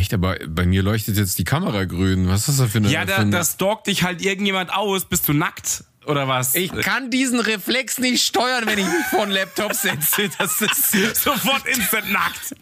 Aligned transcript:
Echt, 0.00 0.14
aber 0.14 0.38
bei 0.48 0.64
mir 0.64 0.82
leuchtet 0.82 1.18
jetzt 1.18 1.38
die 1.38 1.44
Kamera 1.44 1.84
grün. 1.84 2.26
Was 2.26 2.40
ist 2.40 2.48
das 2.48 2.56
da 2.56 2.66
für 2.68 2.78
eine... 2.78 2.88
Ja, 2.88 3.04
da, 3.04 3.16
eine 3.16 3.30
da 3.30 3.44
stalkt 3.44 3.86
dich 3.86 4.02
halt 4.02 4.22
irgendjemand 4.22 4.72
aus. 4.72 5.04
Bist 5.04 5.28
du 5.28 5.34
nackt? 5.34 5.84
Oder 6.06 6.26
was? 6.26 6.54
ich 6.54 6.72
kann 6.72 7.10
diesen 7.10 7.38
Reflex 7.38 7.98
nicht 7.98 8.24
steuern, 8.24 8.64
wenn 8.64 8.78
ich 8.78 8.86
mich 8.86 9.04
vor 9.10 9.26
den 9.26 9.32
Laptop 9.32 9.74
setze. 9.74 10.30
Das 10.38 10.62
ist 10.62 11.22
sofort 11.22 11.66
instant 11.66 12.10
nackt. 12.10 12.54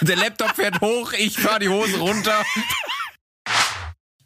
Der 0.00 0.16
Laptop 0.16 0.56
fährt 0.56 0.80
hoch, 0.80 1.12
ich 1.12 1.38
fahre 1.38 1.58
die 1.58 1.68
Hose 1.68 1.98
runter. 1.98 2.42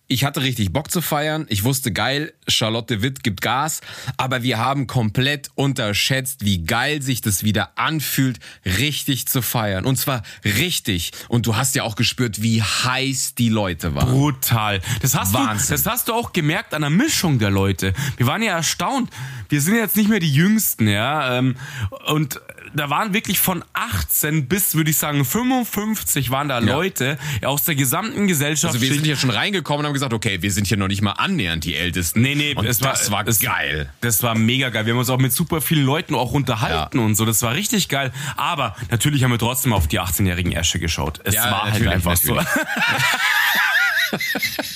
Ich 0.07 0.25
hatte 0.25 0.43
richtig 0.43 0.71
Bock 0.71 0.91
zu 0.91 1.01
feiern. 1.01 1.47
Ich 1.49 1.65
wusste 1.65 1.91
geil, 1.91 2.35
Charlotte 2.47 3.01
Witt 3.01 3.23
gibt 3.23 3.41
Gas. 3.41 3.81
Aber 4.19 4.43
wir 4.43 4.59
haben 4.59 4.87
komplett 4.87 5.49
unterschätzt, 5.55 6.45
wie 6.45 6.63
geil 6.63 7.01
sich 7.01 7.23
das 7.23 7.43
wieder 7.43 7.79
anfühlt, 7.79 8.39
richtig 8.67 9.27
zu 9.27 9.41
feiern. 9.41 9.87
Und 9.87 9.97
zwar 9.97 10.23
richtig. 10.45 11.13
Und 11.29 11.47
du 11.47 11.57
hast 11.57 11.75
ja 11.75 11.85
auch 11.85 11.97
gespürt, 11.97 12.43
wie 12.43 12.63
heiß 12.63 13.35
die 13.35 13.49
Leute 13.49 13.95
waren. 13.95 14.11
Brutal. 14.11 14.81
Das 15.01 15.15
hast, 15.15 15.33
Wahnsinn. 15.33 15.77
du, 15.77 15.83
das 15.83 15.87
hast 15.91 16.09
du 16.09 16.13
auch 16.13 16.35
gemerkt 16.35 16.75
an 16.75 16.83
der 16.83 16.91
Mischung 16.91 17.39
der 17.39 17.51
Leute. 17.51 17.95
Wir 18.19 18.27
waren 18.27 18.43
ja 18.43 18.53
erstaunt. 18.53 19.11
Wir 19.49 19.63
sind 19.63 19.75
jetzt 19.77 19.97
nicht 19.97 20.11
mehr 20.11 20.21
die 20.21 20.33
Jüngsten, 20.33 20.87
ja. 20.87 21.39
ähm, 21.39 21.57
Und 22.07 22.41
da 22.75 22.91
waren 22.91 23.15
wirklich 23.15 23.39
von 23.39 23.65
18 23.73 24.49
bis, 24.49 24.75
würde 24.75 24.91
ich 24.91 24.97
sagen, 24.97 25.25
55 25.25 26.31
waren 26.31 26.49
da 26.49 26.59
Leute 26.59 27.19
aus 27.43 27.65
der 27.65 27.75
gesamten 27.75 28.27
Gesellschaft. 28.27 28.75
Also 28.75 28.85
wir 28.85 28.93
sind 28.93 29.05
hier 29.05 29.17
schon 29.17 29.31
reingekommen 29.31 29.81
und 29.81 29.87
haben 29.87 29.94
gesagt, 29.95 30.13
okay, 30.13 30.43
wir 30.43 30.53
sind 30.53 30.67
hier 30.67 30.77
noch 30.77 30.89
nicht 30.89 31.01
mal 31.01 31.13
annähernd 31.13 31.65
die 31.65 31.75
Ältesten. 31.75 32.21
Nee, 32.21 32.35
nee, 32.35 32.55
und 32.55 32.67
es 32.67 32.83
war, 32.83 32.91
das 32.91 33.11
war 33.11 33.27
es, 33.27 33.41
geil. 33.41 33.89
Das 34.03 34.23
war 34.23 34.35
mega 34.35 34.69
geil. 34.69 34.85
Wir 34.85 34.93
haben 34.93 35.01
uns 35.01 35.09
auch 35.11 35.19
mit 35.19 35.33
super 35.33 35.63
vielen 35.63 35.87
Leuten 35.87 36.15
auch 36.15 36.33
unterhalten 36.33 36.99
und 36.99 37.15
so. 37.15 37.25
Das 37.25 37.41
war 37.43 37.55
richtig 37.55 37.89
geil. 37.89 38.13
Aber 38.37 38.77
natürlich 38.91 39.25
haben 39.25 39.31
wir 39.31 39.39
trotzdem 39.39 39.73
auf 39.73 39.89
die 39.89 40.01
18-jährigen 40.01 40.53
Ärsche 40.53 40.79
geschaut. 40.79 41.21
Es 41.25 41.35
Ja, 41.35 41.51
war 41.51 41.73
halt 41.73 41.87
einfach 41.87 42.13
natürlich. 42.13 42.47
so. 42.49 42.61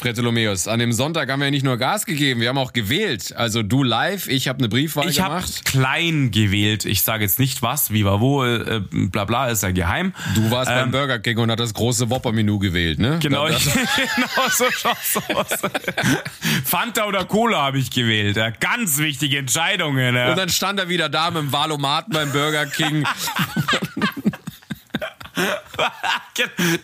Fretolomeus, 0.00 0.68
an 0.68 0.78
dem 0.78 0.92
Sonntag 0.92 1.28
haben 1.28 1.40
wir 1.40 1.50
nicht 1.50 1.64
nur 1.64 1.76
Gas 1.76 2.06
gegeben, 2.06 2.40
wir 2.40 2.48
haben 2.50 2.58
auch 2.58 2.72
gewählt. 2.72 3.34
Also 3.36 3.64
du 3.64 3.82
live, 3.82 4.28
ich 4.28 4.46
habe 4.46 4.60
eine 4.60 4.68
Briefwahl 4.68 5.08
Ich 5.08 5.20
habe 5.20 5.34
gemacht. 5.36 5.64
klein 5.64 6.30
gewählt. 6.30 6.84
Ich 6.84 7.02
sage 7.02 7.24
jetzt 7.24 7.40
nicht 7.40 7.62
was, 7.62 7.92
wie 7.92 8.04
war 8.04 8.20
wo, 8.20 8.44
äh, 8.44 8.80
bla 8.90 9.24
bla, 9.24 9.48
ist 9.48 9.64
ja 9.64 9.72
geheim. 9.72 10.12
Du 10.36 10.50
warst 10.52 10.70
beim 10.70 10.84
Ähm, 10.86 10.90
Burger 10.92 11.18
King 11.18 11.38
und 11.38 11.50
hast 11.50 11.58
das 11.58 11.74
große 11.74 12.08
Whopper-Menü 12.10 12.58
gewählt, 12.60 13.00
ne? 13.00 13.18
Genau, 13.20 13.48
Das, 13.48 13.64
genau 13.74 14.48
so 14.50 14.64
schaut's 14.70 15.16
aus. 15.34 15.48
Fanta 16.64 17.04
oder 17.06 17.24
Cola 17.24 17.62
habe 17.62 17.78
ich 17.78 17.90
gewählt. 17.90 18.36
Ja, 18.36 18.50
ganz 18.50 18.98
wichtige 18.98 19.38
Entscheidungen. 19.38 20.14
Ja. 20.14 20.30
und 20.30 20.38
dann 20.38 20.48
stand 20.48 20.78
er 20.78 20.88
wieder 20.88 21.08
da 21.08 21.30
mit 21.32 21.42
dem 21.42 21.52
Valomaten 21.52 22.12
beim 22.12 22.30
Burger 22.30 22.66
King. 22.66 23.04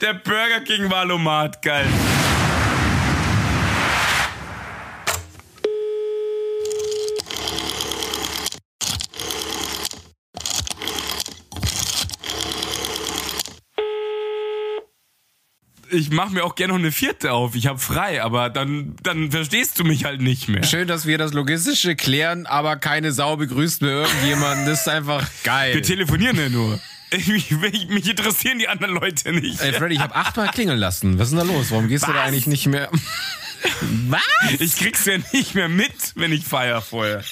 Der 0.00 0.14
Burger 0.14 0.60
King 0.64 0.90
Valomat, 0.90 1.62
geil. 1.62 1.86
Ich 15.94 16.10
mache 16.10 16.32
mir 16.32 16.44
auch 16.44 16.54
gerne 16.56 16.72
noch 16.72 16.80
eine 16.80 16.90
vierte 16.92 17.32
auf. 17.32 17.54
Ich 17.54 17.66
habe 17.66 17.78
frei, 17.78 18.22
aber 18.22 18.50
dann, 18.50 18.96
dann 19.02 19.30
verstehst 19.30 19.78
du 19.78 19.84
mich 19.84 20.04
halt 20.04 20.20
nicht 20.20 20.48
mehr. 20.48 20.64
Schön, 20.64 20.88
dass 20.88 21.06
wir 21.06 21.18
das 21.18 21.32
Logistische 21.32 21.94
klären, 21.94 22.46
aber 22.46 22.76
keine 22.76 23.12
Sau 23.12 23.36
begrüßt 23.36 23.82
mir 23.82 23.90
irgendjemanden. 23.90 24.66
Das 24.66 24.80
ist 24.80 24.88
einfach 24.88 25.24
geil. 25.44 25.74
Wir 25.74 25.82
telefonieren 25.82 26.36
ja 26.36 26.48
nur. 26.48 26.80
Ich, 27.10 27.28
mich, 27.52 27.88
mich 27.88 28.10
interessieren 28.10 28.58
die 28.58 28.66
anderen 28.66 28.94
Leute 28.94 29.32
nicht. 29.32 29.60
Ey, 29.60 29.72
Freddy, 29.72 29.94
ich 29.94 30.00
habe 30.00 30.16
achtmal 30.16 30.48
klingeln 30.48 30.78
lassen. 30.80 31.16
Was 31.18 31.28
ist 31.28 31.38
denn 31.38 31.46
da 31.46 31.54
los? 31.54 31.70
Warum 31.70 31.86
gehst 31.86 32.08
du 32.08 32.12
da 32.12 32.18
Was? 32.18 32.26
eigentlich 32.26 32.46
nicht 32.48 32.66
mehr? 32.66 32.88
Was? 34.08 34.20
Ich 34.58 34.76
krieg's 34.76 35.04
ja 35.06 35.18
nicht 35.32 35.54
mehr 35.54 35.68
mit, 35.68 35.92
wenn 36.16 36.32
ich 36.32 36.44
feier 36.44 36.82
vorher. 36.82 37.24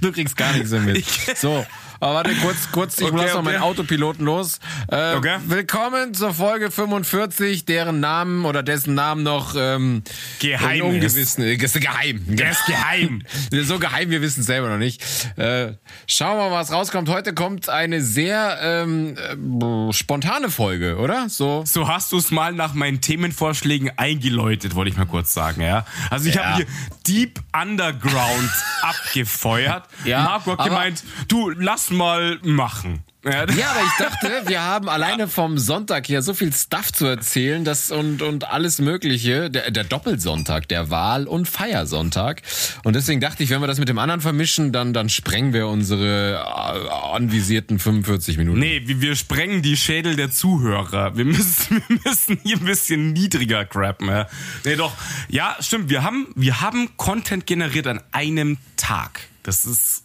Du 0.00 0.10
kriegst 0.12 0.36
gar 0.36 0.52
nichts 0.54 0.70
mehr 0.70 0.80
mit. 0.80 1.04
So, 1.36 1.64
aber 2.02 2.14
warte 2.14 2.34
kurz, 2.34 2.72
kurz, 2.72 2.98
ich 3.00 3.06
Okay, 3.06 3.16
lass 3.16 3.26
noch 3.34 3.40
okay. 3.42 3.52
meinen 3.52 3.62
Autopiloten 3.62 4.24
los. 4.26 4.58
Äh, 4.90 5.14
Okay. 5.14 5.36
Willkommen 5.46 6.14
zur 6.14 6.34
Folge 6.34 6.72
45, 6.72 7.64
deren 7.64 8.00
Namen 8.00 8.44
oder 8.44 8.64
dessen 8.64 8.94
Namen 8.94 9.22
noch 9.22 9.54
ähm, 9.56 10.02
Geheim 10.40 10.80
ungewissen 10.82 11.44
ist. 11.44 11.72
geheim. 11.80 12.24
Der 12.26 12.50
ist 12.50 12.66
geheim. 12.66 13.22
So 13.52 13.78
geheim, 13.78 14.10
wir 14.10 14.20
wissen 14.20 14.40
es 14.40 14.46
selber 14.46 14.68
noch 14.68 14.78
nicht. 14.78 15.00
Äh, 15.36 15.74
schauen 16.08 16.38
wir 16.38 16.50
mal, 16.50 16.58
was 16.58 16.72
rauskommt. 16.72 17.08
Heute 17.08 17.34
kommt 17.34 17.68
eine 17.68 18.02
sehr 18.02 18.58
ähm, 18.60 19.16
äh, 19.16 19.92
spontane 19.92 20.50
Folge, 20.50 20.96
oder? 20.96 21.28
So. 21.28 21.62
So 21.64 21.86
hast 21.86 22.10
du 22.10 22.16
es 22.18 22.32
mal 22.32 22.52
nach 22.52 22.74
meinen 22.74 23.00
Themenvorschlägen 23.00 23.92
eingeläutet, 23.96 24.74
wollte 24.74 24.90
ich 24.90 24.96
mal 24.96 25.06
kurz 25.06 25.32
sagen, 25.32 25.60
ja. 25.62 25.86
Also 26.10 26.28
ich 26.28 26.34
Ja. 26.34 26.44
habe 26.46 26.56
hier 26.56 26.66
Deep 27.06 27.38
Underground 27.56 28.50
abgefeuert. 28.82 29.84
Ja, 30.04 30.22
Marco 30.24 30.58
hat 30.58 30.64
gemeint, 30.64 31.04
du 31.28 31.50
lass 31.50 31.91
mal 31.92 32.38
machen. 32.42 33.04
Ja, 33.24 33.48
Ja, 33.52 33.70
aber 33.70 33.82
ich 33.84 33.96
dachte, 33.98 34.42
wir 34.46 34.62
haben 34.62 34.88
alleine 34.88 35.28
vom 35.28 35.56
Sonntag 35.56 36.06
hier 36.06 36.22
so 36.22 36.34
viel 36.34 36.52
Stuff 36.52 36.92
zu 36.92 37.06
erzählen, 37.06 37.64
das 37.64 37.92
und, 37.92 38.20
und 38.20 38.50
alles 38.50 38.80
Mögliche. 38.80 39.48
Der, 39.48 39.70
der 39.70 39.84
Doppelsonntag, 39.84 40.66
der 40.68 40.90
Wahl- 40.90 41.28
und 41.28 41.48
Feiersonntag. 41.48 42.42
Und 42.82 42.96
deswegen 42.96 43.20
dachte 43.20 43.44
ich, 43.44 43.50
wenn 43.50 43.60
wir 43.60 43.68
das 43.68 43.78
mit 43.78 43.88
dem 43.88 43.98
anderen 43.98 44.20
vermischen, 44.20 44.72
dann, 44.72 44.92
dann 44.92 45.08
sprengen 45.08 45.52
wir 45.52 45.68
unsere 45.68 46.34
äh, 46.34 46.88
anvisierten 47.14 47.78
45 47.78 48.38
Minuten. 48.38 48.58
Nee, 48.58 48.82
wir 48.86 49.00
wir 49.00 49.16
sprengen 49.16 49.62
die 49.62 49.76
Schädel 49.76 50.16
der 50.16 50.30
Zuhörer. 50.30 51.16
Wir 51.16 51.26
müssen, 51.26 51.82
wir 51.88 51.98
müssen 52.04 52.40
hier 52.42 52.56
ein 52.56 52.64
bisschen 52.64 53.12
niedriger 53.12 53.64
crappen. 53.64 54.08
Ja. 54.08 54.26
Nee, 54.64 54.76
doch. 54.76 54.94
Ja, 55.28 55.56
stimmt. 55.60 55.90
Wir 55.90 56.02
haben, 56.02 56.28
wir 56.34 56.60
haben 56.60 56.96
Content 56.96 57.46
generiert 57.46 57.86
an 57.86 58.00
einem 58.10 58.56
Tag. 58.76 59.20
Das 59.42 59.64
ist 59.64 60.04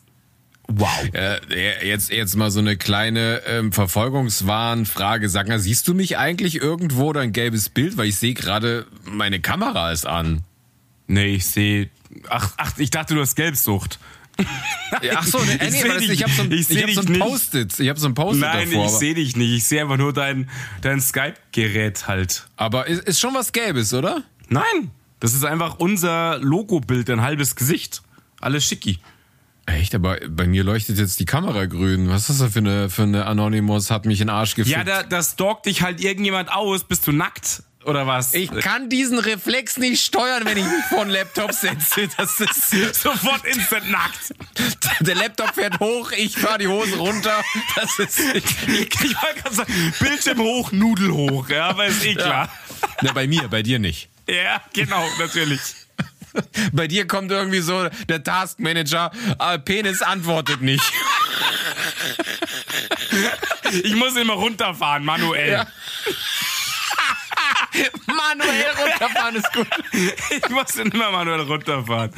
wow. 0.67 0.89
Äh, 1.13 1.87
jetzt, 1.87 2.11
jetzt 2.11 2.35
mal 2.35 2.51
so 2.51 2.59
eine 2.59 2.77
kleine 2.77 3.41
ähm, 3.47 3.71
Verfolgungswarnfrage. 3.71 5.29
Sag 5.29 5.47
mal, 5.47 5.59
siehst 5.59 5.87
du 5.87 5.93
mich 5.93 6.17
eigentlich 6.17 6.55
irgendwo 6.55 7.05
oder 7.09 7.21
ein 7.21 7.33
gelbes 7.33 7.69
Bild? 7.69 7.97
Weil 7.97 8.07
ich 8.07 8.17
sehe 8.17 8.33
gerade, 8.33 8.85
meine 9.05 9.39
Kamera 9.39 9.91
ist 9.91 10.05
an. 10.05 10.43
Nee, 11.07 11.35
ich 11.35 11.45
sehe. 11.45 11.89
Ach, 12.29 12.53
ach, 12.57 12.73
ich 12.77 12.89
dachte, 12.89 13.13
du 13.15 13.21
hast 13.21 13.35
Gelbsucht. 13.35 13.99
Ja, 15.01 15.13
Ach 15.15 15.25
so, 15.25 15.39
nee, 15.39 15.53
Ich 15.67 15.83
nee, 15.83 15.97
dich- 15.97 16.09
ich 16.11 16.23
habe 16.23 16.31
so 16.33 16.43
ein, 16.43 16.51
ich 16.51 16.69
ich 16.69 16.83
hab 16.83 16.89
so 16.91 17.01
ein. 17.11 17.19
Post-it. 17.19 17.79
Ich 17.79 17.89
habe 17.89 17.99
so 17.99 18.07
ein 18.07 18.13
Post-it 18.13 18.41
Nein, 18.41 18.69
davor. 18.69 18.85
ich 18.85 18.91
sehe 18.91 19.15
dich 19.15 19.35
nicht. 19.35 19.51
Ich 19.51 19.65
sehe 19.65 19.81
einfach 19.81 19.97
nur 19.97 20.13
dein, 20.13 20.49
dein 20.81 21.01
Skype-Gerät 21.01 22.07
halt. 22.07 22.47
Aber 22.55 22.87
ist, 22.87 23.03
ist 23.03 23.19
schon 23.19 23.33
was 23.33 23.51
Gelbes, 23.51 23.93
oder? 23.93 24.23
Nein, 24.49 24.91
das 25.19 25.33
ist 25.33 25.43
einfach 25.43 25.79
unser 25.79 26.37
Logobild, 26.39 27.09
ein 27.09 27.21
halbes 27.21 27.55
Gesicht. 27.55 28.03
Alles 28.39 28.63
schicki. 28.65 28.99
Echt, 29.67 29.93
aber 29.93 30.17
bei 30.29 30.47
mir 30.47 30.63
leuchtet 30.63 30.97
jetzt 30.97 31.19
die 31.19 31.25
Kamera 31.25 31.65
grün. 31.65 32.09
Was 32.09 32.21
ist 32.21 32.29
das 32.29 32.37
da 32.39 32.49
für 32.49 32.59
eine, 32.59 32.89
für 32.89 33.03
eine 33.03 33.25
Anonymous? 33.25 33.91
Hat 33.91 34.05
mich 34.05 34.21
in 34.21 34.27
den 34.27 34.33
Arsch 34.33 34.55
gefickt. 34.55 34.75
Ja, 34.75 34.83
da, 34.83 35.03
da 35.03 35.21
stalkt 35.21 35.65
dich 35.65 35.81
halt 35.81 35.99
irgendjemand 36.01 36.51
aus. 36.51 36.85
Bist 36.85 37.05
du 37.05 37.11
nackt? 37.11 37.63
Oder 37.83 38.05
was? 38.05 38.33
ich 38.33 38.51
kann 38.51 38.89
diesen 38.89 39.17
Reflex 39.17 39.77
nicht 39.77 40.03
steuern, 40.03 40.43
wenn 40.45 40.57
ich 40.57 40.65
mich 40.65 40.83
vor 40.89 41.05
den 41.05 41.11
Laptop 41.11 41.53
setze. 41.53 42.09
Das 42.17 42.39
ist 42.41 43.01
sofort 43.01 43.45
instant 43.45 43.89
nackt. 43.89 44.33
der 44.99 45.15
Laptop 45.15 45.53
fährt 45.53 45.79
hoch, 45.79 46.11
ich 46.11 46.37
fahre 46.37 46.57
die 46.57 46.67
Hose 46.67 46.97
runter. 46.97 47.41
Das 47.75 47.97
ist 47.99 48.19
Ich, 48.19 48.43
ich 48.43 49.15
wollte 49.15 49.41
gerade 49.41 49.55
sagen, 49.55 49.93
Bildschirm 49.99 50.39
hoch, 50.39 50.71
Nudel 50.73 51.11
hoch. 51.11 51.47
Ja, 51.47 51.69
aber 51.69 51.85
ist 51.85 52.03
eh 52.05 52.15
klar. 52.15 52.49
Na, 53.01 53.13
bei 53.13 53.25
mir, 53.25 53.47
bei 53.47 53.63
dir 53.63 53.79
nicht. 53.79 54.09
Ja, 54.27 54.61
genau, 54.73 55.05
natürlich. 55.19 55.61
Bei 56.71 56.87
dir 56.87 57.07
kommt 57.07 57.31
irgendwie 57.31 57.59
so 57.59 57.87
der 58.09 58.23
Taskmanager, 58.23 59.11
äh, 59.39 59.59
Penis 59.59 60.01
antwortet 60.01 60.61
nicht. 60.61 60.83
Ich 63.83 63.95
muss 63.95 64.15
immer 64.15 64.33
runterfahren, 64.33 65.03
manuell. 65.03 65.51
Ja. 65.51 65.67
Manuell 68.07 68.65
runterfahren 68.81 69.35
ist 69.35 69.53
gut. 69.53 69.67
Ich 69.93 70.49
muss 70.49 70.75
immer 70.75 71.11
manuell 71.11 71.41
runterfahren. 71.41 72.11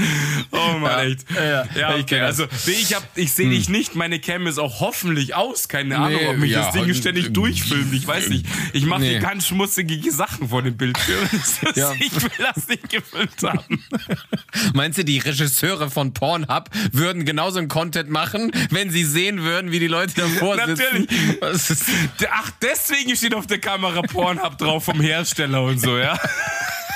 Oh 0.52 0.78
Mann, 0.80 1.00
echt. 1.12 1.26
ja, 1.32 1.66
ja 1.76 1.96
ich 1.96 2.04
okay. 2.04 2.22
Also 2.22 2.46
ich 2.68 2.94
hab, 2.94 3.04
ich 3.16 3.32
sehe 3.32 3.50
dich 3.50 3.70
nicht. 3.70 3.96
Meine 3.96 4.20
Cam 4.20 4.48
ist 4.48 4.58
auch 4.60 4.80
hoffentlich 4.80 5.36
aus. 5.36 5.68
Keine 5.68 5.98
Ahnung, 5.98 6.20
Nee, 6.22 6.28
ob 6.28 6.38
mich 6.38 6.52
ja, 6.52 6.66
das 6.66 6.74
Ding 6.74 6.94
ständig 6.94 7.34
durchfilmt. 7.34 7.94
Ich 7.94 8.06
weiß 8.08 8.30
nicht. 8.30 8.46
Ich 8.74 8.86
mache 8.86 9.02
Nee. 9.02 9.20
ganz 9.20 9.48
schmutzige 9.48 10.12
Sachen 10.12 10.50
vor 10.50 10.62
dem 10.62 10.78
Bildschirm. 10.78 11.28
Ja. 11.76 11.94
Ich 12.00 12.14
will 12.22 12.32
das 12.40 12.68
nicht 12.68 12.90
gefilmt 12.90 13.42
haben. 13.44 13.84
Meinst 14.74 14.98
du, 14.98 15.04
die 15.06 15.20
Regisseure 15.20 15.90
von 15.90 16.14
Pornhub 16.14 16.70
würden 16.92 17.26
genauso 17.26 17.60
einen 17.60 17.68
Content 17.68 18.10
machen, 18.10 18.52
wenn 18.70 18.90
sie 18.90 19.04
sehen 19.04 19.44
würden, 19.44 19.72
wie 19.72 19.80
die 19.80 19.88
Leute 19.88 20.14
davor 20.16 20.56
sitzen? 20.66 21.08
Natürlich. 21.08 21.42
Was 21.42 21.70
ist, 21.70 21.86
Ach, 22.32 22.50
deswegen 22.62 23.16
steht 23.16 23.34
auf 23.36 23.48
der 23.48 23.60
Kamera 23.60 24.02
Pornhub 24.02 24.58
drauf 24.58 24.86
vom 24.86 25.00
Hersteller 25.00 25.49
und 25.56 25.80
so, 25.80 25.98
ja. 25.98 26.18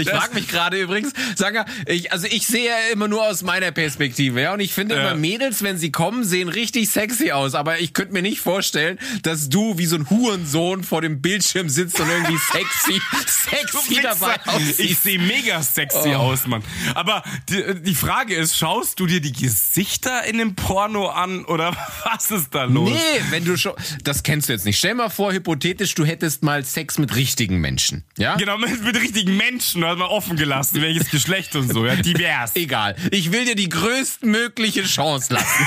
Ich 0.00 0.08
frage 0.08 0.34
mich 0.34 0.48
gerade 0.48 0.80
übrigens, 0.80 1.12
sag 1.36 1.54
mal, 1.54 1.64
ich, 1.86 2.12
also 2.12 2.26
ich 2.30 2.46
sehe 2.46 2.66
ja 2.66 2.76
immer 2.92 3.08
nur 3.08 3.26
aus 3.26 3.42
meiner 3.42 3.70
Perspektive, 3.72 4.40
ja, 4.42 4.52
und 4.54 4.60
ich 4.60 4.72
finde 4.72 4.94
Ja. 4.94 5.00
immer 5.02 5.14
Mädels, 5.14 5.62
wenn 5.62 5.78
sie 5.78 5.90
kommen, 5.92 6.24
sehen 6.24 6.48
richtig 6.48 6.90
sexy 6.90 7.32
aus, 7.32 7.54
aber 7.54 7.80
ich 7.80 7.92
könnte 7.92 8.12
mir 8.12 8.22
nicht 8.22 8.40
vorstellen, 8.40 8.98
dass 9.22 9.48
du 9.48 9.78
wie 9.78 9.86
so 9.86 9.96
ein 9.96 10.08
Hurensohn 10.10 10.84
vor 10.84 11.00
dem 11.02 11.20
Bildschirm 11.20 11.68
sitzt 11.68 11.98
und 12.00 12.08
irgendwie 12.08 12.38
sexy, 12.52 13.00
sexy 13.26 14.00
dabei 14.02 14.36
Ich 14.44 14.52
aussiehst. 14.70 15.02
sehe 15.02 15.18
mega 15.18 15.62
sexy 15.62 16.14
aus, 16.14 16.46
Mann. 16.46 16.62
Aber 16.94 17.22
die, 17.48 17.82
die 17.82 17.94
Frage 17.94 18.34
ist, 18.34 18.56
schaust 18.56 19.00
du 19.00 19.06
dir 19.06 19.20
die 19.20 19.32
Gesichter 19.32 20.24
in 20.24 20.38
dem 20.38 20.54
Porno 20.54 21.08
an 21.08 21.44
oder 21.44 21.76
was 22.04 22.30
ist 22.30 22.54
da 22.54 22.64
los? 22.64 22.90
Nee, 22.90 23.20
wenn 23.30 23.44
du 23.44 23.56
schon, 23.56 23.72
das 24.02 24.22
kennst 24.22 24.48
du 24.48 24.52
jetzt 24.52 24.64
nicht. 24.64 24.78
Stell 24.78 24.94
mal 24.94 25.08
vor, 25.10 25.32
hypothetisch, 25.32 25.94
du 25.94 26.04
hättest 26.04 26.42
mal 26.42 26.64
Sex 26.64 26.98
mit 26.98 27.14
richtigen 27.16 27.58
Menschen, 27.60 28.04
ja? 28.18 28.36
Genau, 28.36 28.58
mit, 28.58 28.82
mit 28.84 28.96
richtigen 28.96 29.36
Menschen, 29.36 29.73
hat 29.82 29.98
man 29.98 30.08
offen 30.08 30.36
gelassen, 30.36 30.80
welches 30.82 31.10
Geschlecht 31.10 31.56
und 31.56 31.72
so, 31.72 31.86
ja, 31.86 31.96
divers. 32.02 32.54
Egal. 32.54 32.94
Ich 33.10 33.32
will 33.32 33.44
dir 33.44 33.56
die 33.56 33.68
größtmögliche 33.68 34.84
Chance 34.84 35.34
lassen. 35.34 35.66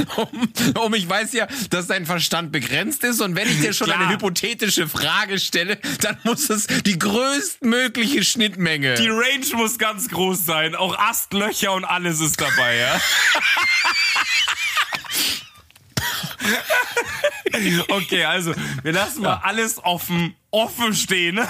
um, 0.16 0.52
um, 0.84 0.94
ich 0.94 1.08
weiß 1.08 1.32
ja, 1.32 1.46
dass 1.70 1.86
dein 1.86 2.06
Verstand 2.06 2.52
begrenzt 2.52 3.04
ist 3.04 3.20
und 3.20 3.36
wenn 3.36 3.48
ich 3.48 3.60
dir 3.60 3.72
schon 3.72 3.88
Klar. 3.88 4.00
eine 4.00 4.12
hypothetische 4.14 4.88
Frage 4.88 5.38
stelle, 5.38 5.78
dann 6.00 6.18
muss 6.24 6.50
es 6.50 6.66
die 6.66 6.98
größtmögliche 6.98 8.24
Schnittmenge. 8.24 8.94
Die 8.94 9.08
Range 9.08 9.46
muss 9.54 9.78
ganz 9.78 10.08
groß 10.08 10.44
sein, 10.44 10.74
auch 10.74 10.98
Astlöcher 10.98 11.72
und 11.72 11.84
alles 11.84 12.20
ist 12.20 12.40
dabei, 12.40 12.76
ja. 12.76 13.00
Okay, 17.88 18.24
also 18.24 18.54
wir 18.82 18.92
lassen 18.92 19.22
mal 19.22 19.42
alles 19.44 19.84
offen, 19.84 20.34
offen 20.50 20.94
stehen. 20.94 21.38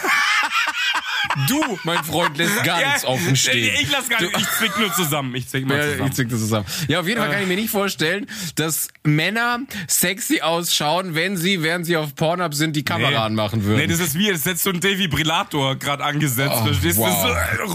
du, 1.48 1.60
mein 1.84 2.02
Freund, 2.04 2.36
lässt 2.36 2.62
gar 2.64 2.78
nichts 2.84 3.02
Ja, 3.02 3.08
offen 3.08 3.36
stehen. 3.36 3.74
Ich 3.80 3.90
lass 3.90 4.08
gar 4.08 4.20
nicht, 4.20 4.36
ich 4.36 4.48
zwick 4.58 4.78
nur 4.78 4.92
zusammen. 4.92 5.34
Ich 5.34 5.48
zwick 5.48 5.66
mal 5.66 5.78
Ja, 5.78 5.84
zusammen. 5.92 6.08
ich 6.08 6.14
zwick 6.14 6.28
das 6.30 6.38
zusammen. 6.40 6.66
Ja, 6.88 7.00
auf 7.00 7.08
jeden 7.08 7.20
Fall 7.20 7.30
kann 7.30 7.42
ich 7.42 7.48
mir 7.48 7.56
nicht 7.56 7.70
vorstellen, 7.70 8.26
dass 8.56 8.88
Männer 9.04 9.60
sexy 9.88 10.40
ausschauen, 10.40 11.14
wenn 11.14 11.36
sie, 11.36 11.62
während 11.62 11.86
sie 11.86 11.96
auf 11.96 12.14
Pornhub 12.14 12.54
sind, 12.54 12.76
die 12.76 12.84
Kamera 12.84 13.24
anmachen 13.26 13.64
würden. 13.64 13.78
Nee, 13.80 13.86
das 13.86 14.00
ist 14.00 14.14
wie, 14.16 14.30
als 14.30 14.44
hättest 14.44 14.66
du 14.66 14.70
einen 14.70 14.80
Defibrillator 14.80 15.76
gerade 15.76 16.04
angesetzt. 16.04 16.54
Oh, 16.60 16.64
verstehst 16.64 16.98
du? 16.98 17.02
wow. 17.02 17.22
So 17.22 17.28
äh, 17.28 17.66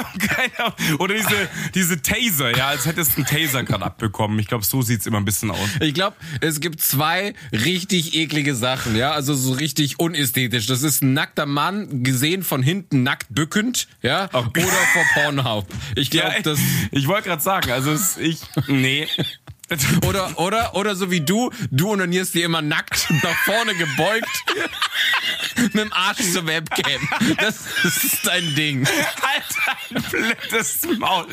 und 0.00 0.20
keiner. 0.20 0.74
Oder 0.98 1.14
diese, 1.14 1.48
diese 1.74 2.02
Taser, 2.02 2.56
ja, 2.56 2.68
als 2.68 2.86
hättest 2.86 3.12
du 3.12 3.16
einen 3.18 3.26
Taser 3.26 3.62
gerade 3.64 3.84
abbekommen. 3.84 4.38
Ich 4.38 4.46
glaube, 4.46 4.64
so 4.64 4.82
sieht's 4.82 5.06
immer 5.06 5.18
ein 5.18 5.24
bisschen 5.24 5.50
aus. 5.50 5.58
Ich 5.80 5.94
glaube, 5.94 6.16
es 6.40 6.60
gibt 6.60 6.80
zwei 6.80 7.34
richtig 7.52 8.14
eklige 8.14 8.54
Sachen, 8.54 8.96
ja, 8.96 9.12
also 9.12 9.34
so 9.34 9.52
richtig 9.52 9.98
unästhetisch. 9.98 10.66
Das 10.66 10.82
ist 10.82 11.02
ein 11.02 11.12
nackter 11.12 11.46
Mann, 11.46 12.02
gesehen 12.02 12.42
von 12.42 12.62
hinten 12.62 12.69
nackt 12.90 13.26
bückend, 13.30 13.88
ja, 14.02 14.28
Okay. 14.32 14.64
oder 14.64 14.72
vor 14.92 15.04
Pornhub. 15.14 15.66
Ich 15.96 16.10
glaube, 16.10 16.34
Ja, 16.36 16.42
das 16.42 16.58
ich 16.90 17.06
wollte 17.08 17.28
gerade 17.28 17.42
sagen, 17.42 17.70
also 17.70 17.92
es, 17.92 18.16
ich, 18.16 18.40
nee. 18.66 19.08
oder 20.04 20.36
oder 20.40 20.74
oder 20.74 20.96
so 20.96 21.12
wie 21.12 21.20
du, 21.20 21.50
du 21.70 21.90
onanierst 21.92 22.34
dir 22.34 22.44
immer 22.44 22.60
nackt 22.60 23.08
nach 23.22 23.36
vorne 23.44 23.74
gebeugt 23.76 24.28
mit 25.56 25.74
dem 25.74 25.92
Arsch 25.92 26.32
zur 26.32 26.44
Webcam. 26.46 27.08
Das, 27.38 27.66
das 27.82 28.02
ist 28.04 28.26
dein 28.26 28.52
Ding. 28.56 28.84
Alter, 29.22 30.00
blödes 30.10 30.88
Maul. 30.98 31.26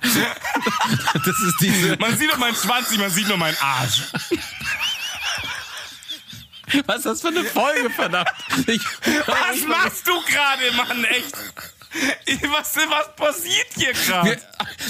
Das 0.00 1.38
ist 1.40 1.56
diese 1.60 1.96
Man 1.96 2.16
sieht 2.16 2.30
doch 2.30 2.38
meinen 2.38 2.54
Schwanz, 2.54 2.90
nicht, 2.90 3.00
man 3.00 3.10
sieht 3.10 3.26
nur 3.26 3.38
meinen 3.38 3.56
Arsch. 3.60 4.02
Was 6.86 6.96
ist 6.98 7.06
das 7.06 7.20
für 7.20 7.28
eine 7.28 7.44
Folge, 7.44 7.90
verdammt? 7.90 8.28
Ich, 8.66 8.82
Was 9.26 9.60
machst 9.66 10.06
du 10.06 10.12
gerade, 10.22 10.72
Mann, 10.76 11.04
echt? 11.04 11.34
Was, 12.50 12.74
was 12.76 13.14
passiert 13.14 13.66
hier 13.76 13.92
gerade? 13.92 14.40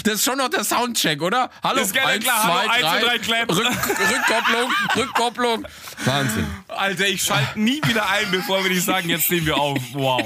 das 0.04 0.14
ist 0.14 0.24
schon 0.24 0.38
noch 0.38 0.48
der 0.48 0.64
Soundcheck, 0.64 1.20
oder? 1.20 1.50
Hallo, 1.62 1.82
Ist 1.82 1.92
gerne 1.92 2.12
eins, 2.12 2.24
klar. 2.24 2.42
zwei, 2.42 2.68
Hallo, 2.68 2.86
eins, 2.88 3.04
drei, 3.04 3.18
zwei, 3.18 3.44
drei. 3.44 3.54
Rück, 3.54 4.10
Rückkopplung, 4.10 4.72
Rückkopplung. 4.96 5.66
Wahnsinn. 6.06 6.46
Alter, 6.68 7.06
ich 7.06 7.22
schalte 7.22 7.58
nie 7.60 7.80
wieder 7.84 8.08
ein, 8.08 8.30
bevor 8.30 8.62
wir 8.62 8.70
nicht 8.70 8.86
sagen, 8.86 9.10
jetzt 9.10 9.30
nehmen 9.30 9.46
wir 9.46 9.56
auf. 9.58 9.78
Wow. 9.92 10.22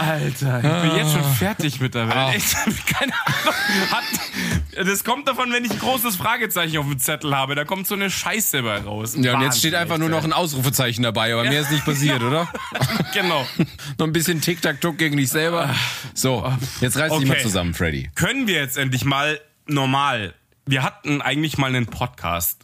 Alter, 0.00 0.58
ich 0.58 0.88
bin 0.90 0.96
jetzt 0.96 1.12
schon 1.12 1.24
fertig 1.34 1.80
mit 1.80 1.94
der 1.94 2.06
Welt. 2.08 2.16
Ah. 2.16 2.32
Echt, 2.32 2.54
keine 2.86 3.12
Ahnung. 3.26 3.54
Hat, 3.90 4.86
das 4.86 5.04
kommt 5.04 5.28
davon, 5.28 5.52
wenn 5.52 5.64
ich 5.64 5.70
ein 5.72 5.78
großes 5.78 6.16
Fragezeichen 6.16 6.78
auf 6.78 6.86
dem 6.86 6.98
Zettel 6.98 7.36
habe. 7.36 7.54
Da 7.54 7.64
kommt 7.64 7.86
so 7.86 7.94
eine 7.94 8.10
Scheiße 8.10 8.62
bei 8.62 8.78
raus. 8.78 9.14
Ja, 9.18 9.34
und 9.34 9.42
jetzt 9.42 9.58
steht 9.58 9.74
einfach 9.74 9.98
nur 9.98 10.08
noch 10.08 10.24
ein 10.24 10.32
Ausrufezeichen 10.32 11.02
dabei, 11.02 11.32
aber 11.32 11.44
mehr 11.44 11.60
ist 11.60 11.70
nicht 11.70 11.84
passiert, 11.84 12.22
oder? 12.22 12.48
Genau. 13.12 13.44
noch 13.98 14.06
ein 14.06 14.12
bisschen 14.12 14.40
Tic-Tac-Tuck 14.40 14.96
gegen 14.96 15.16
dich 15.16 15.30
selber. 15.30 15.74
So, 16.14 16.50
jetzt 16.80 16.96
reiß 16.96 17.12
dich 17.18 17.26
mal 17.26 17.34
Okay. 17.34 17.42
zusammen, 17.42 17.74
Freddy. 17.74 18.10
Können 18.14 18.46
wir 18.46 18.54
jetzt 18.54 18.78
endlich 18.78 19.04
mal 19.04 19.40
normal. 19.66 20.34
Wir 20.70 20.82
hatten 20.82 21.20
eigentlich 21.20 21.58
mal 21.58 21.66
einen 21.74 21.86
Podcast. 21.86 22.62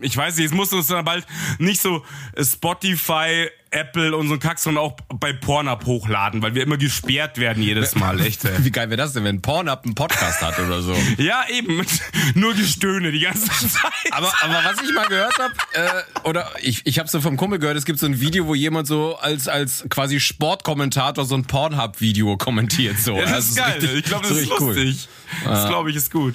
Ich 0.00 0.16
weiß 0.16 0.36
nicht, 0.36 0.46
es 0.46 0.52
muss 0.52 0.72
uns 0.72 0.86
dann 0.86 1.04
bald 1.04 1.26
nicht 1.58 1.80
so 1.80 2.04
Spotify, 2.40 3.48
Apple 3.70 4.14
und 4.16 4.28
so 4.28 4.34
ein 4.34 4.40
Kack, 4.40 4.58
sondern 4.58 4.84
auch 4.84 4.96
bei 5.14 5.32
Pornhub 5.32 5.84
hochladen, 5.86 6.42
weil 6.42 6.54
wir 6.54 6.62
immer 6.62 6.76
gesperrt 6.76 7.38
werden 7.38 7.62
jedes 7.62 7.94
Mal, 7.96 8.20
echt. 8.20 8.44
ey. 8.44 8.52
Wie 8.64 8.70
geil 8.70 8.90
wäre 8.90 8.98
das 8.98 9.14
denn, 9.14 9.24
wenn 9.24 9.42
Pornhub 9.42 9.84
einen 9.84 9.94
Podcast 9.94 10.40
hat 10.42 10.58
oder 10.60 10.82
so? 10.82 10.94
Ja, 11.18 11.44
eben. 11.50 11.84
Nur 12.34 12.54
Gestöhne 12.54 13.10
die 13.12 13.20
ganze 13.20 13.46
Zeit. 13.46 13.92
Aber, 14.10 14.32
aber 14.42 14.54
was 14.64 14.80
ich 14.86 14.94
mal 14.94 15.06
gehört 15.06 15.34
habe, 15.38 15.52
äh, 15.72 16.28
oder 16.28 16.50
ich, 16.60 16.82
ich 16.86 16.98
habe 16.98 17.08
so 17.08 17.20
vom 17.20 17.36
Kumpel 17.36 17.58
gehört, 17.58 17.76
es 17.76 17.84
gibt 17.84 17.98
so 17.98 18.06
ein 18.06 18.20
Video, 18.20 18.46
wo 18.46 18.54
jemand 18.54 18.86
so 18.86 19.16
als, 19.16 19.48
als 19.48 19.84
quasi 19.90 20.20
Sportkommentator 20.20 21.24
so 21.24 21.34
ein 21.34 21.44
Pornhub-Video 21.44 22.36
kommentiert. 22.36 22.98
So. 22.98 23.16
Ja, 23.16 23.22
das 23.22 23.32
Also 23.32 23.48
ist 23.50 23.56
geil. 23.56 23.72
richtig- 23.80 23.94
ich 23.98 24.04
glaube, 24.04 24.22
das 24.22 24.30
so 24.30 24.34
ist 24.36 24.40
richtig 24.42 24.60
cool. 24.60 24.74
lustig. 24.74 25.08
Das 25.44 25.68
glaube 25.68 25.90
ich 25.90 25.96
ist 25.96 26.10
gut. 26.12 26.34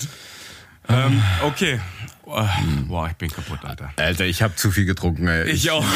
Ähm, 0.90 1.22
okay. 1.44 1.80
Oh, 2.30 2.44
Boah, 2.88 3.08
ich 3.08 3.16
bin 3.16 3.30
kaputt, 3.30 3.60
Alter. 3.64 3.92
Alter, 3.96 4.26
ich 4.26 4.42
habe 4.42 4.56
zu 4.56 4.70
viel 4.70 4.84
getrunken. 4.86 5.28
Ey. 5.28 5.50
Ich 5.50 5.72
auch. 5.72 5.86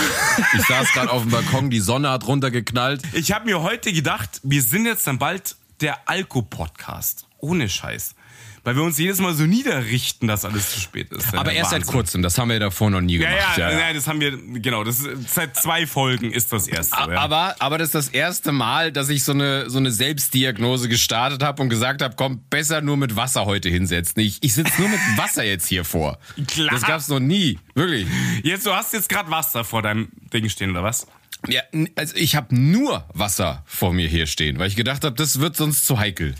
Ich 0.57 0.65
saß 0.65 0.91
gerade 0.93 1.11
auf 1.11 1.23
dem 1.23 1.31
Balkon, 1.31 1.69
die 1.69 1.79
Sonne 1.79 2.09
hat 2.09 2.25
runtergeknallt. 2.25 3.01
Ich 3.13 3.31
habe 3.33 3.45
mir 3.45 3.61
heute 3.61 3.91
gedacht, 3.91 4.39
wir 4.43 4.61
sind 4.61 4.85
jetzt 4.85 5.07
dann 5.07 5.19
bald 5.19 5.55
der 5.81 6.07
Alko-Podcast. 6.09 7.25
Ohne 7.39 7.67
Scheiß. 7.67 8.15
Weil 8.63 8.75
wir 8.75 8.83
uns 8.83 8.99
jedes 8.99 9.19
Mal 9.19 9.33
so 9.33 9.43
niederrichten, 9.45 10.27
dass 10.27 10.45
alles 10.45 10.71
zu 10.73 10.79
spät 10.79 11.11
ist. 11.11 11.33
Aber 11.33 11.51
erst 11.51 11.71
seit 11.71 11.79
Wahnsinn. 11.81 11.93
kurzem, 11.93 12.21
das 12.21 12.37
haben 12.37 12.49
wir 12.49 12.59
davor 12.59 12.91
noch 12.91 13.01
nie 13.01 13.17
Ja, 13.17 13.29
gemacht. 13.31 13.57
ja, 13.57 13.71
nein, 13.73 13.95
das 13.95 14.07
haben 14.07 14.19
wir, 14.21 14.37
genau, 14.61 14.83
das 14.83 14.99
ist, 14.99 15.33
seit 15.33 15.55
zwei 15.55 15.87
Folgen 15.87 16.31
ist 16.31 16.53
das 16.53 16.67
erste. 16.67 16.95
A- 16.95 17.11
ja. 17.11 17.19
Aber, 17.19 17.55
aber 17.57 17.79
das 17.79 17.87
ist 17.87 17.95
das 17.95 18.09
erste 18.09 18.51
Mal, 18.51 18.91
dass 18.91 19.09
ich 19.09 19.23
so 19.23 19.31
eine, 19.31 19.67
so 19.69 19.79
eine 19.79 19.91
Selbstdiagnose 19.91 20.89
gestartet 20.89 21.41
habe 21.41 21.59
und 21.63 21.69
gesagt 21.69 22.03
habe, 22.03 22.13
komm, 22.15 22.43
besser 22.51 22.81
nur 22.81 22.97
mit 22.97 23.15
Wasser 23.15 23.45
heute 23.45 23.67
hinsetzen. 23.69 24.21
Ich, 24.21 24.37
ich 24.41 24.53
sitze 24.53 24.79
nur 24.79 24.89
mit 24.89 24.99
Wasser 25.15 25.43
jetzt 25.43 25.65
hier 25.67 25.83
vor. 25.83 26.19
Klar. 26.45 26.69
Das 26.71 26.83
gab's 26.83 27.07
noch 27.07 27.19
nie. 27.19 27.57
Wirklich. 27.73 28.05
Jetzt, 28.43 28.67
du 28.67 28.73
hast 28.73 28.93
jetzt 28.93 29.09
gerade 29.09 29.31
Wasser 29.31 29.63
vor 29.63 29.81
deinem 29.81 30.09
Ding 30.31 30.47
stehen, 30.49 30.69
oder 30.69 30.83
was? 30.83 31.07
Ja, 31.47 31.61
also 31.95 32.15
ich 32.15 32.35
habe 32.35 32.53
nur 32.55 33.05
Wasser 33.13 33.63
vor 33.65 33.91
mir 33.91 34.07
hier 34.07 34.27
stehen, 34.27 34.59
weil 34.59 34.67
ich 34.67 34.75
gedacht 34.75 35.03
habe, 35.03 35.15
das 35.15 35.39
wird 35.39 35.55
sonst 35.55 35.87
zu 35.87 35.97
heikel. 35.97 36.35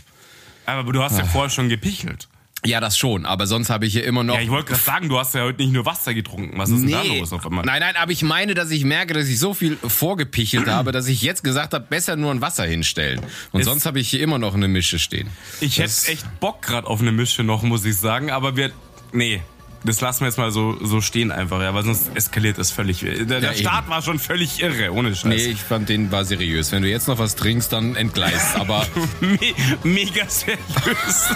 Aber 0.66 0.92
du 0.92 1.02
hast 1.02 1.18
ja 1.18 1.24
vorher 1.24 1.50
schon 1.50 1.68
gepichelt. 1.68 2.28
Ja, 2.64 2.78
das 2.78 2.96
schon, 2.96 3.26
aber 3.26 3.48
sonst 3.48 3.70
habe 3.70 3.86
ich 3.86 3.92
hier 3.92 4.04
immer 4.04 4.22
noch. 4.22 4.36
Ja, 4.36 4.40
ich 4.40 4.48
wollte 4.48 4.68
gerade 4.68 4.80
sagen, 4.80 5.08
du 5.08 5.18
hast 5.18 5.34
ja 5.34 5.42
heute 5.42 5.60
nicht 5.62 5.72
nur 5.72 5.84
Wasser 5.84 6.14
getrunken. 6.14 6.56
Was 6.58 6.70
ist 6.70 6.82
denn 6.82 6.92
da 6.92 7.02
los 7.02 7.32
auf 7.32 7.44
einmal? 7.44 7.64
Nein, 7.64 7.80
nein, 7.80 7.96
aber 7.96 8.12
ich 8.12 8.22
meine, 8.22 8.54
dass 8.54 8.70
ich 8.70 8.84
merke, 8.84 9.14
dass 9.14 9.26
ich 9.26 9.40
so 9.40 9.52
viel 9.52 9.76
vorgepichelt 9.78 10.68
habe, 10.68 10.92
dass 10.92 11.08
ich 11.08 11.22
jetzt 11.22 11.42
gesagt 11.42 11.74
habe, 11.74 11.84
besser 11.88 12.14
nur 12.14 12.30
ein 12.30 12.40
Wasser 12.40 12.64
hinstellen. 12.64 13.20
Und 13.50 13.60
Es- 13.62 13.66
sonst 13.66 13.84
habe 13.84 13.98
ich 13.98 14.08
hier 14.08 14.20
immer 14.20 14.38
noch 14.38 14.54
eine 14.54 14.68
Mische 14.68 15.00
stehen. 15.00 15.28
Ich 15.60 15.74
Das- 15.76 16.02
hätte 16.04 16.12
echt 16.12 16.38
Bock 16.38 16.62
gerade 16.62 16.86
auf 16.86 17.00
eine 17.00 17.10
Mische 17.10 17.42
noch, 17.42 17.64
muss 17.64 17.84
ich 17.84 17.96
sagen. 17.96 18.30
Aber 18.30 18.56
wir, 18.56 18.70
nee, 19.12 19.42
das 19.84 20.00
lassen 20.00 20.20
wir 20.20 20.26
jetzt 20.28 20.36
mal 20.38 20.50
so, 20.50 20.76
so 20.84 21.00
stehen 21.00 21.32
einfach, 21.32 21.60
ja, 21.60 21.74
weil 21.74 21.82
sonst 21.84 22.10
eskaliert 22.14 22.58
das 22.58 22.70
völlig. 22.70 23.00
Der, 23.00 23.24
der 23.24 23.40
Ja, 23.40 23.54
Start 23.54 23.88
war 23.88 24.02
schon 24.02 24.18
völlig 24.18 24.62
irre, 24.62 24.92
ohne 24.92 25.14
Scheiß. 25.14 25.24
Nee, 25.24 25.36
ich 25.46 25.60
fand 25.60 25.88
den 25.88 26.10
war 26.12 26.24
seriös. 26.24 26.70
Wenn 26.72 26.82
du 26.82 26.88
jetzt 26.88 27.08
noch 27.08 27.18
was 27.18 27.34
trinkst, 27.36 27.72
dann 27.72 27.96
entgleist. 27.96 28.54
Aber 28.60 28.86
Me 29.20 29.38
mega 29.82 30.24
seriös. 30.28 31.28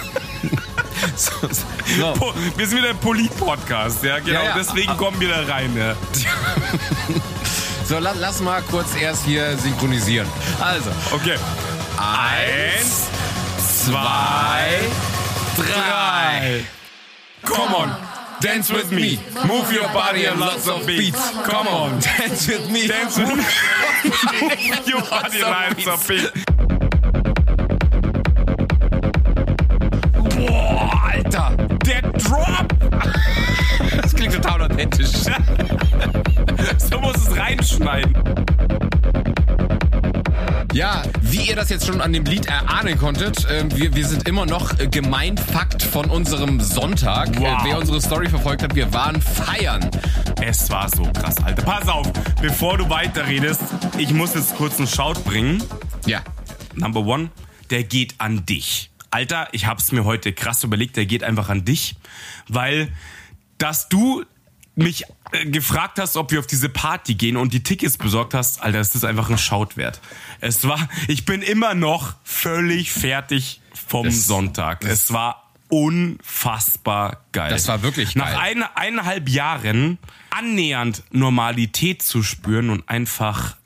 so, 1.15 1.31
so. 1.49 2.13
Po- 2.13 2.33
Wir 2.55 2.67
sind 2.67 2.77
wieder 2.79 2.89
ein 2.91 2.97
Polit-Podcast, 2.97 4.03
ja, 4.03 4.19
genau. 4.19 4.39
Ja, 4.39 4.45
ja. 4.45 4.55
Deswegen 4.57 4.95
kommen 4.97 5.19
wir 5.19 5.29
da 5.29 5.43
rein, 5.51 5.75
ja. 5.77 5.95
so 7.85 7.99
la, 7.99 8.13
lass 8.17 8.39
mal 8.41 8.61
kurz 8.63 8.95
erst 8.95 9.25
hier 9.25 9.57
synchronisieren. 9.57 10.27
Also, 10.59 10.89
Okay. 11.11 11.35
eins, 11.97 13.07
zwei, 13.85 14.79
drei. 15.57 16.63
Come 17.45 17.75
on. 17.77 17.95
Dance 18.39 18.71
with 18.71 18.91
me. 18.91 19.19
Move 19.47 19.71
your 19.71 19.87
body 19.93 20.25
and 20.25 20.39
lots 20.39 20.67
of 20.67 20.85
beats. 20.85 21.17
Come 21.43 21.67
on. 21.67 21.99
Dance 21.99 22.47
with 22.47 22.69
me. 22.69 22.87
Dance 22.87 23.17
with 23.17 23.29
me. 23.29 23.35
Move 23.35 24.87
your 24.87 25.01
body 25.01 25.41
and 25.41 25.49
lots 25.49 25.87
of 25.87 26.07
beats. 26.07 26.45
Boah, 30.35 31.11
Alter. 31.15 31.67
Der 31.85 32.01
Drop. 32.01 32.73
Das 34.01 34.13
klingt 34.13 34.33
total 34.33 34.61
authentisch. 34.63 35.09
So 36.77 36.99
muss 36.99 37.15
es 37.17 37.37
reinschneiden. 37.37 38.13
Ja, 40.73 41.03
wie 41.21 41.49
ihr 41.49 41.55
das 41.55 41.69
jetzt 41.69 41.87
schon 41.87 42.01
an 42.01 42.13
dem 42.13 42.25
Lied 42.25 42.45
erahnen 42.45 42.97
konntet, 42.97 43.45
äh, 43.45 43.65
wir, 43.75 43.95
wir 43.95 44.05
sind 44.05 44.27
immer 44.27 44.45
noch 44.45 44.77
äh, 44.79 44.87
Gemeinfakt 44.87 45.81
von 45.81 46.09
unserem 46.09 46.59
Sonntag. 46.59 47.29
Wow. 47.39 47.61
Äh, 47.61 47.69
wer 47.69 47.77
unsere 47.79 48.01
Story 48.01 48.29
verfolgt 48.29 48.63
hat, 48.63 48.75
wir 48.75 48.93
waren 48.93 49.21
feiern. 49.21 49.89
Es 50.41 50.69
war 50.69 50.89
so 50.89 51.03
krass, 51.03 51.37
Alter. 51.43 51.63
Pass 51.63 51.87
auf, 51.87 52.11
bevor 52.41 52.77
du 52.77 52.89
weiterredest, 52.89 53.61
ich 53.97 54.11
muss 54.13 54.35
jetzt 54.35 54.55
kurz 54.55 54.77
einen 54.77 54.87
Shout 54.87 55.21
bringen. 55.25 55.63
Ja. 56.05 56.21
Number 56.75 56.99
one, 56.99 57.29
der 57.69 57.83
geht 57.83 58.15
an 58.19 58.45
dich. 58.45 58.91
Alter, 59.09 59.47
ich 59.53 59.65
hab's 59.65 59.91
mir 59.91 60.03
heute 60.03 60.33
krass 60.33 60.63
überlegt, 60.63 60.97
der 60.97 61.05
geht 61.05 61.23
einfach 61.23 61.49
an 61.49 61.65
dich, 61.65 61.95
weil 62.47 62.91
dass 63.57 63.89
du 63.89 64.23
mich 64.77 65.03
äh, 65.31 65.45
gefragt 65.45 65.99
hast, 65.99 66.15
ob 66.17 66.31
wir 66.31 66.39
auf 66.39 66.47
diese 66.47 66.69
Party 66.69 67.15
gehen 67.15 67.35
und 67.37 67.53
die 67.53 67.63
Tickets 67.63 67.97
besorgt 67.97 68.33
hast, 68.33 68.61
Alter, 68.61 68.79
ist 68.79 68.95
das 68.95 69.03
einfach 69.03 69.29
ein 69.29 69.37
Shout 69.37 69.69
wert. 69.75 69.99
Es 70.39 70.67
war, 70.67 70.87
ich 71.07 71.25
bin 71.25 71.41
immer 71.41 71.73
noch 71.73 72.15
völlig 72.23 72.91
fertig 72.91 73.61
vom 73.73 74.05
Das- 74.05 74.25
Sonntag. 74.27 74.81
das- 74.81 74.91
es 74.91 75.13
war 75.13 75.51
unfassbar 75.69 77.25
geil. 77.31 77.49
Das 77.49 77.67
war 77.67 77.81
wirklich 77.81 78.13
geil. 78.13 78.31
Nach 78.33 78.41
ein, 78.41 78.63
eineinhalb 78.75 79.29
Jahren 79.29 79.97
annähernd 80.29 81.03
Normalität 81.11 82.01
zu 82.01 82.23
spüren 82.23 82.69
und 82.69 82.87
einfach 82.89 83.57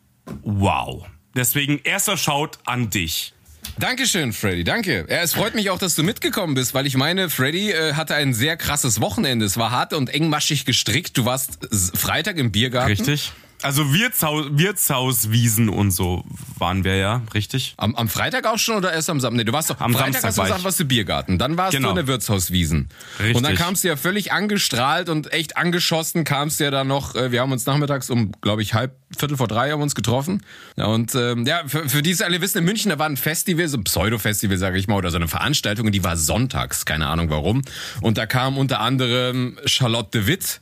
wow. 0.44 1.06
Deswegen 1.36 1.80
erster 1.84 2.18
Shout 2.18 2.51
an 2.65 2.89
dich. 2.89 3.34
Dankeschön, 3.77 4.34
Freddy, 4.34 4.63
danke. 4.63 5.06
Ja, 5.10 5.22
es 5.22 5.34
freut 5.34 5.56
mich 5.56 5.70
auch, 5.70 5.80
dass 5.80 5.96
du 5.96 6.03
mitgekommen 6.03 6.53
bist, 6.53 6.74
weil 6.74 6.86
ich 6.86 6.98
meine, 6.98 7.30
Freddy 7.30 7.72
äh, 7.72 7.94
hatte 7.94 8.15
ein 8.15 8.34
sehr 8.34 8.58
krasses 8.58 9.01
Wochenende. 9.01 9.46
Es 9.46 9.58
war 9.58 9.72
hart 9.72 9.94
und 9.94 10.10
engmaschig 10.10 10.65
gestrickt. 10.65 11.18
Du 11.18 11.25
warst 11.25 11.60
Freitag 11.96 12.38
im 12.38 12.51
Biergarten. 12.51 12.89
Richtig? 12.89 13.32
Also 13.63 13.94
Wirtshaus, 13.94 14.46
Wirtshauswiesen 14.51 15.70
und 15.70 15.91
so 15.91 16.24
waren 16.58 16.84
wir 16.84 16.96
ja, 16.96 17.22
richtig? 17.34 17.74
Am, 17.77 17.96
am 17.96 18.08
Freitag 18.10 18.46
auch 18.48 18.58
schon 18.58 18.75
oder 18.75 18.91
erst 18.94 19.10
am 19.10 19.20
Samstag? 19.20 19.38
Nee, 19.38 19.44
du 19.44 19.53
warst 19.53 19.70
doch 19.70 19.80
Am 19.80 19.94
Freitag 19.94 20.13
Samstag 20.22 20.27
hast 20.30 20.38
du 20.38 20.41
gesagt, 20.44 20.63
warst 20.63 20.80
du 20.80 20.86
Biergarten. 20.86 21.38
Dann 21.38 21.58
warst 21.58 21.72
Genau. 21.75 21.89
du 21.89 21.91
in 21.91 21.96
der 21.98 22.08
Wirtshauswiesen. 22.08 22.89
Richtig. 23.20 23.36
Und 23.36 23.44
dann 23.44 23.56
kamst 23.56 23.84
du 23.84 23.88
ja 23.89 23.96
völlig 23.96 24.32
angestrahlt 24.32 25.10
und 25.10 25.32
echt 25.34 25.58
angeschossen, 25.58 26.24
kamst 26.24 26.60
ja 26.60 26.72
dann 26.72 26.88
noch, 26.88 27.15
äh, 27.15 27.32
wir 27.32 27.41
haben 27.41 27.51
uns 27.51 27.65
nachmittags 27.65 28.10
um, 28.10 28.32
glaube 28.41 28.62
ich, 28.62 28.74
halb, 28.74 28.96
Viertel 29.18 29.36
vor 29.36 29.48
drei 29.50 29.72
haben 29.72 29.82
uns 29.82 29.94
getroffen. 29.94 30.41
Ja, 30.77 30.86
und 30.86 31.13
ähm, 31.15 31.46
ja, 31.46 31.63
für, 31.68 31.88
für 31.89 32.01
die 32.01 32.12
es 32.12 32.22
alle 32.22 32.39
wissen, 32.41 32.60
in 32.60 32.63
München, 32.63 32.89
da 32.89 32.98
war 32.98 33.08
ein 33.08 33.18
Festival, 33.18 33.68
so 33.68 33.77
ein 33.77 33.84
Pseudo-Festival, 33.84 34.58
sage 34.58 34.77
ich 34.77 34.88
mal, 34.88 34.96
oder 34.96 35.12
so 35.12 35.18
eine 35.18 35.27
Veranstaltung, 35.27 35.88
und 35.88 35.91
die 35.91 36.03
war 36.03 36.15
sonntags, 36.15 36.86
keine 36.86 37.08
Ahnung 37.08 37.30
warum. 37.30 37.62
Und 38.00 38.18
da 38.18 38.25
kam 38.25 38.58
unter 38.58 38.80
anderem 38.80 39.60
Charlotte 39.65 40.18
de 40.18 40.27
Witt 40.27 40.62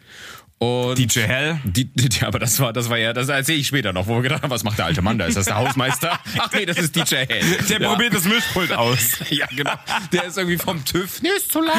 und 0.60 0.98
DJ 0.98 1.22
Hell. 1.22 1.60
die, 1.64 1.86
die, 1.86 2.26
aber 2.26 2.38
das 2.38 2.60
war, 2.60 2.74
das 2.74 2.90
war 2.90 2.98
ja, 2.98 3.14
das 3.14 3.30
erzähle 3.30 3.60
ich 3.60 3.68
später 3.68 3.94
noch, 3.94 4.08
wo 4.08 4.16
wir 4.16 4.24
gedacht 4.24 4.44
haben, 4.44 4.50
was 4.50 4.66
macht 4.66 4.78
der 4.78 4.86
alte 4.86 5.02
Mann 5.02 5.18
da? 5.18 5.26
Ist 5.26 5.38
das 5.38 5.46
der 5.46 5.56
Hausmeister? 5.56 6.20
Ach 6.38 6.52
nee, 6.54 6.66
das 6.66 6.78
ist 6.78 6.94
DJ 6.96 7.16
Hell. 7.16 7.58
Der 7.70 7.80
ja. 7.80 7.90
probiert 7.90 8.14
das 8.14 8.26
Mischpult 8.26 8.74
aus. 8.74 9.18
Ja, 9.30 9.46
genau. 9.56 9.74
Der 10.12 10.26
ist 10.26 10.38
irgendwie 10.38 10.58
vom 10.58 10.84
TÜV. 10.84 11.22
Nee, 11.22 11.30
ist 11.38 11.52
zu 11.52 11.62
laut. 11.62 11.76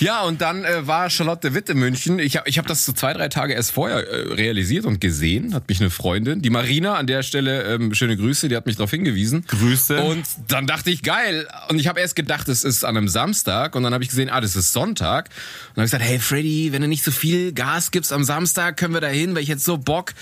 ja, 0.00 0.22
und 0.22 0.40
dann 0.40 0.64
äh, 0.64 0.86
war 0.86 1.10
Charlotte 1.10 1.54
Witt 1.54 1.68
in 1.68 1.78
München. 1.78 2.18
Ich 2.18 2.36
habe 2.36 2.48
ich 2.48 2.58
hab 2.58 2.66
das 2.66 2.84
so 2.84 2.92
zwei, 2.92 3.12
drei 3.12 3.28
Tage 3.28 3.54
erst 3.54 3.70
vorher 3.70 4.06
äh, 4.06 4.34
realisiert 4.34 4.84
und 4.84 5.00
gesehen. 5.00 5.54
Hat 5.54 5.68
mich 5.68 5.80
eine 5.80 5.90
Freundin, 5.90 6.42
die 6.42 6.50
Marina, 6.50 6.94
an 6.94 7.06
der 7.06 7.22
Stelle 7.22 7.64
ähm, 7.64 7.94
schöne 7.94 8.16
Grüße, 8.16 8.48
die 8.48 8.56
hat 8.56 8.66
mich 8.66 8.76
darauf 8.76 8.90
hingewiesen. 8.90 9.44
Grüße. 9.46 10.02
Und 10.02 10.24
dann 10.48 10.66
dachte 10.66 10.90
ich, 10.90 11.02
geil. 11.02 11.48
Und 11.68 11.78
ich 11.78 11.88
habe 11.88 12.00
erst 12.00 12.16
gedacht, 12.16 12.48
es 12.48 12.64
ist 12.64 12.84
an 12.84 12.96
einem 12.96 13.08
Samstag. 13.08 13.74
Und 13.74 13.82
dann 13.82 13.94
habe 13.94 14.04
ich 14.04 14.10
gesehen, 14.10 14.30
ah, 14.30 14.40
das 14.40 14.56
ist 14.56 14.72
Sonntag. 14.72 15.26
Und 15.26 15.76
dann 15.76 15.82
habe 15.82 15.86
ich 15.86 15.90
gesagt, 15.92 16.04
hey 16.04 16.18
Freddy, 16.18 16.72
wenn 16.72 16.82
du 16.82 16.88
nicht 16.88 17.04
so 17.04 17.10
viel 17.10 17.52
Gas 17.52 17.90
gibst 17.90 18.12
am 18.12 18.24
Samstag, 18.24 18.76
können 18.76 18.94
wir 18.94 19.00
da 19.00 19.08
hin, 19.08 19.34
weil 19.34 19.42
ich 19.42 19.48
jetzt 19.48 19.64
so 19.64 19.78
Bock. 19.78 20.14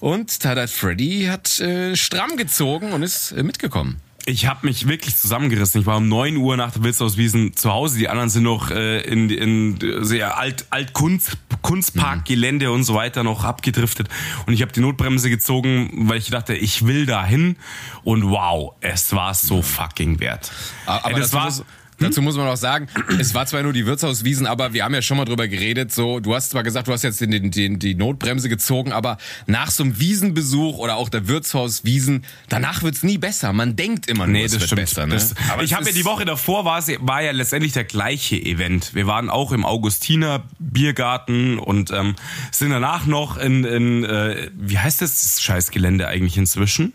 Und 0.00 0.40
Tada 0.40 0.66
Freddy 0.66 1.26
hat 1.30 1.60
äh, 1.60 1.96
stramm 1.96 2.36
gezogen 2.36 2.92
und 2.92 3.02
ist 3.02 3.32
äh, 3.32 3.42
mitgekommen. 3.42 4.00
Ich 4.24 4.46
habe 4.46 4.66
mich 4.66 4.86
wirklich 4.86 5.16
zusammengerissen. 5.16 5.80
Ich 5.80 5.86
war 5.86 5.96
um 5.96 6.08
9 6.08 6.36
Uhr 6.36 6.56
nach 6.56 6.70
der 6.70 6.84
Wilshauswiesen 6.84 7.56
zu 7.56 7.72
Hause. 7.72 7.98
Die 7.98 8.08
anderen 8.08 8.30
sind 8.30 8.44
noch 8.44 8.70
äh, 8.70 9.00
in, 9.00 9.30
in 9.30 10.04
sehr 10.04 10.38
alt, 10.38 10.66
alt 10.70 10.92
Kunst, 10.92 11.38
Kunstparkgelände 11.62 12.70
und 12.70 12.84
so 12.84 12.94
weiter 12.94 13.24
noch 13.24 13.44
abgedriftet. 13.44 14.08
Und 14.46 14.52
ich 14.52 14.62
habe 14.62 14.70
die 14.72 14.80
Notbremse 14.80 15.28
gezogen, 15.28 16.08
weil 16.08 16.18
ich 16.18 16.30
dachte, 16.30 16.54
ich 16.54 16.86
will 16.86 17.04
da 17.04 17.24
hin. 17.24 17.56
Und 18.04 18.30
wow, 18.30 18.74
es 18.80 19.12
war 19.12 19.34
so 19.34 19.60
fucking 19.60 20.20
wert. 20.20 20.52
Aber 20.86 21.10
Ey, 21.10 21.20
das 21.20 21.30
dazu, 21.30 21.60
war 21.60 21.66
muss, 21.98 22.08
dazu 22.10 22.22
muss 22.22 22.36
man 22.36 22.48
auch 22.48 22.56
sagen, 22.56 22.88
es 23.18 23.34
war 23.34 23.46
zwar 23.46 23.62
nur 23.62 23.72
die 23.72 23.86
Wirtshauswiesen, 23.86 24.46
aber 24.46 24.72
wir 24.72 24.84
haben 24.84 24.94
ja 24.94 25.02
schon 25.02 25.16
mal 25.16 25.24
drüber 25.24 25.48
geredet. 25.48 25.92
So, 25.92 26.20
du 26.20 26.34
hast 26.34 26.50
zwar 26.50 26.62
gesagt, 26.62 26.88
du 26.88 26.92
hast 26.92 27.02
jetzt 27.02 27.20
den, 27.20 27.30
den, 27.30 27.50
den, 27.50 27.78
die 27.78 27.94
Notbremse 27.94 28.48
gezogen, 28.48 28.92
aber 28.92 29.18
nach 29.46 29.70
so 29.70 29.82
einem 29.84 29.98
Wiesenbesuch 30.00 30.78
oder 30.78 30.96
auch 30.96 31.08
der 31.08 31.28
Wirtshauswiesen, 31.28 32.24
danach 32.48 32.82
wird's 32.82 33.02
nie 33.02 33.18
besser. 33.18 33.52
Man 33.52 33.76
denkt 33.76 34.06
immer 34.08 34.26
nur, 34.26 34.32
Nee, 34.32 34.44
es 34.44 34.52
das 34.52 34.60
wird 34.62 34.68
stimmt. 34.68 34.82
besser. 34.82 35.06
Ne? 35.06 35.14
Das, 35.14 35.34
aber 35.52 35.62
ich 35.62 35.74
habe 35.74 35.84
ja 35.84 35.92
die 35.92 36.04
Woche 36.04 36.24
davor 36.24 36.64
war, 36.64 36.78
es, 36.78 36.88
war 37.00 37.22
ja 37.22 37.30
letztendlich 37.32 37.72
der 37.72 37.84
gleiche 37.84 38.36
Event. 38.36 38.94
Wir 38.94 39.06
waren 39.06 39.30
auch 39.30 39.52
im 39.52 39.64
Augustiner 39.64 40.44
Biergarten 40.58 41.58
und 41.58 41.90
ähm, 41.92 42.14
sind 42.50 42.70
danach 42.70 43.06
noch 43.06 43.36
in, 43.36 43.64
in 43.64 44.04
äh, 44.04 44.50
wie 44.56 44.78
heißt 44.78 45.00
das, 45.02 45.22
das 45.22 45.42
Scheißgelände 45.42 46.08
eigentlich 46.08 46.36
inzwischen? 46.36 46.92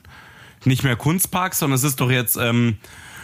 Nicht 0.65 0.83
mehr 0.83 0.95
Kunstpark, 0.95 1.53
sondern 1.53 1.75
es 1.75 1.83
ist 1.83 2.01
doch 2.01 2.11
jetzt 2.11 2.35
ähm, 2.35 2.77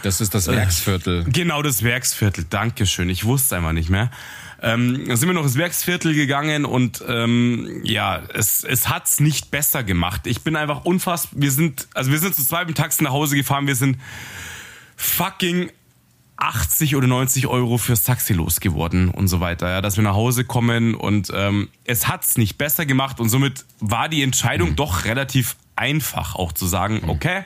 Das 0.04 0.20
ist 0.20 0.34
das 0.34 0.48
Werksviertel. 0.48 1.24
Genau, 1.24 1.62
das 1.62 1.82
Werksviertel. 1.82 2.44
Dankeschön. 2.50 3.08
Ich 3.08 3.24
wusste 3.24 3.56
einfach 3.56 3.72
nicht 3.72 3.88
mehr. 3.88 4.10
Ähm, 4.60 5.16
sind 5.16 5.28
wir 5.28 5.32
noch 5.32 5.44
ins 5.44 5.56
Werksviertel 5.56 6.14
gegangen 6.14 6.66
und 6.66 7.02
ähm, 7.08 7.80
ja, 7.84 8.22
es, 8.34 8.64
es 8.64 8.90
hat's 8.90 9.20
nicht 9.20 9.50
besser 9.50 9.82
gemacht. 9.82 10.26
Ich 10.26 10.42
bin 10.42 10.56
einfach 10.56 10.84
unfassbar. 10.84 11.40
Wir 11.40 11.50
sind, 11.50 11.88
also 11.94 12.10
wir 12.10 12.18
sind 12.18 12.34
zu 12.34 12.44
zweit 12.44 12.68
im 12.68 12.74
Taxi 12.74 13.02
nach 13.02 13.12
Hause 13.12 13.34
gefahren. 13.34 13.66
Wir 13.66 13.76
sind 13.76 13.98
fucking 14.96 15.70
80 16.36 16.96
oder 16.96 17.06
90 17.06 17.46
Euro 17.46 17.78
fürs 17.78 18.02
Taxi 18.02 18.34
losgeworden 18.34 19.08
und 19.08 19.28
so 19.28 19.40
weiter, 19.40 19.70
ja, 19.70 19.80
dass 19.80 19.96
wir 19.96 20.04
nach 20.04 20.14
Hause 20.14 20.44
kommen 20.44 20.94
und 20.94 21.30
ähm, 21.34 21.68
es 21.84 22.08
hat's 22.08 22.36
nicht 22.36 22.58
besser 22.58 22.84
gemacht 22.84 23.20
und 23.20 23.30
somit 23.30 23.64
war 23.80 24.08
die 24.08 24.22
Entscheidung 24.22 24.76
doch 24.76 25.04
relativ 25.04 25.56
einfach, 25.76 26.34
auch 26.34 26.52
zu 26.52 26.66
sagen, 26.66 27.04
okay, 27.06 27.44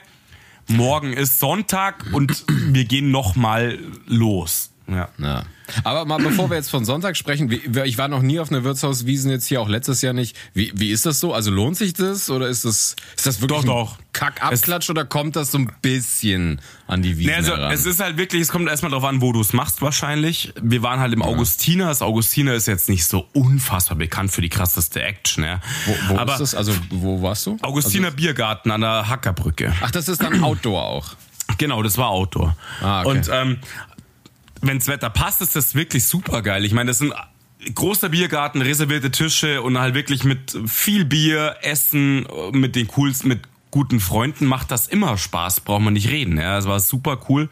morgen 0.69 1.13
ist 1.13 1.39
Sonntag 1.39 2.05
und 2.13 2.45
wir 2.47 2.85
gehen 2.85 3.11
noch 3.11 3.35
mal 3.35 3.79
los. 4.05 4.71
Ja. 4.89 5.09
Ja. 5.17 5.43
Aber 5.83 6.05
mal 6.05 6.17
bevor 6.19 6.49
wir 6.49 6.57
jetzt 6.57 6.71
von 6.71 6.83
Sonntag 6.83 7.15
sprechen, 7.15 7.51
ich 7.85 7.97
war 7.99 8.07
noch 8.07 8.23
nie 8.23 8.39
auf 8.39 8.49
einer 8.51 8.63
Wirtshauswiesen 8.63 9.29
jetzt 9.29 9.45
hier, 9.47 9.61
auch 9.61 9.69
letztes 9.69 10.01
Jahr 10.01 10.13
nicht. 10.13 10.35
Wie, 10.55 10.71
wie 10.75 10.89
ist 10.89 11.05
das 11.05 11.19
so? 11.19 11.31
Also 11.33 11.51
lohnt 11.51 11.77
sich 11.77 11.93
das 11.93 12.29
oder 12.31 12.47
ist 12.47 12.65
das, 12.65 12.95
ist 13.15 13.27
das 13.27 13.41
wirklich 13.41 13.65
Doch, 13.65 13.95
doch. 13.95 13.97
Kackabklatsch 14.13 14.89
oder 14.89 15.05
kommt 15.05 15.35
das 15.35 15.51
so 15.51 15.59
ein 15.59 15.71
bisschen 15.83 16.59
an 16.87 17.03
die 17.03 17.17
Wiesen 17.19 17.29
Nee, 17.29 17.35
also 17.37 17.55
heran? 17.55 17.71
es 17.71 17.85
ist 17.85 17.99
halt 17.99 18.17
wirklich, 18.17 18.41
es 18.41 18.47
kommt 18.49 18.67
erstmal 18.67 18.91
drauf 18.91 19.03
an, 19.03 19.21
wo 19.21 19.31
du 19.31 19.41
es 19.41 19.53
machst 19.53 19.81
wahrscheinlich. 19.83 20.53
Wir 20.61 20.81
waren 20.81 20.99
halt 20.99 21.13
im 21.13 21.21
Augustiner. 21.21 21.85
Das 21.87 22.01
Augustiner 22.01 22.53
ist 22.55 22.65
jetzt 22.65 22.89
nicht 22.89 23.05
so 23.05 23.27
unfassbar 23.33 23.97
bekannt 23.97 24.31
für 24.31 24.41
die 24.41 24.49
krasseste 24.49 25.03
Action. 25.03 25.43
Ja. 25.43 25.61
wo 25.85 26.15
wo 26.15 26.17
Aber 26.19 26.33
ist 26.33 26.39
das? 26.39 26.55
Also 26.55 26.73
wo 26.89 27.21
warst 27.21 27.45
du? 27.45 27.57
Augustiner 27.61 28.07
Also, 28.07 28.17
Biergarten 28.17 28.71
an 28.71 28.81
der 28.81 29.07
Hackerbrücke. 29.07 29.71
ach, 29.81 29.91
das 29.91 30.07
ist 30.09 30.23
dann 30.23 30.43
Outdoor 30.43 30.81
auch. 30.83 31.09
Genau, 31.57 31.81
das 31.81 31.97
war 31.97 32.09
Outdoor. 32.09 32.55
Ah, 32.81 33.01
okay. 33.01 33.09
Und 33.09 33.29
ähm, 33.33 33.57
wenns 34.61 34.87
Wetter 34.87 35.09
passt, 35.09 35.41
ist 35.41 35.55
das 35.55 35.75
wirklich 35.75 36.05
super 36.05 36.41
geil. 36.41 36.65
Ich 36.65 36.73
meine, 36.73 36.89
das 36.89 36.99
sind 36.99 37.13
großer 37.73 38.09
Biergarten, 38.09 38.61
reservierte 38.61 39.11
Tische 39.11 39.61
und 39.61 39.77
halt 39.79 39.93
wirklich 39.93 40.23
mit 40.23 40.57
viel 40.65 41.05
Bier, 41.05 41.57
Essen, 41.61 42.25
mit 42.51 42.75
den 42.75 42.87
coolsten, 42.87 43.27
mit 43.27 43.41
guten 43.71 43.99
Freunden 43.99 44.45
macht 44.45 44.71
das 44.71 44.87
immer 44.87 45.17
Spaß, 45.17 45.61
braucht 45.61 45.81
man 45.81 45.93
nicht 45.93 46.09
reden. 46.09 46.37
Ja, 46.37 46.57
es 46.57 46.65
war 46.65 46.79
super 46.79 47.19
cool. 47.29 47.49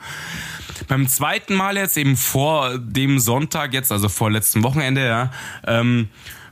Beim 0.87 1.07
zweiten 1.07 1.55
Mal 1.55 1.77
jetzt 1.77 1.97
eben 1.97 2.17
vor 2.17 2.77
dem 2.79 3.19
Sonntag 3.19 3.73
jetzt, 3.73 3.91
also 3.91 4.09
vor 4.09 4.31
letztem 4.31 4.63
Wochenende, 4.63 5.05
ja, 5.05 5.31
ähm, 5.65 6.09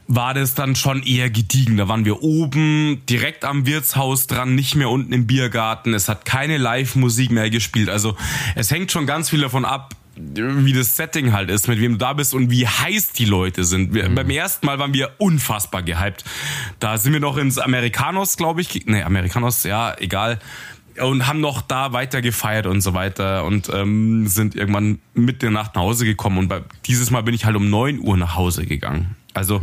war 0.07 0.35
das 0.35 0.53
dann 0.53 0.75
schon 0.75 1.01
eher 1.01 1.31
gediegen. 1.31 1.77
Da 1.77 1.88
waren 1.88 2.05
wir 2.05 2.21
oben, 2.21 3.01
direkt 3.09 3.43
am 3.43 3.65
Wirtshaus 3.65 4.27
dran, 4.27 4.53
nicht 4.53 4.75
mehr 4.75 4.89
unten 4.89 5.13
im 5.13 5.25
Biergarten. 5.25 5.95
Es 5.95 6.09
hat 6.09 6.25
keine 6.25 6.57
Live-Musik 6.57 7.31
mehr 7.31 7.50
gespielt. 7.50 7.89
Also 7.89 8.15
es 8.53 8.69
hängt 8.69 8.91
schon 8.91 9.07
ganz 9.07 9.31
viel 9.31 9.41
davon 9.41 9.65
ab, 9.65 9.95
wie 10.15 10.74
das 10.74 10.95
Setting 10.95 11.34
halt 11.34 11.50
ist, 11.50 11.67
mit 11.67 11.79
wem 11.79 11.93
du 11.93 11.98
da 11.98 12.13
bist 12.13 12.34
und 12.34 12.50
wie 12.50 12.67
heiß 12.67 13.12
die 13.13 13.25
Leute 13.25 13.63
sind. 13.63 13.93
Wir, 13.93 14.07
Beim 14.10 14.29
ersten 14.29 14.65
Mal 14.65 14.79
waren 14.79 14.93
wir 14.93 15.12
unfassbar 15.17 15.84
gehypt. 15.84 16.24
Da 16.79 16.98
sind 16.98 17.13
wir 17.13 17.19
noch 17.19 17.38
ins 17.38 17.57
Americanos, 17.57 18.38
glaube 18.38 18.62
ich. 18.62 18.86
Nee, 18.86 19.03
Americanos, 19.03 19.63
ja, 19.63 19.95
egal. 20.00 20.39
Und 21.01 21.27
haben 21.27 21.41
noch 21.41 21.62
da 21.62 21.91
weiter 21.91 22.22
gefeiert 22.22 22.67
und 22.67 22.79
so 22.79 22.93
weiter 22.93 23.43
und 23.43 23.69
ähm, 23.74 24.27
sind 24.27 24.55
irgendwann 24.55 25.00
mit 25.13 25.41
der 25.41 25.51
Nacht 25.51 25.75
nach 25.75 25.81
Hause 25.81 26.05
gekommen. 26.05 26.38
Und 26.38 26.48
bei, 26.48 26.62
dieses 26.86 27.12
Mal 27.12 27.22
bin 27.24 27.34
ich 27.34 27.43
halt 27.43 27.57
um 27.57 27.69
9 27.69 28.00
Uhr 28.00 28.15
nach 28.15 28.36
Hause 28.36 28.65
gegangen. 28.65 29.17
Also 29.34 29.62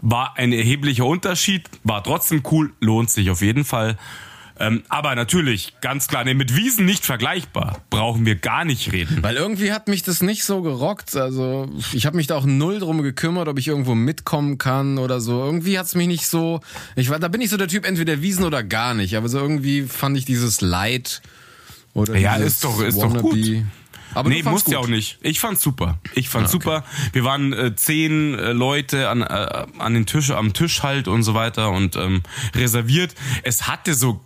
war 0.00 0.36
ein 0.36 0.52
erheblicher 0.52 1.06
Unterschied, 1.06 1.70
war 1.84 2.02
trotzdem 2.02 2.42
cool, 2.50 2.72
lohnt 2.80 3.10
sich 3.10 3.30
auf 3.30 3.40
jeden 3.40 3.64
Fall. 3.64 3.96
Ähm, 4.58 4.84
aber 4.88 5.16
natürlich, 5.16 5.74
ganz 5.80 6.06
klar, 6.06 6.22
nee, 6.24 6.34
mit 6.34 6.54
Wiesen 6.56 6.84
nicht 6.86 7.04
vergleichbar. 7.04 7.80
Brauchen 7.90 8.24
wir 8.24 8.36
gar 8.36 8.64
nicht 8.64 8.92
reden. 8.92 9.20
Weil 9.22 9.34
irgendwie 9.36 9.72
hat 9.72 9.88
mich 9.88 10.04
das 10.04 10.22
nicht 10.22 10.44
so 10.44 10.62
gerockt. 10.62 11.16
Also 11.16 11.68
ich 11.92 12.06
habe 12.06 12.16
mich 12.16 12.28
da 12.28 12.36
auch 12.36 12.44
null 12.44 12.78
drum 12.78 13.02
gekümmert, 13.02 13.48
ob 13.48 13.58
ich 13.58 13.66
irgendwo 13.66 13.94
mitkommen 13.96 14.56
kann 14.58 14.98
oder 14.98 15.20
so. 15.20 15.44
Irgendwie 15.44 15.76
hat's 15.78 15.96
mich 15.96 16.06
nicht 16.06 16.28
so. 16.28 16.60
Ich 16.94 17.10
war, 17.10 17.18
da 17.18 17.26
bin 17.28 17.40
ich 17.40 17.50
so 17.50 17.56
der 17.56 17.66
Typ, 17.68 17.84
entweder 17.84 18.22
Wiesen 18.22 18.44
oder 18.44 18.62
gar 18.62 18.94
nicht. 18.94 19.16
Aber 19.16 19.28
so 19.28 19.38
irgendwie 19.38 19.82
fand 19.82 20.16
ich 20.16 20.24
dieses 20.24 20.60
Leid 20.60 21.20
oder 21.92 22.16
Ja, 22.16 22.36
dieses 22.36 22.54
ist 22.54 22.64
doch- 22.64 22.80
ist 22.80 23.02
doch 23.02 23.12
gut. 23.22 23.38
Aber 24.14 24.28
nee, 24.28 24.44
musst 24.44 24.68
ja 24.68 24.78
auch 24.78 24.86
nicht. 24.86 25.18
Ich 25.22 25.40
fand's 25.40 25.60
super. 25.62 25.98
Ich 26.14 26.28
fand's 26.28 26.52
Ah, 26.52 26.56
okay. 26.56 26.64
super. 26.64 26.84
Wir 27.12 27.24
waren 27.24 27.52
äh, 27.52 27.74
zehn 27.74 28.38
äh, 28.38 28.52
Leute 28.52 29.08
an, 29.08 29.22
äh, 29.22 29.66
an 29.78 29.94
den 29.94 30.06
Tisch, 30.06 30.30
am 30.30 30.52
Tisch 30.52 30.84
halt 30.84 31.08
und 31.08 31.24
so 31.24 31.34
weiter 31.34 31.70
und 31.72 31.96
ähm, 31.96 32.22
reserviert. 32.54 33.12
Es 33.42 33.66
hatte 33.66 33.94
so 33.94 34.20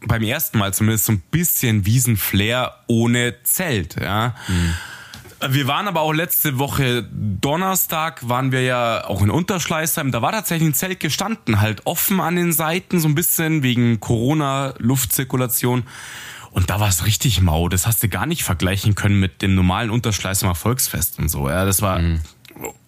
beim 0.00 0.22
ersten 0.22 0.58
Mal 0.58 0.72
zumindest 0.74 1.06
so 1.06 1.12
ein 1.12 1.20
bisschen 1.30 1.86
Wiesenflair 1.86 2.74
ohne 2.86 3.42
Zelt, 3.42 3.96
ja. 4.00 4.34
Wir 5.48 5.68
waren 5.68 5.86
aber 5.86 6.00
auch 6.00 6.12
letzte 6.12 6.58
Woche 6.58 7.08
Donnerstag 7.12 8.28
waren 8.28 8.50
wir 8.50 8.62
ja 8.62 9.04
auch 9.04 9.22
in 9.22 9.30
Unterschleißheim. 9.30 10.10
Da 10.10 10.20
war 10.20 10.32
tatsächlich 10.32 10.70
ein 10.70 10.74
Zelt 10.74 10.98
gestanden, 10.98 11.60
halt 11.60 11.86
offen 11.86 12.20
an 12.20 12.34
den 12.34 12.52
Seiten, 12.52 12.98
so 12.98 13.06
ein 13.06 13.14
bisschen 13.14 13.62
wegen 13.62 14.00
Corona, 14.00 14.74
Luftzirkulation. 14.78 15.84
Und 16.50 16.70
da 16.70 16.80
war 16.80 16.88
es 16.88 17.06
richtig 17.06 17.40
mau. 17.40 17.68
Das 17.68 17.86
hast 17.86 18.02
du 18.02 18.08
gar 18.08 18.26
nicht 18.26 18.42
vergleichen 18.42 18.96
können 18.96 19.20
mit 19.20 19.42
dem 19.42 19.54
normalen 19.54 19.90
Unterschleißheimer 19.90 20.56
Volksfest 20.56 21.20
und 21.20 21.28
so. 21.28 21.48
Ja, 21.48 21.64
das 21.64 21.82
war 21.82 22.00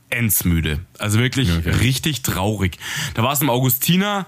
endsmüde. 0.09 0.81
Also 0.99 1.21
wirklich 1.21 1.49
richtig 1.81 2.23
traurig. 2.23 2.79
Da 3.15 3.23
war 3.23 3.33
es 3.33 3.41
im 3.43 3.51
Augustiner. 3.51 4.27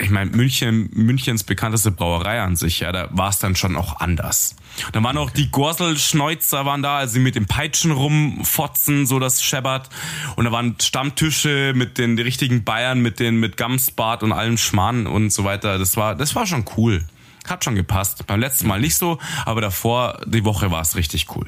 Ich 0.00 0.10
meine, 0.10 0.30
München, 0.30 0.88
Münchens 0.92 1.44
bekannteste 1.44 1.90
Brauerei 1.90 2.40
an 2.40 2.56
sich, 2.56 2.80
ja, 2.80 2.92
da 2.92 3.08
war 3.10 3.28
es 3.28 3.38
dann 3.38 3.54
schon 3.54 3.76
auch 3.76 4.00
anders. 4.00 4.56
Da 4.92 5.02
waren 5.02 5.18
auch 5.18 5.30
die 5.30 5.50
Gorselschneuzer 5.50 6.64
waren 6.64 6.82
da, 6.82 6.98
also 6.98 7.14
die 7.14 7.20
mit 7.20 7.34
den 7.34 7.46
Peitschen 7.46 7.90
rumfotzen, 7.90 9.06
so 9.06 9.18
das 9.18 9.42
scheppert. 9.42 9.90
Und 10.36 10.46
da 10.46 10.52
waren 10.52 10.76
Stammtische 10.80 11.72
mit 11.74 11.98
den 11.98 12.18
richtigen 12.18 12.64
Bayern, 12.64 13.00
mit 13.00 13.20
den, 13.20 13.38
mit 13.38 13.56
Gamsbart 13.56 14.22
und 14.22 14.32
allem 14.32 14.56
Schmarrn 14.56 15.06
und 15.06 15.30
so 15.30 15.44
weiter. 15.44 15.78
Das 15.78 15.96
war, 15.96 16.14
das 16.14 16.34
war 16.34 16.46
schon 16.46 16.64
cool. 16.76 17.04
Hat 17.46 17.64
schon 17.64 17.74
gepasst. 17.74 18.26
Beim 18.26 18.40
letzten 18.40 18.68
Mal 18.68 18.80
nicht 18.80 18.96
so, 18.96 19.18
aber 19.44 19.60
davor, 19.60 20.20
die 20.26 20.44
Woche 20.44 20.70
war 20.70 20.82
es 20.82 20.96
richtig 20.96 21.26
cool. 21.36 21.46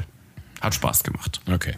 Hat 0.63 0.75
Spaß 0.75 1.03
gemacht. 1.03 1.41
Okay. 1.53 1.77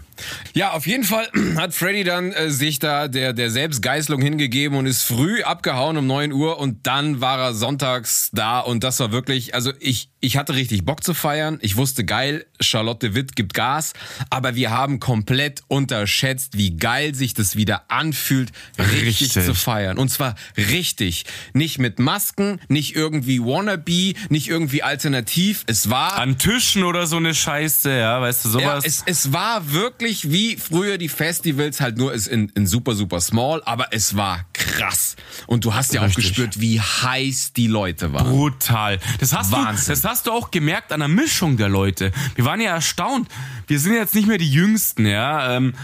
Ja, 0.52 0.72
auf 0.72 0.86
jeden 0.86 1.04
Fall 1.04 1.26
hat 1.56 1.74
Freddy 1.74 2.04
dann 2.04 2.32
äh, 2.32 2.50
sich 2.50 2.78
da 2.78 3.08
der, 3.08 3.32
der 3.32 3.50
Selbstgeißelung 3.50 4.20
hingegeben 4.20 4.76
und 4.76 4.86
ist 4.86 5.02
früh 5.04 5.42
abgehauen 5.42 5.96
um 5.96 6.06
9 6.06 6.32
Uhr 6.32 6.58
und 6.58 6.86
dann 6.86 7.20
war 7.22 7.38
er 7.38 7.54
sonntags 7.54 8.28
da 8.32 8.60
und 8.60 8.84
das 8.84 9.00
war 9.00 9.10
wirklich, 9.10 9.54
also 9.54 9.72
ich, 9.80 10.10
ich 10.20 10.36
hatte 10.36 10.54
richtig 10.54 10.84
Bock 10.84 11.02
zu 11.02 11.14
feiern. 11.14 11.58
Ich 11.62 11.76
wusste 11.76 12.04
geil, 12.04 12.44
Charlotte 12.60 13.14
Witt 13.14 13.36
gibt 13.36 13.54
Gas, 13.54 13.94
aber 14.30 14.54
wir 14.54 14.70
haben 14.70 15.00
komplett 15.00 15.62
unterschätzt, 15.68 16.58
wie 16.58 16.76
geil 16.76 17.14
sich 17.14 17.32
das 17.34 17.56
wieder 17.56 17.90
anfühlt, 17.90 18.52
richtig, 18.78 19.04
Richtig. 19.04 19.44
zu 19.44 19.54
feiern. 19.54 19.96
Und 19.98 20.10
zwar 20.10 20.34
richtig. 20.56 21.24
Nicht 21.54 21.78
mit 21.78 21.98
Masken, 21.98 22.60
nicht 22.68 22.94
irgendwie 22.94 23.40
wannabe, 23.40 24.12
nicht 24.28 24.48
irgendwie 24.48 24.82
alternativ. 24.82 25.64
Es 25.66 25.88
war 25.88 26.18
An 26.18 26.36
Tischen 26.36 26.84
oder 26.84 27.06
so 27.06 27.16
eine 27.16 27.34
Scheiße, 27.34 27.90
ja, 27.90 28.20
weißt 28.20 28.44
du, 28.44 28.48
sowas. 28.50 28.62
ja, 28.64 28.73
es, 28.82 29.02
es 29.06 29.32
war 29.32 29.72
wirklich 29.72 30.30
wie 30.30 30.56
früher 30.56 30.98
die 30.98 31.08
Festivals, 31.08 31.80
halt 31.80 31.98
nur 31.98 32.14
in, 32.14 32.48
in 32.50 32.66
super, 32.66 32.94
super 32.94 33.20
small, 33.20 33.62
aber 33.64 33.88
es 33.92 34.16
war 34.16 34.44
krass. 34.52 35.16
Und 35.46 35.64
du 35.64 35.74
hast 35.74 35.92
ja 35.94 36.00
auch 36.00 36.06
Richtig. 36.06 36.28
gespürt, 36.28 36.60
wie 36.60 36.80
heiß 36.80 37.52
die 37.52 37.66
Leute 37.66 38.12
waren. 38.12 38.28
Brutal. 38.28 38.98
Das 39.20 39.32
hast, 39.32 39.52
du, 39.52 39.56
Wahnsinn. 39.56 39.94
das 39.94 40.04
hast 40.04 40.26
du 40.26 40.32
auch 40.32 40.50
gemerkt 40.50 40.92
an 40.92 41.00
der 41.00 41.08
Mischung 41.08 41.56
der 41.56 41.68
Leute. 41.68 42.12
Wir 42.34 42.44
waren 42.44 42.60
ja 42.60 42.74
erstaunt. 42.74 43.28
Wir 43.66 43.78
sind 43.78 43.94
jetzt 43.94 44.14
nicht 44.14 44.26
mehr 44.28 44.38
die 44.38 44.50
Jüngsten, 44.50 45.06
ja. 45.06 45.56
ähm, 45.56 45.74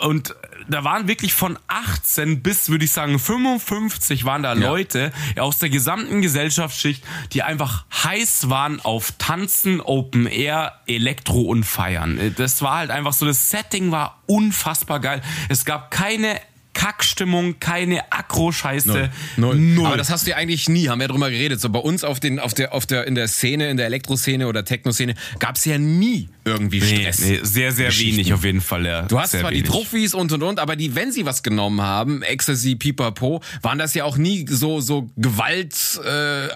Und 0.00 0.34
da 0.70 0.84
waren 0.84 1.08
wirklich 1.08 1.32
von 1.32 1.58
18 1.68 2.42
bis, 2.42 2.68
würde 2.68 2.84
ich 2.84 2.92
sagen, 2.92 3.18
55 3.18 4.24
waren 4.24 4.42
da 4.42 4.52
Leute 4.52 5.12
aus 5.38 5.58
der 5.58 5.70
gesamten 5.70 6.22
Gesellschaftsschicht, 6.22 7.04
die 7.32 7.42
einfach 7.42 7.84
heiß 8.04 8.50
waren 8.50 8.80
auf 8.80 9.12
Tanzen, 9.18 9.80
Open 9.80 10.26
Air, 10.26 10.80
Elektro 10.86 11.42
und 11.42 11.64
Feiern. 11.64 12.34
Das 12.36 12.62
war 12.62 12.78
halt 12.78 12.90
einfach 12.90 13.12
so, 13.12 13.26
das 13.26 13.50
Setting 13.50 13.90
war 13.90 14.22
unfassbar 14.26 15.00
geil. 15.00 15.22
Es 15.48 15.64
gab 15.64 15.90
keine 15.90 16.40
Kackstimmung, 16.72 17.58
keine 17.60 18.12
Akro-Scheiße. 18.12 19.10
Null. 19.36 19.86
Aber 19.86 19.96
das 19.96 20.10
hast 20.10 20.26
du 20.26 20.30
ja 20.30 20.36
eigentlich 20.36 20.68
nie, 20.68 20.88
haben 20.88 20.98
wir 21.00 21.04
ja 21.04 21.08
drüber 21.12 21.30
geredet. 21.30 21.60
So 21.60 21.68
bei 21.68 21.78
uns 21.78 22.04
auf 22.04 22.20
den, 22.20 22.38
auf 22.38 22.54
der, 22.54 22.72
auf 22.72 22.86
der, 22.86 23.06
in 23.06 23.14
der 23.14 23.28
Szene, 23.28 23.68
in 23.70 23.76
der 23.76 23.86
Elektroszene 23.86 24.46
oder 24.46 24.64
Techno-Szene 24.64 25.14
gab's 25.38 25.64
ja 25.64 25.78
nie 25.78 26.28
irgendwie 26.44 26.80
Nee, 26.80 27.00
Stress. 27.12 27.18
nee, 27.20 27.38
sehr, 27.42 27.72
sehr 27.72 27.86
Geschichten. 27.86 28.16
wenig 28.16 28.32
auf 28.32 28.44
jeden 28.44 28.60
Fall. 28.60 28.86
Ja. 28.86 29.02
Du 29.02 29.18
hast 29.20 29.32
sehr 29.32 29.40
zwar 29.40 29.50
wenig. 29.50 29.64
die 29.64 29.68
Trophys 29.70 30.14
und 30.14 30.32
und 30.32 30.42
und, 30.42 30.58
aber 30.58 30.74
die, 30.76 30.94
wenn 30.94 31.12
sie 31.12 31.26
was 31.26 31.42
genommen 31.42 31.80
haben, 31.82 32.22
Ecstasy, 32.22 32.76
Pipapo, 32.76 33.42
waren 33.62 33.78
das 33.78 33.94
ja 33.94 34.04
auch 34.04 34.16
nie 34.16 34.46
so 34.48 34.80
so 34.80 35.10
Gewalt 35.16 35.74
äh, 36.04 36.48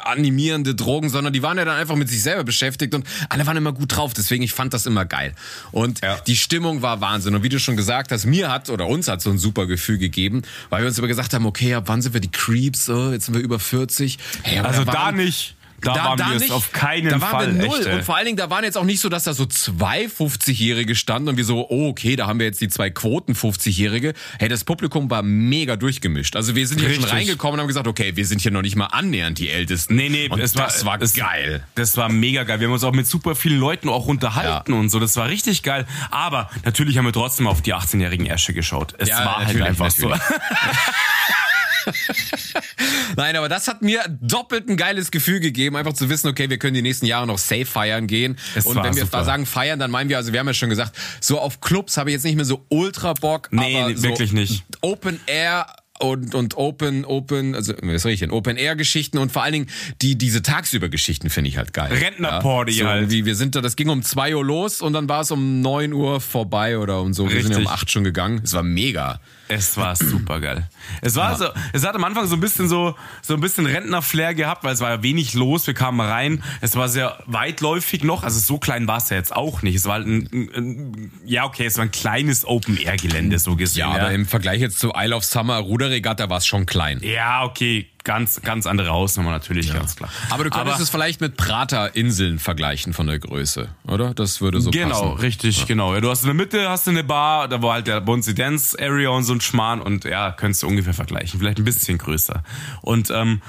Drogen, 0.75 1.09
sondern 1.09 1.33
die 1.33 1.43
waren 1.43 1.59
ja 1.59 1.65
dann 1.65 1.77
einfach 1.77 1.97
mit 1.97 2.09
sich 2.09 2.23
selber 2.23 2.45
beschäftigt 2.45 2.95
und 2.95 3.07
alle 3.29 3.47
waren 3.47 3.57
immer 3.57 3.73
gut 3.73 3.97
drauf. 3.97 4.15
Deswegen 4.15 4.43
ich 4.43 4.53
fand 4.53 4.73
das 4.75 4.87
immer 4.87 5.05
geil 5.05 5.35
und 5.73 6.01
Ja. 6.03 6.17
die 6.27 6.37
Stimmung 6.37 6.83
war 6.83 7.01
Wahnsinn. 7.01 7.35
Und 7.35 7.43
wie 7.43 7.49
du 7.49 7.59
schon 7.59 7.77
gesagt 7.77 8.11
hast, 8.13 8.25
mir 8.27 8.51
hat 8.51 8.71
oder 8.71 8.87
uns 8.87 9.09
hat 9.09 9.21
so 9.21 9.31
ein 9.31 9.39
super 9.39 9.67
Gefühl 9.67 9.99
gegeben, 10.05 10.43
weil 10.71 10.83
wir 10.83 10.89
uns 10.89 10.99
immer 10.99 11.09
gesagt 11.09 11.35
haben, 11.35 11.47
okay, 11.47 11.75
ab 11.75 11.85
wann 11.87 12.03
sind 12.03 12.13
wir 12.15 12.21
die 12.21 12.31
Creeps? 12.31 12.89
Oh, 12.89 13.11
jetzt 13.13 13.27
sind 13.27 13.35
wir 13.35 13.43
über 13.43 13.59
40. 13.59 14.19
Hey, 14.43 14.59
Also 14.61 14.85
da 14.85 14.93
waren- 14.95 15.17
nicht. 15.17 15.57
Da, 15.85 15.95
waren 16.05 16.19
wir 16.19 16.37
es 16.37 16.51
auf 16.51 16.73
keinen 16.73 17.09
da 17.09 17.21
waren 17.21 17.31
Fall. 17.31 17.59
Wir 17.59 17.67
null. 17.67 17.79
echt, 17.81 17.89
und 17.89 18.05
vor 18.05 18.17
allen 18.17 18.27
Dingen, 18.27 18.37
da 18.37 18.51
waren 18.51 18.65
jetzt 18.65 18.77
auch 18.77 18.85
nicht 18.85 19.01
so, 19.01 19.09
dass 19.09 19.25
da 19.25 19.35
so 19.35 19.47
zwei 19.47 20.07
50-Jährige 20.07 20.95
standen 20.95 21.29
und 21.29 21.37
wir 21.37 21.45
so, 21.45 21.67
oh, 21.69 21.89
okay, 21.89 22.17
da 22.17 22.27
haben 22.27 22.39
wir 22.39 22.47
jetzt 22.47 22.61
die 22.61 22.69
zwei 22.69 22.91
Quoten 22.91 23.35
50-Jährige. 23.35 24.15
Hey, 24.39 24.49
das 24.49 24.65
Publikum 24.65 25.11
war 25.11 25.23
mega 25.23 25.77
durchgemischt. 25.77 26.37
Also 26.37 26.55
wir 26.55 26.67
sind 26.67 26.81
hier 26.81 26.91
schon 26.91 27.05
Richtig. 27.05 27.13
reingekommen 27.13 27.55
und 27.55 27.61
haben 27.61 27.69
gesagt, 27.69 27.87
okay, 27.87 28.17
wir 28.17 28.27
sind 28.27 28.41
hier 28.41 28.51
noch 28.51 28.63
nicht 28.63 28.77
mal 28.77 28.87
annähernd 28.87 29.39
die 29.39 29.51
Ältesten. 29.51 29.95
Nee, 29.97 30.09
nee, 30.09 30.29
und 30.29 30.41
es 30.41 30.57
war, 30.57 30.67
das 30.67 30.85
war 30.85 31.01
es, 31.01 31.15
geil. 31.15 31.65
Das 31.75 31.97
war 31.97 32.09
mega 32.09 32.45
geil. 32.45 32.61
Wir 32.61 32.67
haben 32.69 32.75
uns 32.75 32.85
auch 32.85 32.93
mit 32.93 33.07
super 33.07 33.35
vielen 33.35 33.61
Leuten 33.61 33.89
auch 33.89 34.07
unterhalten 34.07 34.73
und 34.73 34.89
so. 34.91 35.01
Das 35.01 35.17
war 35.17 35.29
richtig 35.29 35.63
geil. 35.63 35.87
Aber 36.11 36.51
natürlich 36.65 36.99
haben 36.99 37.05
wir 37.05 37.13
trotzdem 37.13 37.47
auf 37.47 37.63
die 37.63 37.75
18-jährigen 37.75 38.27
Ärsche 38.27 38.55
geschaut. 38.55 38.95
Es 38.99 39.09
Ja, 39.09 39.25
war 39.25 39.47
halt 39.47 39.61
einfach 39.61 39.87
natürlich. 39.87 40.23
so. 40.23 40.35
Nein, 43.17 43.37
aber 43.37 43.49
das 43.49 43.69
hat 43.69 43.83
mir 43.83 44.03
doppelt 44.21 44.69
ein 44.69 44.77
geiles 44.77 45.11
Gefühl 45.11 45.41
gegeben, 45.41 45.77
einfach 45.77 45.93
zu 45.93 46.09
wissen, 46.09 46.29
okay, 46.29 46.51
wir 46.51 46.59
können 46.59 46.75
die 46.75 46.83
nächsten 46.83 47.07
Jahre 47.07 47.27
noch 47.27 47.39
safe 47.39 47.67
feiern 47.67 48.07
gehen. 48.07 48.37
Es 48.55 48.67
und 48.67 48.77
wenn 48.77 48.97
wir 48.97 49.05
super. 49.05 49.25
sagen 49.25 49.47
feiern, 49.47 49.79
dann 49.79 49.91
meinen 49.91 50.09
wir, 50.09 50.17
also 50.17 50.33
wir 50.33 50.41
haben 50.41 50.47
ja 50.47 50.55
schon 50.55 50.71
gesagt, 50.71 50.97
so 51.21 51.39
auf 51.39 51.61
Clubs 51.61 51.97
habe 51.97 52.11
ich 52.11 52.15
jetzt 52.15 52.25
nicht 52.25 52.37
mehr 52.37 52.45
so 52.45 52.65
ultra 52.69 53.15
Bock, 53.15 53.49
Nee, 53.51 53.79
aber 53.79 53.89
nee, 53.89 53.97
so 53.97 54.03
wirklich 54.05 54.33
nicht. 54.33 54.65
Open 54.81 55.21
Air 55.27 55.67
und, 56.01 56.35
und 56.35 56.57
Open, 56.57 57.05
Open, 57.05 57.55
also 57.55 57.73
was 57.83 58.03
soll 58.03 58.13
ich 58.13 58.21
denn? 58.21 58.33
Open 58.33 58.57
Air 58.57 58.75
Geschichten 58.75 59.19
und 59.19 59.31
vor 59.31 59.43
allen 59.43 59.53
Dingen 59.53 59.67
die, 60.03 60.19
diese 60.19 60.43
tagsüber 60.43 60.89
Geschichten 60.89 61.31
finde 61.31 61.49
ich 61.49 61.57
halt 61.57 61.73
geil. 61.73 61.93
Rentnerparty 61.93 62.73
so, 62.73 62.87
halt. 62.87 63.11
Wie, 63.11 63.25
wir 63.25 63.37
sind 63.37 63.55
da, 63.55 63.61
das 63.61 63.77
ging 63.77 63.89
um 63.89 64.03
2 64.03 64.35
Uhr 64.35 64.45
los 64.45 64.83
und 64.83 64.93
dann 64.93 65.09
war 65.09 65.21
es 65.21 65.31
um 65.31 65.61
9 65.61 65.93
Uhr 65.93 66.21
vorbei 66.21 66.79
oder 66.79 67.01
und 67.01 67.15
so. 67.15 67.31
Wir 67.31 67.43
sind 67.43 67.53
ja 67.53 67.59
um 67.59 67.67
Richtig. 67.67 67.83
8 67.83 67.91
schon 67.91 68.05
gegangen. 68.05 68.41
Es 68.43 68.53
war 68.55 68.65
mega. 68.65 69.21
Es 69.49 69.77
war 69.77 69.95
super 69.97 70.41
geil. 70.41 70.69
Es 71.01 71.17
war 71.17 71.37
so, 71.37 71.47
es 71.73 71.85
hat 71.85 71.95
am 71.95 72.05
Anfang 72.05 72.27
so 72.27 72.37
ein 72.37 72.41
bisschen 72.41 72.69
so, 72.69 72.95
so 73.23 73.35
ein 73.35 73.41
bisschen 73.41 73.67
Rentner-Flair 73.67 74.35
gehabt, 74.35 74.65
weil 74.65 74.75
es 74.75 74.81
war 74.81 74.91
ja 74.91 75.03
wenig 75.03 75.35
los. 75.35 75.67
Wir 75.67 75.75
kamen 75.75 76.01
rein. 76.01 76.43
Es 76.61 76.77
war 76.77 76.89
sehr 76.89 77.19
weitläufig 77.27 78.05
noch. 78.05 78.23
Also 78.23 78.39
so 78.41 78.59
klein 78.59 78.87
war 78.89 78.99
es 78.99 79.11
ja 79.11 79.17
jetzt 79.17 79.35
auch 79.35 79.63
nicht. 79.63 79.77
Es 79.77 79.85
war 79.85 79.97
ein, 79.97 80.29
ein, 80.33 80.51
ein 80.55 81.13
ja 81.25 81.45
okay, 81.45 81.67
es 81.67 81.77
war 81.77 81.85
ein 81.85 81.91
kleines 81.91 82.47
Open-Air-Gelände 82.47 83.39
so 83.39 83.57
gesehen. 83.57 83.81
Ja, 83.81 83.91
aber 83.93 84.13
im 84.13 84.27
Vergleich 84.27 84.61
jetzt 84.61 84.79
zu 84.79 84.93
Isle 84.97 85.17
of 85.17 85.25
Summer 85.25 85.59
Ruderregatta 85.59 86.31
war 86.31 86.39
es 86.39 86.47
schon 86.47 86.67
klein. 86.67 87.01
Ja, 87.03 87.45
okay, 87.45 87.87
ganz, 88.05 88.43
ganz 88.43 88.67
andere 88.67 88.91
Hausnummer 88.91 89.31
natürlich, 89.31 89.73
ganz 89.73 89.97
klar. 89.97 90.11
Aber 90.31 90.45
du 90.45 90.51
könntest 90.51 90.79
es 90.81 90.91
vielleicht 90.91 91.21
mit 91.21 91.37
Prater-Inseln 91.37 92.39
vergleichen 92.39 92.93
von 92.93 93.07
der 93.07 93.19
Größe, 93.19 93.69
oder? 93.89 94.13
Das 94.15 94.41
würde 94.41 94.61
so 94.61 94.71
Genau, 94.71 95.13
passen. 95.13 95.21
richtig, 95.21 95.67
genau. 95.67 95.95
Ja, 95.95 96.01
du 96.01 96.11
hast 96.11 96.21
in 96.21 96.27
der 96.27 96.35
Mitte 96.35 96.69
hast 96.69 96.87
du 96.87 96.91
eine 96.91 97.03
Bar, 97.03 97.49
da 97.49 97.63
war 97.63 97.75
halt 97.75 97.87
der 97.87 98.01
Bonzi 98.03 98.35
Dance 98.35 98.77
Area 98.81 99.09
und 99.09 99.25
so 99.25 99.33
ein 99.33 99.41
Schmarrn 99.41 99.81
und 99.81 100.05
ja, 100.05 100.33
könntest 100.33 100.63
du 100.63 100.69
ungefähr 100.69 100.95
vergleichen, 100.95 101.41
vielleicht 101.41 101.59
ein 101.59 101.65
bisschen 101.65 101.97
größer. 101.99 102.43
Und 102.83 103.11
ähm, 103.11 103.41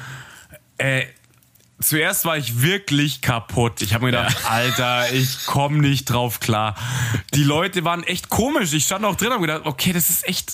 äh, 0.77 1.03
zuerst 1.81 2.23
war 2.23 2.37
ich 2.37 2.61
wirklich 2.61 3.21
kaputt. 3.21 3.81
Ich 3.81 3.93
habe 3.93 4.05
mir 4.05 4.11
gedacht, 4.11 4.37
Alter, 4.49 5.11
ich 5.13 5.45
komme 5.45 5.79
nicht 5.79 6.05
drauf 6.05 6.39
klar. 6.39 6.75
Die 7.33 7.43
Leute 7.43 7.83
waren 7.83 8.03
echt 8.03 8.29
komisch. 8.29 8.71
Ich 8.73 8.85
stand 8.85 9.03
auch 9.03 9.15
drin 9.15 9.27
und 9.27 9.33
habe 9.33 9.47
gedacht, 9.47 9.65
okay, 9.65 9.91
das 9.91 10.09
ist 10.09 10.25
echt 10.27 10.53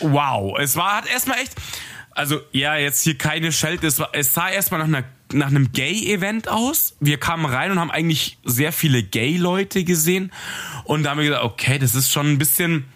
wow. 0.00 0.58
Es 0.58 0.76
war 0.76 0.96
hat 0.98 1.06
erstmal 1.10 1.38
echt 1.38 1.54
also 2.18 2.40
ja, 2.50 2.76
jetzt 2.76 3.02
hier 3.02 3.16
keine 3.16 3.52
Schelte. 3.52 3.86
Es, 3.86 4.02
es 4.12 4.34
sah 4.34 4.50
erstmal 4.50 4.80
nach, 4.80 4.88
einer, 4.88 5.04
nach 5.32 5.46
einem 5.46 5.70
Gay-Event 5.70 6.48
aus. 6.48 6.96
Wir 6.98 7.16
kamen 7.18 7.46
rein 7.46 7.70
und 7.70 7.78
haben 7.78 7.92
eigentlich 7.92 8.38
sehr 8.44 8.72
viele 8.72 9.04
Gay-Leute 9.04 9.84
gesehen. 9.84 10.32
Und 10.82 11.04
da 11.04 11.10
haben 11.10 11.18
wir 11.18 11.26
gedacht, 11.26 11.44
okay, 11.44 11.78
das 11.78 11.94
ist 11.94 12.10
schon 12.10 12.32
ein 12.32 12.38
bisschen 12.38 12.86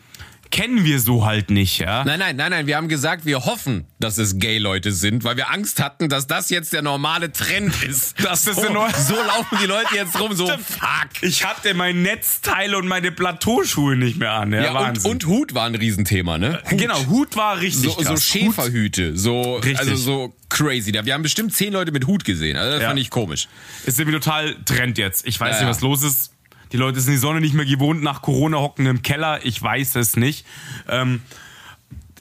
kennen 0.53 0.85
wir 0.85 1.01
so 1.01 1.25
halt 1.27 1.51
nicht, 1.51 1.79
ja. 1.81 2.05
Nein, 2.05 2.21
nein, 2.21 2.37
nein, 2.37 2.51
nein. 2.53 2.67
Wir 2.69 2.77
haben 2.77 2.87
gesagt, 2.89 3.25
wir 3.25 3.45
hoffen, 3.45 3.87
dass 3.99 4.19
es 4.19 4.39
Gay-Leute 4.39 4.93
sind, 4.93 5.25
weil 5.25 5.37
wir 5.37 5.51
Angst 5.51 5.81
hatten, 5.83 6.09
dass 6.09 6.29
das 6.29 6.51
jetzt 6.51 6.73
der 6.73 6.83
normale 6.83 7.33
Trend 7.33 7.83
ist. 7.83 8.15
Das 8.23 8.47
ist 8.47 8.57
so, 8.61 8.67
in 8.67 8.77
Ordnung. 8.77 9.03
so 9.05 9.15
laufen 9.17 9.59
die 9.61 9.67
Leute 9.67 9.97
jetzt 9.97 10.19
rum, 10.21 10.33
so 10.35 10.47
fuck. 10.47 11.23
Ich 11.23 11.45
hatte 11.45 11.75
mein 11.75 12.03
Netzteil 12.03 12.75
und 12.77 12.87
meine 12.87 13.11
Plateauschuhe 13.11 13.97
nicht 13.97 14.19
mehr 14.19 14.33
an. 14.33 14.53
Ja, 14.53 14.63
Ja, 14.63 14.71
und, 14.71 14.75
Wahnsinn. 14.77 15.11
und 15.11 15.27
Hut 15.27 15.55
war 15.55 15.67
ein 15.67 15.75
Riesenthema, 15.75 16.39
ne? 16.39 16.61
Hut. 16.71 16.79
genau, 16.79 17.07
Hut 17.07 17.35
war 17.37 17.61
richtig 17.61 17.91
So, 17.95 18.03
so. 18.03 18.17
Schäferhüte, 18.17 19.17
so, 19.17 19.57
Richtig. 19.57 19.79
also 19.81 19.97
so 19.97 20.35
crazy. 20.49 20.93
Wir 20.93 21.15
haben 21.15 21.23
bestimmt 21.23 21.55
zehn 21.55 21.73
Leute 21.73 21.91
mit 21.93 22.07
Hut 22.07 22.25
gesehen. 22.25 22.57
Also 22.59 22.73
das 22.73 22.83
Ja. 22.83 22.89
fand 22.89 23.01
ich 23.01 23.11
komisch. 23.11 23.49
Ist 23.87 23.99
irgendwie 23.99 24.19
total 24.19 24.55
Trend 24.67 24.99
jetzt. 24.99 25.27
Ich 25.27 25.41
weiß 25.41 25.57
Ja, 25.57 25.61
nicht, 25.67 25.71
was 25.71 25.81
los 25.81 26.03
ist. 26.03 26.31
Die 26.73 26.77
Leute 26.79 27.01
sind 27.01 27.13
die 27.13 27.19
Sonne 27.19 27.41
nicht 27.41 27.55
mehr 27.55 27.67
gewohnt, 27.67 28.03
nach 28.03 28.23
Corona 28.23 28.59
hocken 28.59 28.87
im 28.87 29.03
Keller. 29.03 29.45
Ich 29.45 29.63
weiß 29.63 29.97
es 29.97 30.17
nicht. 30.17 30.47
Ähm, 30.89 31.21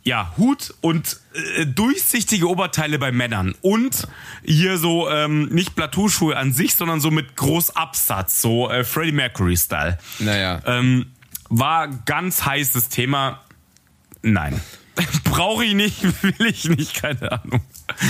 ja, 0.04 0.34
Hut 0.38 0.74
und 0.82 1.20
äh, 1.58 1.66
durchsichtige 1.66 2.50
Oberteile 2.50 3.00
bei 3.00 3.12
Männern. 3.12 3.56
Und 3.62 4.08
hier 4.44 4.78
so 4.78 5.10
ähm, 5.10 5.46
nicht 5.46 5.76
Plateauschuhe 5.76 6.36
an 6.36 6.54
sich, 6.54 6.76
sondern 6.76 7.00
so 7.00 7.12
mit 7.12 7.36
Großabsatz, 7.36 8.42
so 8.42 8.70
äh, 8.70 8.84
Freddie 8.84 9.12
Mercury-Style. 9.12 9.98
Naja. 10.20 10.62
Ähm, 10.66 11.12
war 11.50 11.88
ganz 11.88 12.46
heißes 12.46 12.90
Thema. 12.90 13.42
Nein. 14.22 14.60
Brauche 15.24 15.66
ich 15.66 15.74
nicht, 15.74 16.04
will 16.24 16.48
ich 16.48 16.68
nicht, 16.68 16.96
keine 16.96 17.32
Ahnung. 17.32 17.62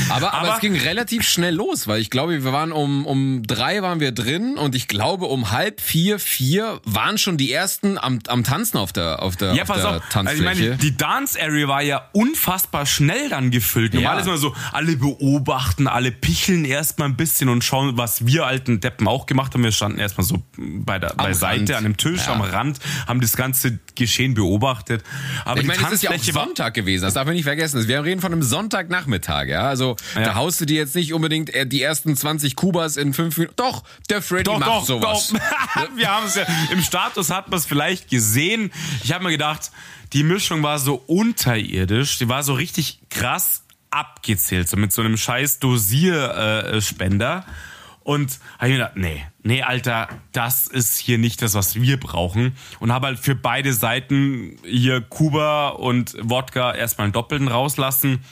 Aber, 0.10 0.34
aber, 0.34 0.34
aber- 0.34 0.54
es 0.56 0.60
ging 0.62 0.76
relativ 0.78 1.24
schnell 1.28 1.56
los, 1.56 1.88
weil 1.88 2.02
ich 2.02 2.10
glaube, 2.10 2.44
wir 2.44 2.54
waren 2.54 2.72
um, 2.72 3.06
um 3.06 3.44
drei 3.44 3.82
waren 3.82 4.00
wir 4.00 4.12
drin 4.12 4.58
und 4.58 4.76
ich 4.76 4.88
glaube 4.88 5.26
um 5.26 5.52
halb 5.52 5.82
vier, 5.82 6.20
vier 6.20 6.80
waren 6.86 7.18
schon 7.18 7.38
die 7.38 7.52
ersten 7.52 7.98
am, 7.98 8.20
am 8.28 8.44
Tanzen 8.44 8.78
auf 8.78 8.94
der, 8.94 9.22
auf 9.22 9.36
der, 9.36 9.54
Ja, 9.54 9.64
auf 9.64 9.68
pass 9.70 9.78
der 9.82 9.88
auf. 9.90 9.94
Also 9.96 10.04
ich 10.06 10.10
Tanzfläche. 10.14 10.44
meine, 10.44 10.78
die 10.78 10.98
Dance 10.98 11.40
Area 11.42 11.68
war 11.68 11.82
ja 11.82 12.10
unfassbar 12.14 12.86
schnell 12.86 13.30
dann 13.30 13.52
gefüllt. 13.52 13.94
Normal 13.94 14.16
Ja. 14.16 14.20
ist 14.22 14.28
immer 14.28 14.38
so, 14.38 14.56
alle 14.72 14.96
beobachten, 14.96 15.88
alle 15.88 16.12
picheln 16.12 16.66
erstmal 16.66 17.08
ein 17.10 17.16
bisschen 17.18 17.50
und 17.50 17.64
schauen, 17.64 17.98
was 17.98 18.26
wir 18.26 18.46
alten 18.46 18.80
Deppen 18.80 19.08
auch 19.08 19.26
gemacht 19.26 19.54
haben. 19.54 19.64
Wir 19.64 19.72
standen 19.72 20.00
erstmal 20.00 20.26
so 20.26 20.42
bei 20.58 21.00
der 21.00 21.10
Beiseite 21.16 21.74
Rand. 21.74 21.74
an 21.74 21.84
dem 21.84 21.98
Tisch 21.98 22.26
Ja. 22.26 22.34
am 22.34 22.42
Rand, 22.42 22.80
haben 23.08 23.22
das 23.22 23.36
ganze 23.36 23.80
Geschehen 23.96 24.34
beobachtet. 24.34 25.04
Aber 25.46 25.58
ich 25.58 25.62
die 25.64 25.68
meine, 25.68 25.82
es 25.88 25.92
ist 25.94 26.04
ja 26.04 26.10
auch 26.10 26.14
Tanzfläche 26.14 26.36
war 26.36 26.46
Sonntag 26.46 26.74
gewesen, 26.74 27.04
das 27.04 27.14
darf 27.14 27.26
man 27.26 27.34
nicht 27.36 27.44
vergessen. 27.44 27.88
Wir 27.88 28.04
reden 28.04 28.22
von 28.22 28.32
einem 28.32 28.44
Sonntagnachmittag, 28.44 29.48
ja. 29.48 29.64
Also 29.72 29.96
Ja. 30.16 30.22
da 30.24 30.36
haust 30.36 30.62
du 30.62 30.66
dir 30.66 30.76
jetzt 30.78 30.94
nicht 30.96 31.14
unbedingt 31.14 31.54
äh, 31.54 31.66
die 31.66 31.82
ersten 31.82 32.16
20 32.16 32.56
Kubas 32.56 32.98
in 32.98 33.14
fünf 33.14 33.38
Minuten. 33.38 33.56
Doch, 33.56 33.84
der 34.10 34.22
Freddy 34.22 34.44
Doch, 34.44 34.60
macht 34.60 34.70
doch, 34.70 34.86
sowas. 34.86 35.34
doch. 35.34 35.88
Wir 35.98 36.10
haben 36.12 36.28
es 36.28 36.36
ja, 36.36 36.46
im 36.72 36.82
Status 36.82 37.30
hat 37.32 37.50
man 37.50 37.58
es 37.60 37.66
vielleicht 37.66 38.10
gesehen. 38.10 38.72
Ich 39.04 39.12
habe 39.14 39.24
mir 39.24 39.32
gedacht, 39.32 39.72
die 40.14 40.24
Mischung 40.24 40.62
war 40.62 40.78
so 40.78 40.96
unterirdisch, 41.08 42.18
die 42.20 42.28
war 42.30 42.44
so 42.44 42.54
richtig 42.54 43.00
krass 43.10 43.64
abgezählt, 43.90 44.70
so 44.70 44.78
mit 44.78 44.92
so 44.94 45.02
einem 45.02 45.18
scheiß 45.18 45.60
Dosierspender. 45.60 47.46
Und 48.04 48.40
habe 48.58 48.70
ich 48.72 48.72
mir 48.72 48.78
gedacht, 48.80 48.98
nee, 48.98 49.24
nee, 49.44 49.62
Alter, 49.62 50.08
das 50.32 50.66
ist 50.66 50.98
hier 50.98 51.20
nicht 51.20 51.42
das, 51.44 51.54
was 51.54 51.76
wir 51.76 52.00
brauchen. 52.00 52.56
Und 52.80 52.92
habe 52.92 53.08
halt 53.08 53.20
für 53.20 53.36
beide 53.36 53.74
Seiten 53.74 54.58
hier 54.66 55.02
Kuba 55.02 55.70
und 55.70 56.16
Wodka 56.20 56.74
erstmal 56.74 57.06
einen 57.06 57.14
Doppelten 57.14 57.48
rauslassen. 57.48 58.24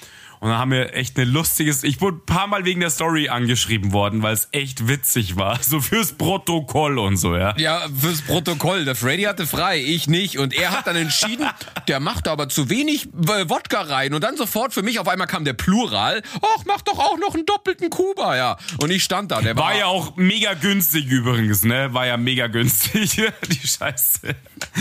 Und 0.42 0.50
dann 0.50 0.58
haben 0.58 0.72
wir 0.72 0.94
echt 0.96 1.18
eine 1.18 1.26
lustiges. 1.30 1.84
Ich 1.84 2.00
wurde 2.00 2.18
ein 2.18 2.26
paar 2.26 2.48
Mal 2.48 2.64
wegen 2.64 2.80
der 2.80 2.90
Story 2.90 3.28
angeschrieben 3.28 3.92
worden, 3.92 4.22
weil 4.22 4.34
es 4.34 4.48
echt 4.52 4.88
witzig 4.88 5.36
war. 5.36 5.60
So 5.70 5.82
fürs 5.82 6.14
Protokoll 6.14 6.98
und 6.98 7.18
so, 7.18 7.36
ja. 7.36 7.56
Ja, 7.58 7.82
fürs 7.96 8.22
Protokoll. 8.22 8.86
Der 8.86 8.96
Freddy 8.96 9.24
hatte 9.24 9.46
frei, 9.46 9.80
ich 9.80 10.08
nicht. 10.08 10.40
Und 10.40 10.54
er 10.54 10.72
hat 10.72 10.88
dann 10.88 10.96
entschieden, 10.96 11.48
der 11.88 12.00
macht 12.00 12.28
aber 12.28 12.50
zu 12.50 12.70
wenig 12.70 13.08
äh, 13.08 13.50
Wodka 13.50 13.82
rein. 13.82 14.14
Und 14.14 14.24
dann 14.24 14.38
sofort 14.38 14.74
für 14.74 14.82
mich 14.82 15.00
auf 15.00 15.08
einmal 15.08 15.28
kam 15.28 15.44
der 15.46 15.54
Plural. 15.54 16.24
Ach, 16.42 16.64
mach 16.66 16.82
doch 16.82 16.98
auch 16.98 17.18
noch 17.20 17.36
einen 17.36 17.46
doppelten 17.46 17.90
Kuba, 17.90 18.36
ja. 18.36 18.58
Und 18.82 18.90
ich 18.90 19.04
stand 19.04 19.32
da. 19.32 19.42
Der 19.42 19.56
war, 19.58 19.66
War 19.66 19.78
ja 19.78 19.86
auch 19.88 20.16
mega 20.16 20.54
günstig 20.54 21.06
übrigens, 21.08 21.64
ne? 21.64 21.94
War 21.94 22.08
ja 22.08 22.18
mega 22.18 22.48
günstig, 22.48 23.22
die 23.48 23.68
Scheiße. 23.68 24.36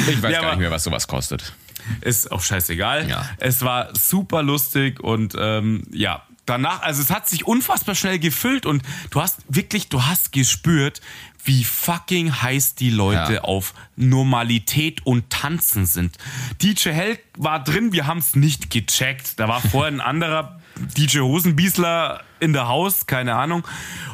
Ich 0.09 0.23
weiß 0.23 0.33
Ja, 0.33 0.41
gar 0.41 0.51
nicht 0.53 0.61
mehr, 0.61 0.71
was 0.71 0.85
sowas 0.85 1.07
kostet. 1.09 1.53
Ist 2.01 2.31
auch 2.33 2.43
scheißegal. 2.43 3.09
Ja. 3.09 3.29
Es 3.39 3.63
war 3.63 3.95
super 3.97 4.43
lustig 4.43 5.01
und 5.01 5.35
ähm, 5.39 5.83
ja, 5.93 6.23
danach, 6.47 6.83
also 6.83 7.03
es 7.03 7.11
hat 7.11 7.29
sich 7.29 7.47
unfassbar 7.47 7.95
schnell 7.95 8.19
gefüllt 8.19 8.67
und 8.67 8.83
du 9.11 9.21
hast 9.21 9.39
wirklich, 9.49 9.89
du 9.89 10.05
hast 10.05 10.33
gespürt, 10.33 11.01
wie 11.45 11.65
fucking 11.65 12.43
heiß 12.43 12.75
die 12.75 12.91
Leute 12.91 13.35
Ja. 13.35 13.41
auf 13.43 13.73
Normalität 13.97 15.07
und 15.07 15.31
Tanzen 15.31 15.87
sind. 15.87 16.17
DJ 16.63 16.91
Hell 16.91 17.19
war 17.37 17.63
drin, 17.63 17.93
wir 17.93 18.07
haben 18.07 18.19
es 18.19 18.35
nicht 18.37 18.71
gecheckt. 18.71 19.39
Da 19.41 19.49
war 19.49 19.61
vorher 19.61 19.93
ein 19.93 20.01
anderer 20.01 20.59
DJ 20.97 21.21
Hosenbiesler 21.21 22.23
in 22.41 22.53
der 22.53 22.69
Haus, 22.69 23.07
keine 23.07 23.35
Ahnung. 23.35 23.67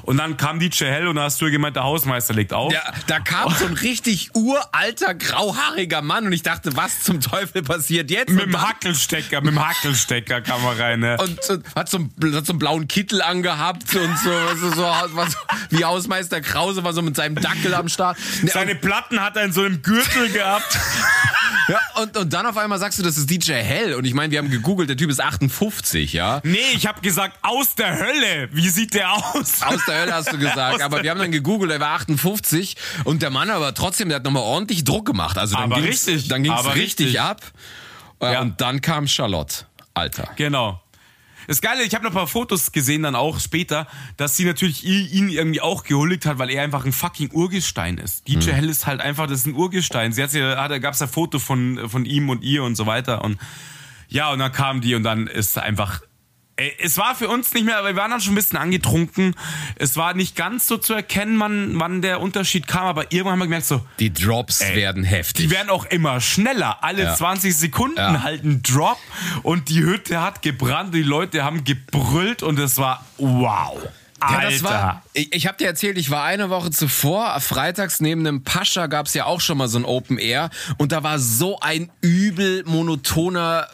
Und 0.02 0.18
dann 0.18 0.37
kam 0.37 0.58
DJ 0.58 0.84
Hell 0.84 1.08
und 1.08 1.16
da 1.16 1.22
hast 1.24 1.40
du 1.40 1.50
gemeint, 1.50 1.76
der 1.76 1.84
Hausmeister 1.84 2.34
legt 2.34 2.52
auf. 2.52 2.72
Ja, 2.72 2.82
da 3.06 3.20
kam 3.20 3.52
so 3.54 3.64
ein 3.64 3.72
richtig 3.72 4.30
uralter, 4.34 5.14
grauhaariger 5.14 6.02
Mann 6.02 6.26
und 6.26 6.32
ich 6.32 6.42
dachte, 6.42 6.76
was 6.76 7.02
zum 7.02 7.20
Teufel 7.20 7.62
passiert 7.62 8.10
jetzt? 8.10 8.30
mit 8.30 8.44
Und 8.44 8.52
dem 8.52 8.60
Hackelstecker, 8.60 9.40
mit 9.40 9.54
dem 9.54 9.66
Hackelstecker 9.66 10.42
kam 10.42 10.62
er 10.64 10.78
rein, 10.78 11.00
ne? 11.00 11.16
und 11.18 11.42
so, 11.42 11.58
hat, 11.74 11.88
so 11.88 11.98
einen, 11.98 12.34
hat 12.34 12.46
so 12.46 12.52
einen 12.52 12.58
blauen 12.58 12.87
Kittel 12.87 13.22
angehabt 13.22 13.94
und 13.94 14.18
so, 14.18 14.30
so, 14.56 14.70
so, 14.70 14.82
war 14.82 15.30
so 15.30 15.38
wie 15.70 15.84
Hausmeister 15.84 16.40
Krause 16.40 16.84
war 16.84 16.92
so 16.92 17.02
mit 17.02 17.16
seinem 17.16 17.37
Dackel 17.37 17.74
am 17.74 17.88
Start. 17.88 18.18
Ja, 18.42 18.52
Seine 18.52 18.74
Platten 18.74 19.20
hat 19.20 19.37
er 19.37 19.44
in 19.44 19.52
so 19.52 19.62
einem 19.62 19.82
Gürtel 19.82 20.30
gehabt. 20.30 20.78
Ja, 21.66 21.80
und, 22.02 22.16
und 22.16 22.32
dann 22.32 22.44
auf 22.44 22.58
einmal 22.58 22.78
sagst 22.78 22.98
du, 22.98 23.02
das 23.02 23.16
ist 23.16 23.30
DJ 23.30 23.52
Hell. 23.52 23.94
Und 23.94 24.04
ich 24.04 24.12
meine, 24.12 24.30
wir 24.30 24.38
haben 24.38 24.50
gegoogelt, 24.50 24.88
der 24.90 24.96
Typ 24.98 25.08
ist 25.10 25.20
58, 25.20 26.12
ja. 26.12 26.40
Nee, 26.44 26.58
ich 26.74 26.87
habe 26.87 27.00
gesagt, 27.00 27.38
aus 27.40 27.74
der 27.74 27.98
Hölle. 27.98 28.13
Wie 28.53 28.68
sieht 28.68 28.94
der 28.94 29.12
aus? 29.12 29.62
Aus 29.62 29.85
der 29.87 30.00
Hölle 30.03 30.14
hast 30.14 30.33
du 30.33 30.38
gesagt. 30.38 30.83
Aber 30.83 31.03
wir 31.03 31.11
haben 31.11 31.18
dann 31.20 31.33
gegoogelt, 31.33 31.70
er 31.72 31.81
war 31.81 31.90
58 31.96 32.77
und 33.05 33.22
der 33.22 33.31
Mann 33.31 33.50
aber 33.50 33.74
trotzdem, 33.74 34.09
der 34.09 34.16
hat 34.16 34.24
nochmal 34.24 34.42
ordentlich 34.42 34.85
Druck 34.85 35.07
gemacht. 35.07 35.38
Also 35.38 35.55
dann 35.57 35.64
Aber 35.72 35.81
ging's, 35.83 36.07
richtig, 36.07 36.29
dann 36.29 36.42
ging's 36.42 36.59
aber 36.59 36.74
richtig, 36.74 37.07
richtig. 37.07 37.20
ab. 37.20 37.42
Äh, 38.20 38.33
Ja. 38.33 38.40
Und 38.40 38.61
dann 38.61 38.81
kam 38.81 39.07
Charlotte. 39.09 39.66
Alter. 39.94 40.31
Genau. 40.37 40.81
Das 41.46 41.61
Geile, 41.61 41.83
ich 41.83 41.94
habe 41.94 42.05
noch 42.05 42.11
ein 42.12 42.14
paar 42.16 42.27
Fotos 42.27 42.72
gesehen 42.72 43.03
dann 43.03 43.14
auch 43.14 43.38
später, 43.38 43.87
dass 44.16 44.35
sie 44.37 44.46
natürlich 44.46 44.83
ihn 44.83 45.29
irgendwie 45.29 45.61
auch 45.61 45.85
gehuldigt 45.85 46.24
hat, 46.24 46.38
weil 46.38 46.48
er 46.48 46.62
einfach 46.62 46.87
ein 46.87 46.92
fucking 46.92 47.31
Urgestein 47.33 47.98
ist. 47.98 48.27
DJ 48.27 48.53
Hell 48.53 48.70
ist 48.70 48.87
halt 48.87 49.03
einfach, 49.03 49.27
das 49.27 49.40
ist 49.40 49.46
ein 49.46 49.55
Urgestein. 49.55 50.12
Sie 50.12 50.22
hat, 50.22 50.33
ja- 50.33 50.57
hat, 50.57 50.81
gab's 50.81 51.03
ein 51.03 51.09
Foto 51.09 51.38
von, 51.38 51.88
von 51.90 52.07
ihm 52.07 52.31
und 52.31 52.42
ihr 52.42 52.62
und 52.64 52.77
so 52.77 52.87
weiter 52.87 53.22
und 53.22 53.38
ja, 54.09 54.31
und 54.33 54.38
dann 54.38 54.53
kam 54.53 54.81
die 54.81 54.94
und 54.94 55.03
dann 55.03 55.27
ist 55.27 55.59
einfach 55.59 56.00
Es 56.56 56.98
war 56.98 57.16
für 57.16 57.28
uns 57.28 57.52
nicht 57.52 57.64
mehr, 57.64 57.84
wir 57.84 57.96
waren 57.96 58.12
dann 58.12 58.20
schon 58.20 58.32
ein 58.32 58.36
bisschen 58.36 58.58
angetrunken. 58.58 59.34
Es 59.74 59.96
war 59.96 60.14
nicht 60.14 60.36
ganz 60.36 60.68
so 60.68 60.76
zu 60.76 60.94
erkennen, 60.94 61.40
wann, 61.40 61.80
wann 61.80 62.00
der 62.00 62.20
Unterschied 62.20 62.68
kam, 62.68 62.86
aber 62.86 63.10
irgendwann 63.10 63.32
haben 63.32 63.38
wir 63.40 63.46
gemerkt, 63.46 63.66
so, 63.66 63.84
Die 63.98 64.12
Drops 64.12 64.60
werden 64.60 65.02
heftig. 65.02 65.46
die 65.46 65.50
werden 65.50 65.68
auch 65.68 65.84
immer 65.86 66.20
schneller. 66.20 66.84
Alle 66.84 67.02
Ja. 67.04 67.14
20 67.16 67.56
Sekunden 67.56 67.96
Ja. 67.98 68.22
halt 68.22 68.44
ein 68.44 68.62
Drop 68.62 68.98
und 69.42 69.68
die 69.68 69.82
Hütte 69.82 70.22
hat 70.22 70.42
gebrannt, 70.42 70.94
die 70.94 71.02
Leute 71.02 71.42
haben 71.42 71.64
gebrüllt 71.64 72.44
und 72.44 72.58
es 72.60 72.78
war 72.78 73.04
wow. 73.18 73.76
Ja, 74.30 74.38
Alter. 74.38 74.50
das 74.50 74.62
war, 74.64 75.02
ich 75.12 75.34
ich 75.34 75.46
habe 75.46 75.58
dir 75.58 75.66
erzählt, 75.66 75.98
ich 75.98 76.10
war 76.10 76.24
eine 76.24 76.48
Woche 76.50 76.70
zuvor, 76.70 77.38
freitags 77.40 78.00
neben 78.00 78.26
einem 78.26 78.42
Pascha 78.44 78.87
gab's 78.87 79.14
ja 79.14 79.26
auch 79.26 79.40
schon 79.40 79.58
mal 79.58 79.68
so 79.68 79.78
ein 79.78 79.84
Open 79.84 80.18
Air 80.18 80.50
und 80.78 80.92
da 80.92 81.02
war 81.02 81.18
so 81.18 81.58
ein 81.60 81.90
übel 82.00 82.64
monotoner 82.64 83.68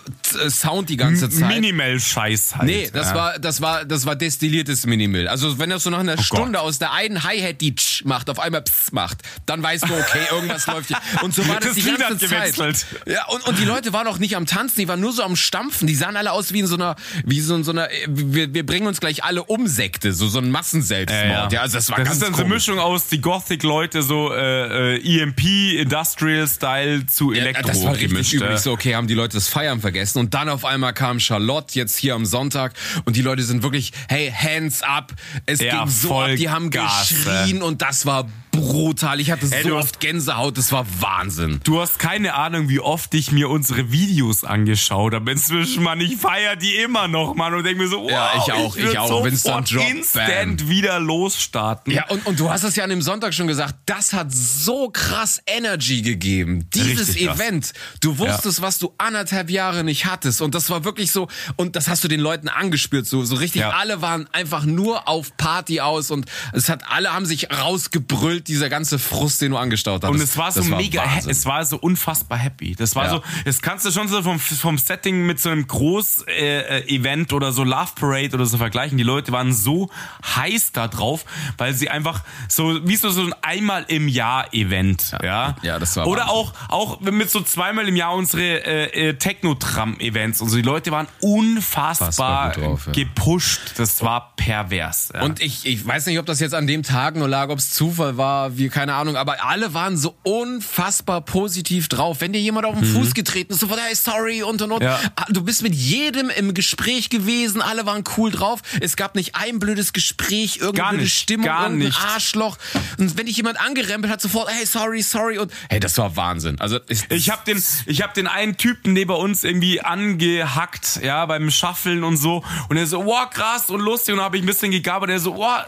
äh, 0.45 0.51
Sound 0.51 0.89
die 0.91 0.97
ganze 0.97 1.31
Zeit. 1.31 1.49
Minimal-Scheiß 1.49 2.57
halt. 2.57 2.67
Nee, 2.67 2.91
das 2.93 3.11
ja. 3.11 3.15
war 3.15 3.39
das 3.39 3.61
war 3.61 3.85
das 3.85 4.07
war 4.07 4.17
destilliertes 4.17 4.87
Minimal. 4.87 5.29
Also 5.29 5.59
wenn 5.59 5.71
das 5.71 5.85
so 5.85 5.91
nach 5.91 6.01
einer 6.01 6.21
Stunde 6.23 6.59
Gott. 6.59 6.69
aus 6.69 6.79
der 6.79 6.93
einen 6.93 7.23
Hi-Hat 7.23 7.61
die 7.61 7.75
Tsch 7.75 8.05
macht, 8.05 8.31
auf 8.31 8.39
einmal 8.41 8.63
Pss 8.63 8.93
macht, 8.93 9.19
dann 9.47 9.63
weißt 9.63 9.89
du, 9.89 9.95
okay, 9.95 10.27
irgendwas 10.31 10.67
läuft 10.67 10.89
hier. 10.89 10.99
Und 11.23 11.35
so 11.35 11.47
war 11.49 11.57
das, 11.57 11.69
Das 11.69 11.75
die 11.77 11.83
Lied 11.83 11.99
ganze 11.99 12.27
Zeit. 12.27 12.55
gewechselt. 12.57 12.87
Ja, 13.07 13.27
und, 13.27 13.47
und 13.47 13.59
die 13.59 13.65
Leute 13.65 13.93
waren 13.93 14.07
auch 14.07 14.19
nicht 14.19 14.37
am 14.37 14.47
Tanzen, 14.47 14.81
die 14.81 14.89
waren 14.89 15.01
nur 15.01 15.13
so 15.13 15.23
am 15.23 15.37
Stampfen. 15.37 15.87
Die 15.87 15.95
sahen 15.95 16.17
alle 16.17 16.33
aus 16.33 16.53
wie 16.53 16.61
in 16.61 16.67
so 16.67 16.75
einer 16.75 16.97
wie 17.25 17.41
so 17.41 17.55
in 17.55 17.65
so 17.65 17.71
einer 17.71 17.89
wir, 18.09 18.53
wir 18.53 18.67
bringen 18.67 18.87
uns 18.87 19.01
gleich 19.01 19.25
alle 19.25 19.45
um 19.45 19.67
Sekte, 19.67 20.13
so 20.13 20.29
so 20.29 20.40
ein 20.41 20.51
Massenselbstmord. 20.51 21.53
Ja, 21.53 21.61
also 21.63 21.77
das 21.79 21.89
war 21.91 21.99
das 21.99 22.05
ganz 22.07 22.17
ist 22.17 22.23
dann 22.23 22.35
so 22.35 22.41
eine 22.43 22.49
komisch. 22.51 22.67
Mischung 22.69 22.79
aus 22.79 23.09
die 23.09 23.21
Gothic-Leute, 23.21 24.03
so 24.03 24.33
äh, 24.33 24.97
äh, 24.97 25.21
EMP, 25.23 25.41
Industrial-Style 25.81 27.07
zu 27.07 27.33
Ja, 27.33 27.43
Elektro 27.43 27.67
das 27.69 27.85
war 27.85 27.93
richtig 27.93 28.11
gemischt. 28.11 28.33
üblich. 28.35 28.59
So, 28.61 28.73
okay, 28.73 28.95
haben 28.95 29.07
die 29.07 29.15
Leute 29.15 29.37
das 29.37 29.49
Feiern 29.49 29.81
vergessen. 29.81 30.19
Und 30.19 30.35
dann 30.35 30.49
auf 30.49 30.65
einmal 30.65 30.93
kam 30.93 31.21
Charlotte 31.21 31.75
jetzt 31.79 31.97
hier 31.97 32.15
am 32.15 32.27
Sonntag 32.27 32.73
und 33.05 33.17
die 33.17 33.23
Leute 33.23 33.43
sind 33.43 33.63
wirklich, 33.63 33.93
hey, 34.09 34.31
hands 34.33 34.83
up. 34.83 35.13
Es 35.47 35.61
Ja, 35.61 35.81
ging 35.85 35.89
so 35.89 36.09
voll 36.09 36.31
ab, 36.33 36.37
die 36.37 36.49
haben 36.49 36.71
Gas, 36.71 37.09
geschrien 37.09 37.63
und 37.63 37.83
das 37.83 38.07
war 38.07 38.27
brutal. 38.51 39.21
Ich 39.21 39.31
hatte 39.31 39.47
Ey, 39.51 39.63
so 39.63 39.77
oft 39.77 40.01
Gänsehaut, 40.01 40.59
das 40.59 40.73
war 40.73 40.87
Wahnsinn. 41.01 41.61
Du 41.65 41.81
hast 41.81 41.99
keine 41.99 42.35
Ahnung, 42.35 42.69
wie 42.69 42.81
oft 42.81 43.15
ich 43.15 43.33
mir 43.33 43.49
unsere 43.49 43.93
Videos 43.93 44.45
angeschaut 44.45 45.15
habe. 45.15 45.31
Inzwischen, 45.31 45.83
Mann, 45.83 46.01
ich 46.01 46.17
feier 46.17 46.57
die 46.57 46.77
immer 46.77 47.09
noch, 47.09 47.35
Mann, 47.35 47.55
und 47.55 47.65
denke 47.65 47.83
mir 47.83 47.89
so, 47.89 48.03
wow, 48.03 48.11
Ja, 48.11 48.33
ich 48.37 48.53
auch, 48.53 48.77
ich 48.77 48.83
würd 48.85 48.99
auch. 48.99 49.25
Wenn's 49.25 49.43
dann 49.43 49.67
sofort 49.67 49.73
Drop, 49.73 49.97
instant 49.97 50.29
Event 50.29 50.69
wieder 50.69 51.01
losstarten. 51.01 51.93
Ja, 51.93 52.09
und, 52.09 52.27
und 52.27 52.41
du 52.41 52.51
hast 52.51 52.65
es 52.65 52.77
ja 52.77 52.85
an 52.85 52.91
dem 52.91 53.03
Sonntag 53.03 53.35
schon 53.35 53.47
gesagt, 53.47 53.75
das 53.87 54.13
hat 54.13 54.33
so 54.33 54.91
krass 54.91 55.43
Energy 55.47 56.03
gegeben. 56.03 56.69
Dieses 56.75 57.09
Richtig 57.09 57.27
krass. 57.27 57.41
Event. 57.41 57.73
Du 58.01 58.19
wusstest, 58.19 58.63
was 58.63 58.79
du 58.79 58.95
anderthalb 58.99 59.51
Jahre 59.51 59.85
nicht 59.85 60.07
hattest. 60.07 60.43
Und 60.43 60.55
das 60.55 60.71
war 60.71 60.85
wirklich 60.85 61.13
so, 61.13 61.29
und 61.57 61.77
das 61.77 61.89
hast 61.89 62.05
du 62.05 62.09
den 62.09 62.21
Leuten 62.21 62.49
angespürt, 62.49 63.07
so, 63.07 63.25
so 63.25 63.37
richtig. 63.37 63.63
Ja. 63.63 63.71
Alle 63.71 64.03
waren 64.03 64.29
einfach 64.33 64.65
nur 64.65 65.09
auf 65.09 65.37
Party 65.37 65.81
aus 65.81 66.11
und 66.11 66.27
es 66.53 66.69
hat, 66.69 66.83
alle 66.89 67.13
haben 67.13 67.27
sich 67.27 67.51
rausgebrüllt, 67.51 68.40
dieser 68.49 68.69
ganze 68.69 68.99
Frust, 68.99 69.41
den 69.43 69.53
du 69.53 69.57
angestaut 69.59 70.03
hast. 70.05 70.11
Und 70.11 70.21
es 70.21 70.37
war 70.37 70.53
so 70.53 70.63
mega, 70.65 71.05
Wahnsinn. 71.05 71.31
es 71.31 71.47
war 71.47 71.65
so 71.65 71.77
unfassbar 71.79 72.39
happy. 72.39 72.75
Das 72.75 72.95
war 72.97 73.05
Ja. 73.05 73.11
so, 73.11 73.23
das 73.45 73.63
kannst 73.63 73.85
du 73.87 73.91
schon 73.91 74.09
so 74.09 74.23
vom, 74.23 74.39
vom 74.39 74.79
Setting 74.79 75.27
mit 75.27 75.41
so 75.41 75.49
einem 75.51 75.67
Groß-Event 75.67 76.29
äh, 76.29 76.81
Event 76.95 77.33
oder 77.33 77.53
so 77.53 77.65
Love 77.65 77.91
Parade 77.95 78.31
oder 78.35 78.47
so 78.47 78.59
vergleichen. 78.59 78.99
Die 78.99 79.05
Leute 79.05 79.33
waren 79.33 79.53
so 79.53 79.91
heiß 80.37 80.73
da 80.73 80.89
drauf, 80.89 81.25
weil 81.59 81.75
sie 81.75 81.89
einfach 81.91 82.23
so, 82.49 82.87
wie 82.87 82.97
so, 82.97 83.11
so 83.11 83.23
ein 83.23 83.35
einmal 83.43 83.85
im 83.89 84.09
Jahr 84.09 84.53
Event, 84.53 85.13
ja. 85.23 85.57
Ja, 85.63 85.79
das 85.79 85.97
war 85.97 86.07
Oder 86.07 86.23
Wahnsinn. 86.23 86.37
auch, 86.37 86.53
auch 86.69 87.01
mit 87.01 87.31
so 87.31 87.41
zweimal 87.41 87.89
im 87.89 87.97
Jahr 87.97 88.15
unsere 88.15 88.43
äh, 88.65 89.09
äh, 89.11 89.15
Techno-Tram-Events 89.15 90.41
und 90.41 90.49
so. 90.49 90.57
Die 90.57 90.63
Leute 90.63 90.91
waren 90.91 91.07
unfassbar 91.21 92.53
drauf, 92.53 92.87
ja. 92.87 92.93
gepusht. 92.93 93.73
Das 93.77 94.03
war 94.03 94.33
pervers. 94.37 95.11
Ja. 95.15 95.23
Und 95.23 95.41
ich, 95.41 95.67
ich 95.67 95.87
weiß 95.87 96.07
nicht, 96.07 96.19
ob 96.19 96.27
das 96.27 96.41
jetzt 96.41 96.55
an 96.55 96.67
dem 96.67 96.83
Tag 96.83 97.17
nur 97.17 97.29
lag, 97.29 97.49
ob 97.49 97.59
es 97.59 97.71
Zufall 97.71 98.17
war, 98.17 98.30
wie, 98.53 98.69
keine 98.69 98.95
Ahnung, 98.95 99.17
aber 99.17 99.45
alle 99.45 99.75
waren 99.75 99.97
so 99.97 100.17
unfassbar 100.23 101.21
positiv 101.21 101.89
drauf. 101.89 102.21
Wenn 102.21 102.33
dir 102.33 102.41
jemand 102.41 102.67
auf 102.67 102.75
den 102.79 102.85
Fuß 102.85 103.15
getreten 103.15 103.53
ist, 103.53 103.61
sofort, 103.61 103.81
hey, 103.81 103.95
sorry 103.95 104.43
und 104.43 104.61
und 104.63 104.73
und. 104.73 104.81
Mhm. 104.81 104.85
Ja. 104.87 104.99
Ah, 105.17 105.27
Du 105.31 105.43
bist 105.43 105.63
mit 105.63 105.75
jedem 105.75 106.31
im 106.31 106.55
Gespräch 106.55 107.09
gewesen, 107.11 107.63
alle 107.63 107.87
waren 107.87 108.05
cool 108.17 108.31
drauf. 108.31 108.61
Es 108.81 108.97
gab 108.97 109.15
nicht 109.15 109.35
ein 109.37 109.59
blödes 109.59 109.93
Gespräch, 109.93 110.59
irgendeine 110.59 110.99
blöde 110.99 111.11
Stimmung, 111.11 111.47
irgendein. 111.47 111.93
Arschloch. 112.13 112.59
Und 112.99 113.17
wenn 113.17 113.27
dich 113.27 113.37
jemand 113.37 113.61
angerempelt 113.61 114.13
hat, 114.13 114.21
sofort, 114.21 114.51
hey, 114.51 114.67
sorry, 114.67 115.03
sorry 115.03 115.39
und 115.39 115.53
hey, 115.69 115.81
das 115.81 115.97
war 115.99 116.17
Wahnsinn. 116.17 116.61
Also 116.61 116.79
ich, 116.89 117.11
Ich 117.11 117.31
habe 117.31 117.43
den, 117.47 117.63
ich 117.87 118.03
hab 118.03 118.15
den 118.15 118.27
einen 118.27 118.57
Typen 118.57 118.93
neben 118.93 119.13
uns 119.13 119.45
irgendwie 119.45 119.81
angehackt, 119.81 121.01
ja, 121.03 121.25
beim 121.27 121.51
Schaffeln 121.51 122.05
und 122.05 122.17
so. 122.17 122.45
Und 122.69 122.77
er 122.77 122.87
so, 122.87 123.05
wow, 123.07 123.29
krass 123.31 123.71
und 123.71 123.81
lustig. 123.81 124.13
Und 124.13 124.19
dann 124.19 124.25
habe 124.27 124.37
ich 124.37 124.43
ein 124.43 124.47
bisschen 124.47 124.71
gegabert. 124.71 125.11
Er 125.11 125.21
so, 125.21 125.37
wow, 125.37 125.61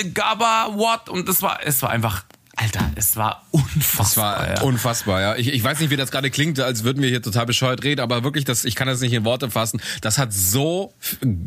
äh, 0.00 0.08
Gabba, 0.10 0.68
what? 0.74 1.08
Und 1.08 1.28
das 1.28 1.42
war, 1.42 1.60
es 1.64 1.82
war 1.82 1.90
einfach, 1.90 2.05
Alter, 2.58 2.90
es 2.94 3.16
war 3.16 3.44
unfassbar. 3.50 4.38
Das 4.38 4.48
war 4.48 4.56
ja. 4.56 4.62
unfassbar, 4.62 5.20
ja. 5.20 5.36
Ich, 5.36 5.48
ich 5.48 5.62
weiß 5.62 5.78
nicht, 5.78 5.90
wie 5.90 5.96
das 5.96 6.10
gerade 6.10 6.30
klingt, 6.30 6.58
als 6.58 6.84
würden 6.84 7.02
wir 7.02 7.10
hier 7.10 7.20
total 7.20 7.44
bescheuert 7.44 7.84
reden, 7.84 8.00
aber 8.00 8.24
wirklich, 8.24 8.46
das, 8.46 8.64
ich 8.64 8.74
kann 8.74 8.88
das 8.88 9.00
nicht 9.00 9.12
in 9.12 9.26
Worte 9.26 9.50
fassen. 9.50 9.80
Das 10.00 10.16
hat 10.16 10.32
so, 10.32 10.94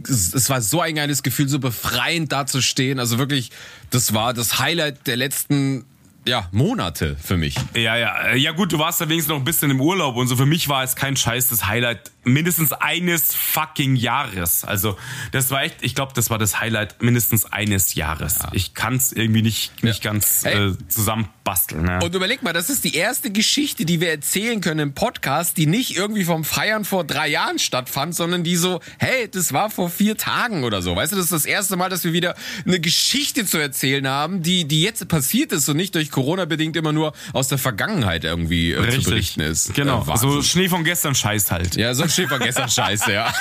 es 0.07 0.49
war 0.51 0.61
so 0.61 0.81
ein 0.81 0.93
geiles 0.93 1.23
Gefühl, 1.23 1.49
so 1.49 1.57
befreiend 1.57 2.31
da 2.31 2.45
zu 2.45 2.61
stehen. 2.61 2.99
Also 2.99 3.17
wirklich, 3.17 3.49
das 3.89 4.13
war 4.13 4.35
das 4.35 4.59
Highlight 4.59 5.07
der 5.07 5.17
letzten, 5.17 5.85
ja, 6.25 6.47
Monate 6.51 7.17
für 7.19 7.37
mich. 7.37 7.55
Ja, 7.73 7.97
ja. 7.97 8.35
Ja 8.35 8.51
gut, 8.51 8.71
du 8.71 8.77
warst 8.77 9.01
da 9.01 9.09
wenigstens 9.09 9.29
noch 9.29 9.37
ein 9.37 9.45
bisschen 9.45 9.71
im 9.71 9.81
Urlaub 9.81 10.15
und 10.15 10.27
so. 10.27 10.35
Für 10.35 10.45
mich 10.45 10.69
war 10.69 10.83
es 10.83 10.95
kein 10.95 11.15
Scheiß 11.15 11.49
das 11.49 11.65
Highlight 11.65 12.11
mindestens 12.31 12.71
eines 12.73 13.33
fucking 13.35 13.95
Jahres. 13.95 14.63
Also 14.63 14.97
das 15.31 15.51
war 15.51 15.63
echt, 15.63 15.77
ich 15.81 15.95
glaube, 15.95 16.13
das 16.15 16.29
war 16.29 16.37
das 16.37 16.59
Highlight 16.59 17.01
mindestens 17.01 17.45
eines 17.51 17.95
Jahres. 17.95 18.39
Ich 18.53 18.73
kann 18.73 18.95
es 18.95 19.11
irgendwie 19.11 19.41
nicht, 19.41 19.83
nicht 19.83 20.03
Ja. 20.03 20.11
ganz 20.11 20.41
Hey. 20.43 20.69
äh, 20.69 20.73
zusammenbasteln. 20.87 21.85
Ja. 21.87 21.99
Und 21.99 22.13
überleg 22.15 22.43
mal, 22.43 22.53
das 22.53 22.69
ist 22.69 22.83
die 22.83 22.95
erste 22.95 23.31
Geschichte, 23.31 23.85
die 23.85 23.99
wir 24.01 24.09
erzählen 24.11 24.61
können 24.61 24.79
im 24.79 24.93
Podcast, 24.93 25.57
die 25.57 25.65
nicht 25.65 25.95
irgendwie 25.97 26.23
vom 26.23 26.43
Feiern 26.43 26.85
vor 26.85 27.03
drei 27.03 27.27
Jahren 27.27 27.59
stattfand, 27.59 28.15
sondern 28.15 28.43
die 28.43 28.55
so, 28.55 28.79
hey, 28.99 29.27
das 29.29 29.53
war 29.53 29.69
vor 29.69 29.89
vier 29.89 30.17
Tagen 30.17 30.63
oder 30.63 30.81
so. 30.81 30.95
Weißt 30.95 31.11
du, 31.11 31.15
das 31.15 31.25
ist 31.25 31.33
das 31.33 31.45
erste 31.45 31.75
Mal, 31.75 31.89
dass 31.89 32.03
wir 32.03 32.13
wieder 32.13 32.35
eine 32.65 32.79
Geschichte 32.79 33.45
zu 33.45 33.57
erzählen 33.57 34.07
haben, 34.07 34.43
die, 34.43 34.65
die 34.67 34.81
jetzt 34.81 35.07
passiert 35.07 35.51
ist 35.51 35.67
und 35.69 35.77
nicht 35.77 35.95
durch 35.95 36.11
Corona 36.11 36.45
bedingt 36.45 36.75
immer 36.75 36.91
nur 36.91 37.13
aus 37.33 37.47
der 37.47 37.57
Vergangenheit 37.57 38.23
irgendwie 38.23 38.71
äh, 38.71 38.89
zu 38.89 39.09
berichten 39.09 39.41
ist. 39.41 39.73
Genau. 39.73 40.05
Äh, 40.11 40.17
so 40.17 40.41
Schnee 40.41 40.69
von 40.69 40.83
gestern 40.83 41.15
Scheiß 41.15 41.51
halt. 41.51 41.75
ja, 41.75 41.93
so 41.93 42.07
ein 42.19 42.27
Schäfer 42.27 42.39
gestern 42.39 42.69
Scheiße, 42.69 43.13
ja. 43.13 43.33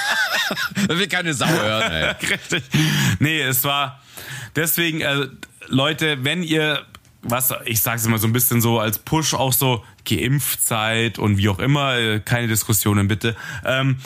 da 0.89 0.99
will 0.99 1.09
keine 1.09 1.35
Sau 1.35 1.49
hören, 1.49 1.93
ey. 1.93 2.15
Richtig. 2.31 2.65
Nee, 3.19 3.41
es 3.41 3.65
war 3.65 4.01
deswegen, 4.57 5.01
äh, 5.01 5.29
Leute, 5.67 6.25
wenn 6.25 6.43
ihr, 6.43 6.85
was, 7.23 7.53
ich 7.65 7.81
sag's 7.81 8.07
immer 8.07 8.19
so 8.19 8.27
ein 8.27 8.33
bisschen 8.33 8.61
so 8.61 8.79
als 8.79 8.99
Push 8.99 9.35
auch 9.35 9.53
so, 9.53 9.85
geimpft 10.05 10.65
seid 10.65 11.19
und 11.19 11.37
wie 11.39 11.49
auch 11.49 11.59
immer, 11.59 11.97
äh, 11.97 12.21
keine 12.21 12.49
Diskussionen 12.49 13.09
bitte, 13.09 13.37
ähm, 13.65 13.99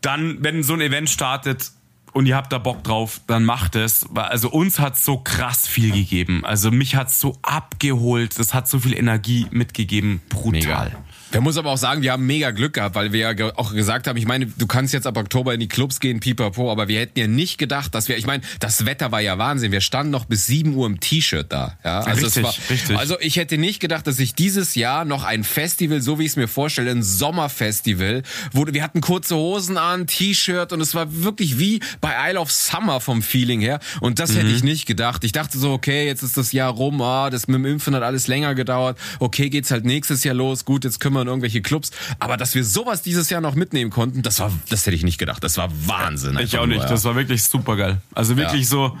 dann, 0.00 0.42
wenn 0.42 0.62
so 0.62 0.74
ein 0.74 0.80
Event 0.80 1.10
startet, 1.10 1.72
und 2.12 2.26
ihr 2.26 2.36
habt 2.36 2.52
da 2.52 2.58
Bock 2.58 2.82
drauf, 2.82 3.20
dann 3.26 3.44
macht 3.44 3.76
es. 3.76 4.06
Also 4.14 4.50
uns 4.50 4.80
hat 4.80 4.98
so 4.98 5.18
krass 5.18 5.68
viel 5.68 5.92
gegeben. 5.92 6.44
Also 6.44 6.70
mich 6.70 6.96
hat 6.96 7.12
so 7.12 7.38
abgeholt. 7.42 8.38
Das 8.38 8.54
hat 8.54 8.66
so 8.66 8.80
viel 8.80 8.96
Energie 8.96 9.46
mitgegeben. 9.50 10.20
Brutal. 10.28 10.96
Man 11.32 11.42
muss 11.42 11.56
aber 11.58 11.70
auch 11.70 11.76
sagen, 11.78 12.02
wir 12.02 12.12
haben 12.12 12.26
mega 12.26 12.50
Glück 12.52 12.72
gehabt, 12.74 12.94
weil 12.94 13.12
wir 13.12 13.32
ja 13.32 13.52
auch 13.56 13.72
gesagt 13.74 14.06
haben, 14.06 14.16
ich 14.16 14.26
meine, 14.26 14.46
du 14.46 14.66
kannst 14.66 14.94
jetzt 14.94 15.06
ab 15.06 15.16
Oktober 15.16 15.52
in 15.54 15.60
die 15.60 15.68
Clubs 15.68 16.00
gehen, 16.00 16.20
pipapo, 16.20 16.70
aber 16.72 16.88
wir 16.88 17.00
hätten 17.00 17.18
ja 17.18 17.26
nicht 17.26 17.58
gedacht, 17.58 17.94
dass 17.94 18.08
wir, 18.08 18.16
ich 18.16 18.26
meine, 18.26 18.42
das 18.60 18.86
Wetter 18.86 19.12
war 19.12 19.20
ja 19.20 19.36
Wahnsinn. 19.38 19.70
Wir 19.72 19.80
standen 19.80 20.10
noch 20.10 20.24
bis 20.24 20.46
7 20.46 20.74
Uhr 20.74 20.86
im 20.86 21.00
T-Shirt 21.00 21.52
da. 21.52 21.76
Ja, 21.84 22.00
also 22.00 22.24
richtig, 22.26 22.42
war, 22.42 22.54
richtig. 22.70 22.96
Also 22.98 23.20
ich 23.20 23.36
hätte 23.36 23.58
nicht 23.58 23.80
gedacht, 23.80 24.06
dass 24.06 24.18
ich 24.18 24.34
dieses 24.34 24.74
Jahr 24.74 25.04
noch 25.04 25.24
ein 25.24 25.44
Festival, 25.44 26.00
so 26.00 26.18
wie 26.18 26.24
ich 26.24 26.30
es 26.30 26.36
mir 26.36 26.48
vorstelle, 26.48 26.90
ein 26.90 27.02
Sommerfestival, 27.02 28.22
wo 28.52 28.66
wir 28.66 28.82
hatten 28.82 29.00
kurze 29.00 29.36
Hosen 29.36 29.76
an, 29.78 30.06
T-Shirt 30.06 30.72
und 30.72 30.80
es 30.80 30.94
war 30.94 31.22
wirklich 31.22 31.58
wie 31.58 31.80
bei 32.00 32.14
Isle 32.30 32.40
of 32.40 32.50
Summer 32.50 33.00
vom 33.00 33.22
Feeling 33.22 33.60
her. 33.60 33.80
Und 34.00 34.18
das 34.18 34.32
Mhm. 34.32 34.36
hätte 34.36 34.48
ich 34.50 34.62
nicht 34.62 34.86
gedacht. 34.86 35.24
Ich 35.24 35.32
dachte 35.32 35.58
so, 35.58 35.72
okay, 35.72 36.06
jetzt 36.06 36.22
ist 36.22 36.36
das 36.36 36.52
Jahr 36.52 36.70
rum, 36.72 37.00
ah, 37.02 37.30
das 37.30 37.48
mit 37.48 37.56
dem 37.56 37.66
Impfen 37.66 37.94
hat 37.94 38.02
alles 38.02 38.28
länger 38.28 38.54
gedauert. 38.54 38.98
Okay, 39.18 39.50
geht's 39.50 39.70
halt 39.70 39.84
nächstes 39.84 40.24
Jahr 40.24 40.34
los. 40.34 40.64
Gut, 40.64 40.84
jetzt 40.84 41.00
können 41.00 41.14
wir 41.14 41.17
in 41.22 41.28
irgendwelche 41.28 41.62
Clubs. 41.62 41.90
Aber 42.18 42.36
dass 42.36 42.54
wir 42.54 42.64
sowas 42.64 43.02
dieses 43.02 43.30
Jahr 43.30 43.40
noch 43.40 43.54
mitnehmen 43.54 43.90
konnten, 43.90 44.22
das 44.22 44.40
war, 44.40 44.52
das 44.68 44.86
hätte 44.86 44.96
ich 44.96 45.04
nicht 45.04 45.18
gedacht. 45.18 45.42
Das 45.44 45.56
war 45.56 45.68
Wahnsinn. 45.86 46.38
Ich 46.38 46.56
auch 46.58 46.66
nicht. 46.66 46.76
nur, 46.76 46.84
ja. 46.84 46.90
Das 46.90 47.04
war 47.04 47.14
wirklich 47.16 47.44
super 47.44 47.76
geil. 47.76 47.98
Also 48.14 48.36
wirklich 48.36 48.62
Ja. 48.62 48.66
so 48.68 48.98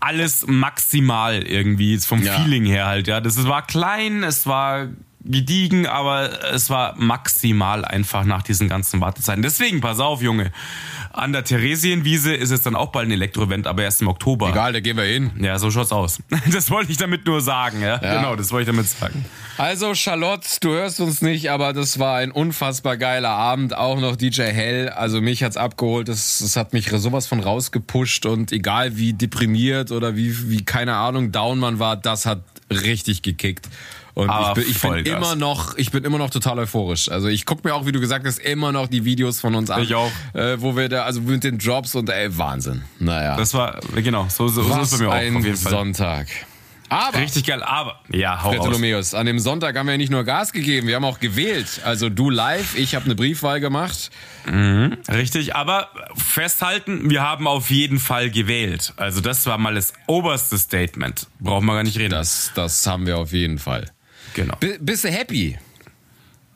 alles 0.00 0.44
maximal 0.46 1.42
irgendwie 1.42 1.98
vom 1.98 2.22
Ja. 2.22 2.38
Feeling 2.38 2.64
her 2.66 2.86
halt. 2.86 3.08
Ja, 3.08 3.20
das 3.20 3.36
es 3.36 3.46
war 3.46 3.66
klein, 3.66 4.22
es 4.22 4.46
war 4.46 4.88
gediegen, 5.28 5.86
aber 5.86 6.52
es 6.52 6.70
war 6.70 6.94
maximal 6.96 7.84
einfach 7.84 8.24
nach 8.24 8.42
diesen 8.42 8.68
ganzen 8.68 9.00
Wartezeiten. 9.00 9.42
Deswegen 9.42 9.80
pass 9.80 10.00
auf, 10.00 10.22
Junge. 10.22 10.50
An 11.12 11.32
der 11.32 11.44
Theresienwiese 11.44 12.34
ist 12.34 12.50
es 12.50 12.62
dann 12.62 12.74
auch 12.74 12.92
bald 12.92 13.08
ein 13.08 13.12
Elektro-Event, 13.12 13.66
aber 13.66 13.82
erst 13.82 14.00
im 14.02 14.08
Oktober. 14.08 14.50
Egal, 14.50 14.72
da 14.72 14.80
gehen 14.80 14.96
wir 14.96 15.04
hin. 15.04 15.32
Ja, 15.40 15.58
so 15.58 15.70
schaut's 15.70 15.92
aus. 15.92 16.20
Das 16.52 16.70
wollte 16.70 16.90
ich 16.90 16.98
damit 16.98 17.26
nur 17.26 17.40
sagen, 17.40 17.82
ja. 17.82 17.98
Genau, 17.98 18.34
das 18.34 18.50
wollte 18.52 18.70
ich 18.70 18.76
damit 18.76 18.88
sagen. 18.88 19.24
Also 19.58 19.94
Charlotte, 19.94 20.48
du 20.60 20.70
hörst 20.70 21.00
uns 21.00 21.20
nicht, 21.20 21.50
aber 21.50 21.72
das 21.72 21.98
war 21.98 22.16
ein 22.16 22.30
unfassbar 22.30 22.96
geiler 22.96 23.30
Abend. 23.30 23.76
Auch 23.76 24.00
noch 24.00 24.16
DJ 24.16 24.42
Hell, 24.42 24.88
also 24.88 25.20
mich 25.20 25.42
hat's 25.42 25.56
abgeholt. 25.56 26.08
Das, 26.08 26.38
das 26.38 26.56
hat 26.56 26.72
mich 26.72 26.88
sowas 26.90 27.26
von 27.26 27.40
rausgepusht 27.40 28.24
und 28.24 28.52
egal 28.52 28.96
wie 28.96 29.12
deprimiert 29.12 29.90
oder 29.92 30.16
wie, 30.16 30.48
wie 30.48 30.64
keine 30.64 30.94
Ahnung 30.94 31.32
down 31.32 31.58
man 31.58 31.78
war, 31.78 31.96
das 31.96 32.24
hat 32.24 32.40
richtig 32.70 33.22
gekickt. 33.22 33.68
Und 34.18 34.30
Aber 34.30 34.60
ich 34.60 34.80
bin, 34.80 34.96
ich 34.96 35.04
bin 35.04 35.14
immer 35.14 35.36
noch, 35.36 35.76
ich 35.76 35.92
bin 35.92 36.02
immer 36.02 36.18
noch 36.18 36.30
total 36.30 36.58
euphorisch. 36.58 37.08
Also 37.08 37.28
ich 37.28 37.46
guck 37.46 37.62
mir 37.62 37.72
auch, 37.72 37.86
wie 37.86 37.92
du 37.92 38.00
gesagt 38.00 38.26
hast, 38.26 38.40
immer 38.40 38.72
noch 38.72 38.88
die 38.88 39.04
Videos 39.04 39.38
von 39.38 39.54
uns 39.54 39.70
an. 39.70 39.80
Ich 39.80 39.94
auch. 39.94 40.10
Äh, 40.34 40.60
wo 40.60 40.76
wir 40.76 40.88
da, 40.88 41.04
also 41.04 41.20
mit 41.20 41.44
den 41.44 41.58
Drops 41.58 41.94
und 41.94 42.10
ey, 42.10 42.36
Wahnsinn. 42.36 42.82
Naja. 42.98 43.36
Das 43.36 43.54
war, 43.54 43.78
genau, 43.94 44.26
so, 44.28 44.48
so, 44.48 44.64
so 44.64 44.80
ist 44.80 44.90
bei 44.90 44.98
mir 44.98 45.08
auch 45.08 45.12
ein. 45.14 45.54
Sonntag. 45.54 46.26
Aber 46.88 47.16
Richtig 47.16 47.46
geil, 47.46 47.62
aber, 47.62 48.00
ja, 48.10 48.42
hau. 48.42 48.50
Bartholomäus, 48.50 49.14
an 49.14 49.26
dem 49.26 49.38
Sonntag 49.38 49.76
haben 49.76 49.86
wir 49.86 49.92
ja 49.92 49.98
nicht 49.98 50.10
nur 50.10 50.24
Gas 50.24 50.52
gegeben, 50.52 50.88
wir 50.88 50.96
haben 50.96 51.04
auch 51.04 51.20
gewählt. 51.20 51.82
Also 51.84 52.08
du 52.08 52.28
live, 52.28 52.76
ich 52.76 52.96
habe 52.96 53.04
eine 53.04 53.14
Briefwahl 53.14 53.60
gemacht. 53.60 54.10
Richtig, 54.48 55.54
aber 55.54 55.90
festhalten, 56.16 57.08
wir 57.08 57.22
haben 57.22 57.46
auf 57.46 57.70
jeden 57.70 58.00
Fall 58.00 58.30
gewählt. 58.30 58.94
Also 58.96 59.20
das 59.20 59.46
war 59.46 59.58
mal 59.58 59.76
das 59.76 59.92
oberste 60.08 60.58
Statement. 60.58 61.28
Brauchen 61.38 61.66
wir 61.66 61.74
gar 61.74 61.84
nicht 61.84 61.98
reden. 61.98 62.10
Das, 62.10 62.50
das 62.56 62.84
haben 62.84 63.06
wir 63.06 63.18
auf 63.18 63.32
jeden 63.32 63.58
Fall. 63.58 63.92
Genau. 64.34 64.56
B 64.56 64.78
bist 64.80 65.04
du 65.04 65.10
happy? 65.10 65.58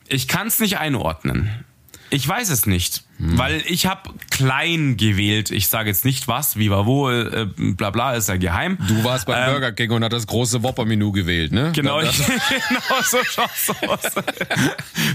Ich 0.07 0.27
kann 0.27 0.47
es 0.47 0.59
nicht 0.59 0.77
einordnen. 0.77 1.65
Ich 2.09 2.27
weiß 2.27 2.49
es 2.49 2.65
nicht, 2.65 3.03
Hm. 3.19 3.37
weil 3.37 3.61
ich 3.67 3.85
habe 3.85 4.09
klein 4.31 4.97
gewählt. 4.97 5.51
Ich 5.51 5.67
sage 5.67 5.89
jetzt 5.89 6.03
nicht 6.03 6.27
was, 6.27 6.57
wie 6.57 6.71
war 6.71 6.87
wo, 6.87 7.11
äh, 7.11 7.45
bla 7.55 7.91
bla, 7.91 8.15
ist 8.15 8.27
ja 8.27 8.37
geheim. 8.37 8.77
Du 8.87 9.03
warst 9.03 9.27
beim 9.27 9.37
Ähm, 9.47 9.51
Burger 9.51 9.71
King 9.71 9.91
und 9.91 10.03
hast 10.03 10.13
das 10.13 10.25
große 10.27 10.63
Whopper-Menü 10.63 11.11
gewählt, 11.11 11.51
ne? 11.51 11.71
Genau, 11.75 12.01
ich, 12.01 12.17
genau 12.17 13.01
so 13.03 13.19
schaut's 13.23 13.69
aus. 13.87 13.99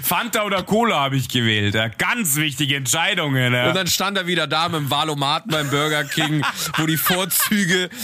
Fanta 0.03 0.45
oder 0.45 0.63
Cola 0.63 1.01
habe 1.01 1.17
ich 1.17 1.29
gewählt. 1.29 1.75
Ja, 1.75 1.89
ganz 1.89 2.37
wichtige 2.37 2.77
Entscheidungen. 2.77 3.53
Ja. 3.53 3.69
Und 3.69 3.75
dann 3.77 3.89
stand 3.89 4.17
er 4.17 4.27
wieder 4.29 4.47
da 4.47 4.69
mit 4.69 4.81
dem 4.81 4.91
Valomaten 4.91 5.51
beim 5.51 5.69
Burger 5.69 6.05
King, 6.05 6.45
wo 6.77 6.87
die 6.87 6.97
Vorzüge, 6.97 7.91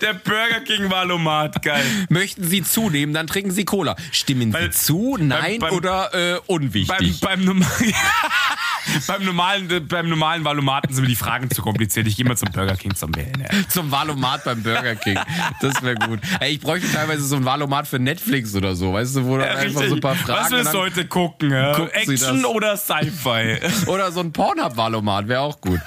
Der 0.00 0.14
Burger 0.14 0.60
King 0.64 0.90
Valomat, 0.90 1.62
geil. 1.62 1.84
möchten 2.08 2.44
Sie 2.44 2.62
zunehmen, 2.62 3.14
dann 3.14 3.26
trinken 3.26 3.50
Sie 3.50 3.64
Cola. 3.64 3.96
Stimmen 4.12 4.52
Sie 4.52 4.70
zu, 4.70 5.16
nein 5.20 5.58
beim- 5.60 5.74
oder 5.74 6.14
äh, 6.14 6.32
Beim, 6.34 6.40
unwichtig? 6.46 7.20
beim 7.20 7.44
Nummer 7.44 7.65
beim 9.06 9.24
normalen, 9.24 9.88
beim 9.88 10.08
normalen 10.08 10.44
Valomaten 10.44 10.94
sind 10.94 11.02
mir 11.02 11.08
die 11.08 11.16
Fragen 11.16 11.50
zu 11.50 11.62
kompliziert. 11.62 12.06
Ich 12.06 12.16
gehe 12.16 12.24
mal 12.24 12.36
zum 12.36 12.50
Burger 12.50 12.76
King 12.76 12.94
zum 12.94 13.14
Wählen. 13.14 13.46
Zum 13.68 13.90
Valomat 13.90 14.44
beim 14.44 14.62
Burger 14.62 14.94
King. 14.96 15.18
Das 15.60 15.82
wäre 15.82 15.96
gut. 15.96 16.20
Ey, 16.40 16.54
ich 16.54 16.60
bräuchte 16.60 16.90
teilweise 16.92 17.24
so 17.24 17.36
ein 17.36 17.44
Valomat 17.44 17.88
für 17.88 17.98
Netflix 17.98 18.54
oder 18.54 18.74
so, 18.74 18.92
weißt 18.92 19.16
du, 19.16 19.24
wo 19.26 19.38
dann 19.38 19.56
einfach 19.56 19.84
so 19.86 19.94
ein 19.94 20.00
paar 20.00 20.14
Fragen. 20.16 20.44
Was 20.44 20.50
willst 20.50 20.74
du 20.74 20.78
heute 20.78 21.06
gucken? 21.06 21.50
Ja? 21.50 21.76
Action 21.86 22.44
oder 22.44 22.76
Sci-Fi? 22.76 23.58
oder 23.86 24.12
so 24.12 24.20
ein 24.20 24.32
Pornhub-Valomat 24.32 25.28
wäre 25.28 25.40
auch 25.40 25.60
gut. 25.60 25.80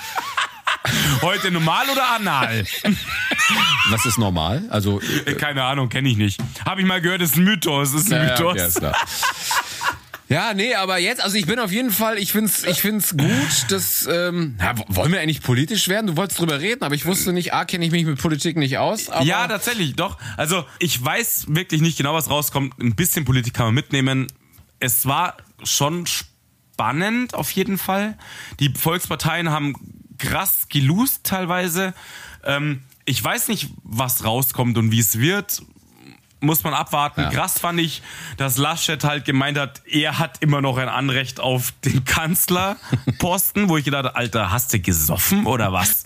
Heute 1.21 1.51
normal 1.51 1.85
oder 1.91 2.15
anal? 2.15 2.63
Was 3.89 4.05
ist 4.05 4.17
normal? 4.17 4.63
Also 4.69 5.01
keine 5.37 5.63
Ahnung, 5.63 5.89
kenne 5.89 6.09
ich 6.09 6.17
nicht. 6.17 6.39
Habe 6.65 6.81
ich 6.81 6.87
mal 6.87 7.01
gehört, 7.01 7.21
ist 7.21 7.35
ein 7.35 7.43
Mythos. 7.43 7.93
Ist 7.93 8.11
ein 8.11 8.27
ja, 8.27 8.29
Mythos. 8.29 8.75
Ja, 8.81 8.93
ja, 10.29 10.53
nee, 10.53 10.75
aber 10.75 10.99
jetzt, 10.99 11.23
also 11.23 11.35
ich 11.37 11.47
bin 11.47 11.57
auf 11.57 11.71
jeden 11.71 11.89
Fall, 11.89 12.19
ich 12.19 12.31
find's, 12.31 12.63
ich 12.63 12.81
find's 12.81 13.17
gut, 13.17 13.65
dass, 13.69 14.07
ähm, 14.09 14.57
ja, 14.59 14.75
wollen 14.87 15.11
wir 15.11 15.19
eigentlich 15.19 15.41
politisch 15.41 15.87
werden? 15.87 16.05
Du 16.05 16.17
wolltest 16.17 16.39
drüber 16.39 16.59
reden, 16.59 16.83
aber 16.83 16.93
ich 16.93 17.07
wusste 17.07 17.33
nicht, 17.33 17.53
A, 17.53 17.65
kenne 17.65 17.83
ich 17.83 17.91
mich 17.91 18.05
mit 18.05 18.21
Politik 18.21 18.55
nicht 18.55 18.77
aus. 18.77 19.09
Aber 19.09 19.25
ja, 19.25 19.47
tatsächlich, 19.47 19.95
doch. 19.95 20.17
Also 20.37 20.65
ich 20.77 21.03
weiß 21.03 21.45
wirklich 21.49 21.81
nicht 21.81 21.97
genau, 21.97 22.13
was 22.13 22.29
rauskommt. 22.29 22.79
Ein 22.79 22.95
bisschen 22.95 23.25
Politik 23.25 23.55
kann 23.55 23.65
man 23.65 23.73
mitnehmen. 23.73 24.27
Es 24.79 25.07
war 25.07 25.37
schon 25.63 26.05
spannend, 26.05 27.33
auf 27.33 27.49
jeden 27.51 27.79
Fall. 27.79 28.15
Die 28.59 28.69
Volksparteien 28.69 29.49
haben 29.49 29.73
krass 30.19 30.67
gelost 30.69 31.23
teilweise. 31.23 31.95
Ähm, 32.43 32.83
ich 33.05 33.23
weiß 33.23 33.47
nicht, 33.47 33.69
was 33.81 34.23
rauskommt 34.23 34.77
und 34.77 34.91
wie 34.91 34.99
es 34.99 35.17
wird 35.17 35.63
muss 36.41 36.63
man 36.63 36.73
abwarten. 36.73 37.21
Ja. 37.21 37.29
Krass 37.29 37.59
fand 37.59 37.79
ich, 37.79 38.01
dass 38.37 38.57
Laschet 38.57 39.03
halt 39.03 39.25
gemeint 39.25 39.57
hat, 39.57 39.81
er 39.85 40.19
hat 40.19 40.37
immer 40.41 40.61
noch 40.61 40.77
ein 40.77 40.89
Anrecht 40.89 41.39
auf 41.39 41.73
den 41.83 42.05
Kanzlerposten, 42.05 43.69
wo 43.69 43.77
ich 43.77 43.85
gedacht 43.85 44.15
Alter, 44.15 44.51
hast 44.51 44.73
du 44.73 44.79
gesoffen 44.79 45.45
oder 45.45 45.73
was? 45.73 46.05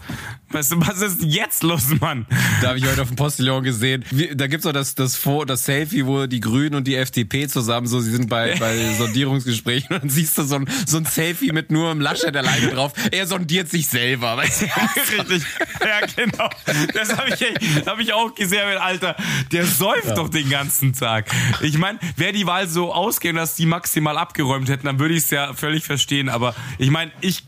Weißt 0.54 0.72
du, 0.72 0.82
was 0.82 1.02
ist 1.02 1.24
jetzt 1.24 1.64
los, 1.64 1.88
Mann? 2.00 2.28
Da 2.62 2.70
habe 2.70 2.78
ich 2.78 2.86
heute 2.86 3.02
auf 3.02 3.08
dem 3.08 3.16
Postillon 3.16 3.64
gesehen. 3.64 4.06
Da 4.36 4.46
gibt's 4.46 4.68
auch 4.68 4.72
das, 4.72 4.94
das, 4.94 5.20
das 5.48 5.66
Selfie, 5.66 6.06
wo 6.06 6.28
die 6.28 6.40
Grünen 6.40 6.76
und 6.76 6.88
die 6.88 6.96
FDP 6.96 7.48
zusammen 7.48 7.88
so, 7.88 8.00
sie 8.00 8.12
sind 8.12 8.30
bei, 8.30 8.56
bei 8.60 8.94
Sondierungsgesprächen 8.94 9.96
und 9.96 10.04
dann 10.04 10.10
siehst 10.10 10.38
du 10.38 10.44
so 10.44 10.56
ein, 10.56 10.70
so 10.86 10.98
ein 10.98 11.06
Selfie 11.06 11.52
mit 11.52 11.72
nur 11.72 11.90
einem 11.90 12.02
Laschet 12.02 12.36
alleine 12.36 12.68
drauf. 12.68 12.94
Er 13.12 13.26
sondiert 13.26 13.70
sich 13.70 13.88
selber, 13.88 14.38
weißt 14.38 14.62
du? 14.62 14.66
Richtig. 15.18 15.44
Ja, 15.82 16.06
genau. 16.16 16.50
Das 16.94 17.18
habe 17.18 17.30
ich, 17.30 17.86
hab 17.88 18.00
ich 18.00 18.14
auch 18.14 18.36
gesehen, 18.36 18.78
Alter. 18.78 19.16
Der 19.52 19.66
säuft 19.66 20.06
ja. 20.06 20.14
doch 20.14 20.23
den 20.30 20.50
ganzen 20.50 20.94
Tag. 20.94 21.30
Ich 21.62 21.78
meine, 21.78 22.00
wäre 22.18 22.34
die 22.34 22.46
Wahl 22.46 22.68
so 22.68 22.94
ausgehen, 22.94 23.36
dass 23.36 23.56
die 23.56 23.66
maximal 23.66 24.18
abgeräumt 24.18 24.70
hätten, 24.70 24.86
dann 24.86 25.00
würde 25.00 25.14
ich 25.14 25.24
es 25.24 25.30
ja 25.30 25.54
völlig 25.54 25.84
verstehen. 25.84 26.30
Aber 26.30 26.56
ich 26.78 26.90
meine, 26.90 27.12
ich 27.22 27.44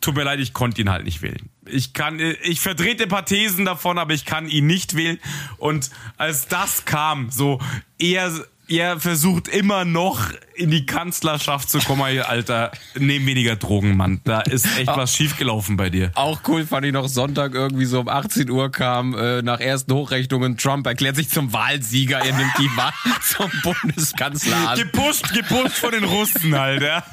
tut 0.00 0.14
mir 0.14 0.24
leid, 0.24 0.40
ich 0.40 0.52
konnte 0.52 0.80
ihn 0.80 0.90
halt 0.90 1.04
nicht 1.04 1.22
wählen. 1.22 1.50
Ich 1.64 1.92
kann, 1.92 2.20
ich 2.20 2.60
vertrete 2.60 3.04
ein 3.04 3.08
paar 3.08 3.24
Thesen 3.24 3.64
davon, 3.64 3.98
aber 3.98 4.14
ich 4.14 4.24
kann 4.24 4.48
ihn 4.48 4.66
nicht 4.66 4.96
wählen. 4.96 5.18
Und 5.58 5.90
als 6.16 6.46
das 6.46 6.84
kam, 6.84 7.30
so 7.30 7.60
eher 7.98 8.32
ihr 8.68 8.98
versucht 9.00 9.48
immer 9.48 9.84
noch 9.84 10.20
in 10.56 10.70
die 10.70 10.86
Kanzlerschaft 10.86 11.70
zu 11.70 11.78
kommen, 11.78 12.20
Alter. 12.20 12.72
Nehm 12.98 13.26
weniger 13.26 13.56
Drogen, 13.56 13.96
Mann. 13.96 14.20
Da 14.24 14.40
ist 14.40 14.66
echt 14.78 14.88
was 14.88 15.14
schiefgelaufen 15.14 15.76
bei 15.76 15.90
dir. 15.90 16.10
Auch 16.14 16.40
cool 16.48 16.66
fand 16.66 16.86
ich 16.86 16.92
noch 16.92 17.08
Sonntag 17.08 17.54
irgendwie 17.54 17.84
so 17.84 18.00
um 18.00 18.08
18 18.08 18.50
Uhr 18.50 18.70
kam 18.70 19.14
äh, 19.14 19.42
nach 19.42 19.60
ersten 19.60 19.92
Hochrechnungen 19.92 20.56
Trump 20.56 20.86
erklärt 20.86 21.16
sich 21.16 21.28
zum 21.28 21.52
Wahlsieger. 21.52 22.18
Er 22.18 22.34
nimmt 22.34 22.52
die 22.58 22.70
Wahl 22.76 22.92
zum 23.22 23.50
Bundeskanzler 23.62 24.70
an. 24.70 24.78
Gepusht, 24.78 25.32
gepusht 25.32 25.76
von 25.76 25.92
den 25.92 26.04
Russen, 26.04 26.54
Alter. 26.54 27.04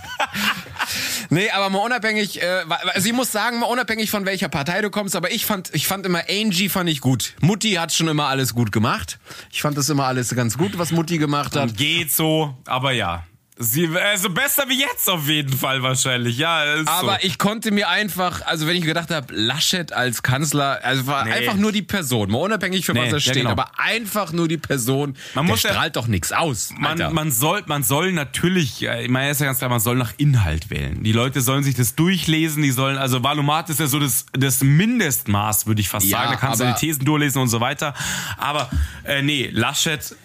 nee, 1.29 1.49
aber 1.49 1.69
mal 1.69 1.79
unabhängig, 1.79 2.41
äh, 2.41 2.63
also 2.93 3.07
ich 3.07 3.13
muss 3.13 3.31
sagen, 3.31 3.59
mal 3.59 3.67
unabhängig 3.67 4.09
von 4.09 4.25
welcher 4.25 4.49
Partei 4.49 4.81
du 4.81 4.89
kommst, 4.89 5.15
aber 5.15 5.31
ich 5.31 5.45
fand, 5.45 5.69
ich 5.73 5.87
fand 5.87 6.05
immer 6.05 6.23
Angie 6.29 6.69
fand 6.69 6.89
ich 6.89 7.01
gut. 7.01 7.33
Mutti 7.41 7.73
hat 7.73 7.93
schon 7.93 8.07
immer 8.07 8.27
alles 8.27 8.53
gut 8.53 8.71
gemacht. 8.71 9.19
Ich 9.51 9.61
fand 9.61 9.77
das 9.77 9.89
immer 9.89 10.05
alles 10.05 10.33
ganz 10.35 10.57
gut, 10.57 10.77
was 10.77 10.91
Mutti 10.91 11.17
gemacht 11.17 11.55
hat. 11.55 11.69
Und 11.69 11.77
geht 11.77 12.11
so, 12.11 12.57
aber 12.65 12.91
ja. 12.93 13.23
Sie, 13.55 13.87
also 13.95 14.31
besser 14.31 14.67
wie 14.67 14.79
jetzt 14.79 15.07
auf 15.07 15.27
jeden 15.27 15.55
Fall 15.55 15.83
wahrscheinlich, 15.83 16.39
ja. 16.39 16.63
Aber 16.87 17.13
so. 17.13 17.17
ich 17.21 17.37
konnte 17.37 17.69
mir 17.69 17.87
einfach, 17.87 18.41
also 18.45 18.65
wenn 18.65 18.75
ich 18.75 18.83
gedacht 18.83 19.11
habe, 19.11 19.31
Laschet 19.31 19.93
als 19.93 20.23
Kanzler, 20.23 20.79
also 20.83 21.05
war 21.05 21.25
nee. 21.25 21.33
einfach 21.33 21.53
nur 21.53 21.71
die 21.71 21.83
Person, 21.83 22.31
mal 22.31 22.39
unabhängig 22.39 22.83
für 22.83 22.93
nee, 22.93 23.05
was 23.05 23.13
er 23.13 23.19
steht, 23.19 23.35
ja, 23.35 23.41
genau. 23.41 23.51
aber 23.51 23.71
einfach 23.77 24.31
nur 24.31 24.47
die 24.47 24.57
Person, 24.57 25.15
man 25.35 25.45
der 25.45 25.57
strahlt 25.57 25.95
ja, 25.95 26.01
doch 26.01 26.07
nichts 26.07 26.31
aus. 26.31 26.73
Man, 26.79 27.13
man, 27.13 27.31
soll, 27.31 27.61
man 27.67 27.83
soll 27.83 28.11
natürlich, 28.11 28.81
ich 28.81 29.09
meine, 29.09 29.29
ist 29.29 29.39
ja 29.39 29.45
ganz 29.45 29.59
klar, 29.59 29.69
man 29.69 29.79
soll 29.79 29.97
nach 29.97 30.13
Inhalt 30.17 30.71
wählen. 30.71 31.03
Die 31.03 31.11
Leute 31.11 31.41
sollen 31.41 31.63
sich 31.63 31.75
das 31.75 31.93
durchlesen, 31.93 32.63
die 32.63 32.71
sollen, 32.71 32.97
also 32.97 33.23
Valomat 33.23 33.69
ist 33.69 33.79
ja 33.79 33.85
so 33.85 33.99
das, 33.99 34.25
das 34.33 34.63
Mindestmaß, 34.63 35.67
würde 35.67 35.79
ich 35.79 35.89
fast 35.89 36.07
ja, 36.07 36.17
sagen. 36.17 36.31
Da 36.31 36.37
kannst 36.37 36.59
du 36.59 36.65
die 36.65 36.73
Thesen 36.73 37.05
durchlesen 37.05 37.39
und 37.39 37.49
so 37.49 37.59
weiter. 37.59 37.93
Aber 38.37 38.71
äh, 39.03 39.21
nee, 39.21 39.49
Laschet 39.51 40.15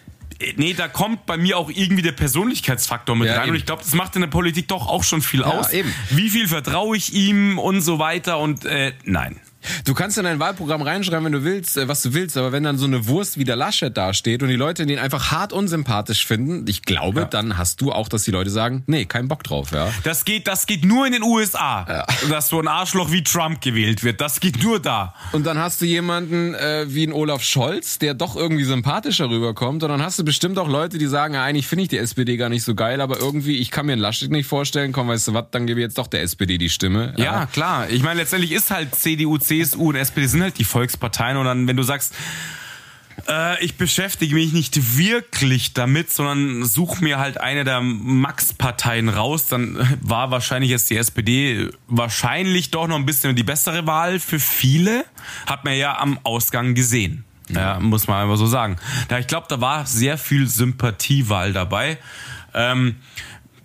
nee, 0.57 0.75
da 0.75 0.89
kommt 0.89 1.27
bei 1.27 1.37
mir 1.37 1.59
auch 1.59 1.71
irgendwie 1.71 2.03
der 2.03 2.13
Persönlichkeitsfaktor 2.13 3.17
mit 3.17 3.29
ja, 3.29 3.35
rein. 3.35 3.45
Eben. 3.45 3.51
Und 3.51 3.57
ich 3.57 3.67
glaube, 3.67 3.83
das 3.83 3.95
macht 3.95 4.15
in 4.15 4.23
der 4.23 4.29
Politik 4.29 4.69
doch 4.69 4.87
auch 4.87 5.05
schon 5.05 5.23
viel 5.23 5.41
ja, 5.41 5.47
aus. 5.47 5.73
Eben. 5.73 5.93
Wie 6.11 6.31
viel 6.31 6.49
vertraue 6.49 6.97
ich 6.97 7.13
ihm 7.13 7.59
und 7.59 7.81
so 7.81 7.99
weiter 7.99 8.39
und 8.39 8.65
äh, 8.65 8.93
nein. 9.05 9.41
Du 9.85 9.95
kannst 9.95 10.19
in 10.19 10.25
dein 10.25 10.39
Wahlprogramm 10.39 10.83
reinschreiben, 10.83 11.25
wenn 11.25 11.33
du 11.33 11.45
willst, 11.45 11.77
äh, 11.77 11.89
was 11.89 12.03
du 12.03 12.15
willst, 12.15 12.37
aber 12.37 12.53
wenn 12.53 12.63
dann 12.63 12.79
so 12.79 12.87
eine 12.87 13.07
Wurst 13.09 13.39
wie 13.39 13.45
der 13.45 13.57
Laschet 13.57 13.97
dasteht 13.97 14.43
und 14.43 14.49
die 14.49 14.57
Leute 14.57 14.87
den 14.87 14.99
einfach 14.99 15.31
hart 15.31 15.53
unsympathisch 15.53 16.27
finden, 16.27 16.65
ich 16.69 16.83
glaube, 16.83 17.21
ja. 17.21 17.27
dann 17.27 17.59
hast 17.59 17.81
du 17.81 17.93
auch, 17.93 18.09
dass 18.09 18.23
die 18.23 18.31
Leute 18.31 18.51
sagen, 18.51 18.85
nee, 18.87 19.05
keinen 19.05 19.29
Bock 19.29 19.43
drauf, 19.43 19.73
ja. 19.73 19.93
Das 20.05 20.25
geht, 20.25 20.47
das 20.47 20.67
geht 20.67 20.85
nur 20.85 21.07
in 21.07 21.13
den 21.13 21.23
USA, 21.23 21.87
ja. 21.89 22.07
dass 22.29 22.49
so 22.49 22.61
ein 22.61 22.69
Arschloch 22.69 23.11
wie 23.11 23.23
Trump 23.23 23.61
gewählt 23.61 24.05
wird. 24.05 24.21
Das 24.21 24.41
geht 24.41 24.63
nur 24.63 24.81
da. 24.81 25.15
Und 25.33 25.47
dann 25.47 25.59
hast 25.59 25.81
du 25.81 25.87
jemanden 25.87 26.55
äh, 26.55 26.87
wie 26.89 27.07
ein 27.07 27.13
Olaf 27.13 27.43
Scholz, 27.43 27.99
der 27.99 28.15
doch 28.15 28.37
irgendwie 28.37 28.65
sympathischer 28.65 29.29
rüberkommt 29.29 29.83
und 29.83 29.89
dann 29.89 30.03
hast 30.03 30.19
du 30.19 30.25
bestimmt 30.25 30.59
auch 30.59 30.69
Leute, 30.69 30.99
die 30.99 31.07
sagen, 31.07 31.35
ja, 31.35 31.43
eigentlich 31.43 31.67
finde 31.67 31.83
ich 31.83 31.89
die 31.89 31.99
SPD 31.99 32.37
gar 32.37 32.49
nicht 32.49 32.63
so 32.63 32.75
geil, 32.75 33.01
aber 33.01 33.19
irgendwie, 33.19 33.57
ich 33.57 33.71
kann 33.71 33.87
mir 33.87 33.93
einen 33.93 34.03
Laschet 34.03 34.31
nicht 34.31 34.47
vorstellen, 34.47 34.93
komm, 34.93 35.09
weißt 35.09 35.29
du 35.29 35.35
was, 35.35 35.47
dann 35.51 35.67
gebe 35.67 35.81
ich 35.81 35.85
jetzt 35.85 35.99
doch 35.99 36.07
der 36.07 36.23
SPD 36.23 36.59
die 36.59 36.69
Stimme. 36.69 37.15
Ja, 37.17 37.25
ja 37.25 37.47
klar. 37.47 37.89
Ich 37.91 38.03
meine, 38.03 38.21
letztendlich 38.21 38.53
ist 38.53 38.71
halt 38.71 38.95
CDU, 38.95 39.39
CSU 39.49 39.89
und 39.91 39.97
SPD 39.97 40.27
sind 40.27 40.43
halt 40.43 40.59
die 40.59 40.65
Volksparteien 40.65 41.37
und 41.37 41.45
dann, 41.45 41.67
wenn 41.67 41.77
du 41.77 41.83
sagst, 41.83 42.15
äh, 43.27 43.63
ich 43.65 43.77
beschäftige 43.77 44.35
mich 44.35 44.53
nicht 44.53 44.97
wirklich 44.97 45.75
damit, 45.75 46.11
sondern 46.11 46.65
suche 46.65 47.03
mir 47.03 47.19
halt 47.19 47.39
eine 47.39 47.65
der 47.65 47.81
Max-Parteien 47.81 49.09
raus, 49.09 49.47
dann 49.47 49.77
war 50.01 50.31
wahrscheinlich 50.31 50.71
jetzt 50.71 50.91
die 50.91 50.97
SPD 50.97 51.71
wahrscheinlich 51.87 52.71
doch 52.71 52.87
noch 52.87 52.97
ein 52.97 53.07
bisschen 53.07 53.35
die 53.37 53.43
bessere 53.43 53.87
Wahl 53.87 54.21
für 54.21 54.39
viele. 54.39 55.05
Hat 55.47 55.65
man 55.65 55.77
ja 55.77 55.99
am 55.99 56.19
Ausgang 56.23 56.75
gesehen. 56.75 57.25
Ja, 57.51 57.81
muss 57.81 58.07
man 58.07 58.23
einfach 58.23 58.37
so 58.37 58.47
sagen. 58.47 58.77
Da 59.09 59.19
ich 59.19 59.27
glaube, 59.27 59.47
da 59.49 59.61
war 59.61 59.87
sehr 59.87 60.19
viel 60.19 60.49
Sympathiewahl 60.49 61.55
dabei. 61.55 61.99
Ähm, 62.53 62.97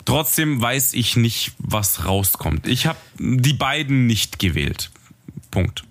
trotzdem 0.05 0.61
weiß 0.61 0.93
ich 0.93 1.17
nicht, 1.17 1.51
was 1.57 2.05
rauskommt. 2.05 2.65
Ich 2.65 2.87
habe 2.87 2.99
die 3.17 3.53
beiden 3.53 4.07
nicht 4.07 4.39
gewählt. 4.39 4.89
Punkt. 5.53 5.83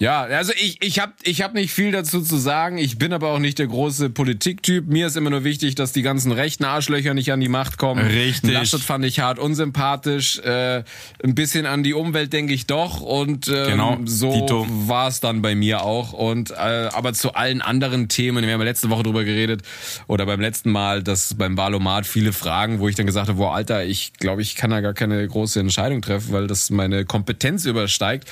Ja, 0.00 0.22
also 0.22 0.52
ich, 0.54 0.82
ich 0.82 1.00
habe 1.00 1.12
ich 1.22 1.42
hab 1.42 1.54
nicht 1.54 1.72
viel 1.72 1.90
dazu 1.90 2.22
zu 2.22 2.36
sagen. 2.36 2.78
Ich 2.78 2.98
bin 2.98 3.12
aber 3.12 3.30
auch 3.30 3.38
nicht 3.38 3.58
der 3.58 3.66
große 3.66 4.10
Politiktyp. 4.10 4.86
Mir 4.86 5.08
ist 5.08 5.16
immer 5.16 5.30
nur 5.30 5.44
wichtig, 5.44 5.74
dass 5.74 5.92
die 5.92 6.02
ganzen 6.02 6.32
rechten 6.32 6.64
Arschlöcher 6.64 7.14
nicht 7.14 7.32
an 7.32 7.40
die 7.40 7.48
Macht 7.48 7.78
kommen. 7.78 8.06
Richtig. 8.06 8.52
Laschet 8.52 8.80
fand 8.80 9.04
ich 9.04 9.20
hart 9.20 9.38
unsympathisch. 9.38 10.38
Äh, 10.38 10.84
ein 11.24 11.34
bisschen 11.34 11.66
an 11.66 11.82
die 11.82 11.94
Umwelt 11.94 12.32
denke 12.32 12.54
ich 12.54 12.66
doch. 12.66 13.00
Und 13.00 13.48
ähm, 13.48 13.66
genau, 13.66 13.98
so 14.04 14.66
war 14.68 15.08
es 15.08 15.20
dann 15.20 15.42
bei 15.42 15.54
mir 15.54 15.82
auch. 15.82 16.12
Und 16.12 16.50
äh, 16.50 16.54
aber 16.54 17.12
zu 17.12 17.34
allen 17.34 17.60
anderen 17.60 18.08
Themen, 18.08 18.44
wir 18.44 18.52
haben 18.52 18.60
ja 18.60 18.64
letzte 18.64 18.90
Woche 18.90 19.02
drüber 19.02 19.24
geredet 19.24 19.62
oder 20.06 20.26
beim 20.26 20.40
letzten 20.40 20.70
Mal, 20.70 21.02
dass 21.02 21.34
beim 21.34 21.56
Wahlomat 21.56 22.06
viele 22.06 22.32
Fragen, 22.32 22.78
wo 22.78 22.88
ich 22.88 22.94
dann 22.94 23.06
gesagt 23.06 23.28
habe, 23.28 23.38
wow, 23.38 23.52
Alter, 23.52 23.84
ich 23.84 24.12
glaube, 24.14 24.42
ich 24.42 24.54
kann 24.54 24.70
da 24.70 24.80
gar 24.80 24.94
keine 24.94 25.26
große 25.26 25.58
Entscheidung 25.58 26.02
treffen, 26.02 26.32
weil 26.32 26.46
das 26.46 26.70
meine 26.70 27.04
Kompetenz 27.04 27.64
übersteigt. 27.64 28.28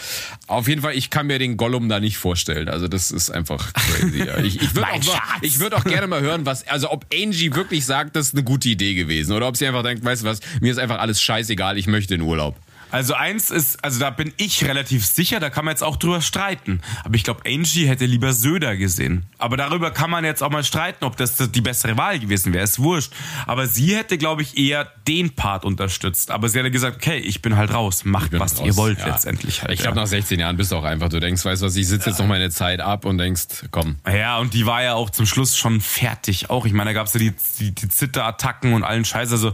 Auf 0.46 0.68
jeden 0.68 0.83
Fall, 0.83 0.94
ich 0.94 1.11
kann 1.11 1.26
mir 1.26 1.38
den 1.38 1.55
Gollum 1.56 1.88
da 1.88 2.00
nicht 2.00 2.18
vorstellen. 2.18 2.68
Also 2.68 2.88
das 2.88 3.10
ist 3.10 3.30
einfach 3.30 3.72
crazy. 3.72 4.24
Ja. 4.24 4.38
Ich, 4.38 4.60
ich 4.60 4.74
würde 4.74 4.88
auch, 4.88 5.42
würd 5.42 5.74
auch 5.74 5.84
gerne 5.84 6.06
mal 6.06 6.20
hören, 6.20 6.46
was, 6.46 6.66
also 6.68 6.90
ob 6.90 7.06
Angie 7.12 7.54
wirklich 7.54 7.84
sagt, 7.84 8.16
das 8.16 8.28
ist 8.28 8.34
eine 8.34 8.44
gute 8.44 8.68
Idee 8.68 8.94
gewesen 8.94 9.32
oder 9.32 9.48
ob 9.48 9.56
sie 9.56 9.66
einfach 9.66 9.82
denkt, 9.82 10.04
weißt 10.04 10.22
du 10.22 10.26
was, 10.26 10.40
mir 10.60 10.70
ist 10.70 10.78
einfach 10.78 10.98
alles 10.98 11.20
scheißegal, 11.20 11.78
ich 11.78 11.86
möchte 11.86 12.14
in 12.14 12.22
Urlaub. 12.22 12.56
Also 12.90 13.14
eins 13.14 13.51
ist, 13.51 13.83
also 13.85 13.99
da 13.99 14.11
bin 14.11 14.33
ich 14.37 14.64
relativ 14.64 15.05
sicher, 15.05 15.40
da 15.40 15.51
kann 15.51 15.64
man 15.64 15.72
jetzt 15.72 15.83
auch 15.83 15.96
drüber 15.96 16.20
streiten. 16.20 16.81
Aber 17.05 17.14
ich 17.16 17.25
glaube, 17.25 17.42
Angie 17.44 17.87
hätte 17.87 18.07
lieber 18.07 18.33
Söder 18.33 18.77
gesehen. 18.77 19.27
Aber 19.38 19.57
darüber 19.57 19.90
kann 19.90 20.11
man 20.11 20.25
jetzt 20.25 20.42
auch 20.42 20.51
mal 20.51 20.64
streiten, 20.64 21.05
ob 21.05 21.16
das 21.16 21.37
die 21.37 21.61
bessere 21.61 21.96
Wahl 21.96 22.18
gewesen 22.18 22.53
wäre. 22.53 22.64
Ist 22.64 22.79
wurscht. 22.79 23.12
Aber 23.46 23.66
sie 23.66 23.96
hätte, 23.96 24.18
glaube 24.18 24.42
ich, 24.42 24.57
eher 24.57 24.90
den 25.07 25.35
Part 25.35 25.64
unterstützt. 25.64 26.31
Aber 26.31 26.49
sie 26.49 26.59
hätte 26.59 26.70
gesagt, 26.70 26.96
okay, 26.96 27.18
ich 27.18 27.42
bin 27.42 27.57
halt 27.57 27.72
raus. 27.72 28.05
Macht, 28.05 28.33
was 28.38 28.59
raus. 28.59 28.66
ihr 28.66 28.77
wollt 28.77 29.01
ja. 29.01 29.09
letztendlich 29.09 29.62
halt. 29.62 29.72
Ich 29.72 29.81
glaube, 29.81 29.96
ja. 29.96 30.03
nach 30.03 30.09
16 30.09 30.38
Jahren 30.38 30.57
bist 30.57 30.72
du 30.72 30.77
auch 30.77 30.85
einfach, 30.85 31.09
du 31.09 31.20
denkst, 31.20 31.44
weißt 31.44 31.62
du 31.62 31.66
was, 31.66 31.77
ich 31.77 31.88
sitze 31.88 32.11
jetzt 32.11 32.18
noch 32.18 32.27
meine 32.27 32.51
Zeit 32.51 32.81
ab 32.81 33.05
und 33.05 33.18
denkst, 33.18 33.66
komm. 33.70 33.96
Ja, 34.07 34.38
und 34.38 34.55
die 34.55 34.64
war 34.64 34.83
ja 34.83 34.94
auch 34.94 35.11
zum 35.11 35.27
Schluss 35.27 35.57
schon 35.57 35.81
fertig. 35.81 36.51
Auch, 36.51 36.66
ich 36.66 36.72
meine, 36.72 36.91
da 36.91 36.95
gab 36.95 37.09
es 37.09 37.14
ja 37.14 37.20
die, 37.20 37.34
die, 37.59 37.74
die 37.74 37.89
Zitterattacken 37.89 38.74
und 38.74 38.84
allen 38.84 39.05
Scheiß. 39.05 39.32
Also 39.32 39.53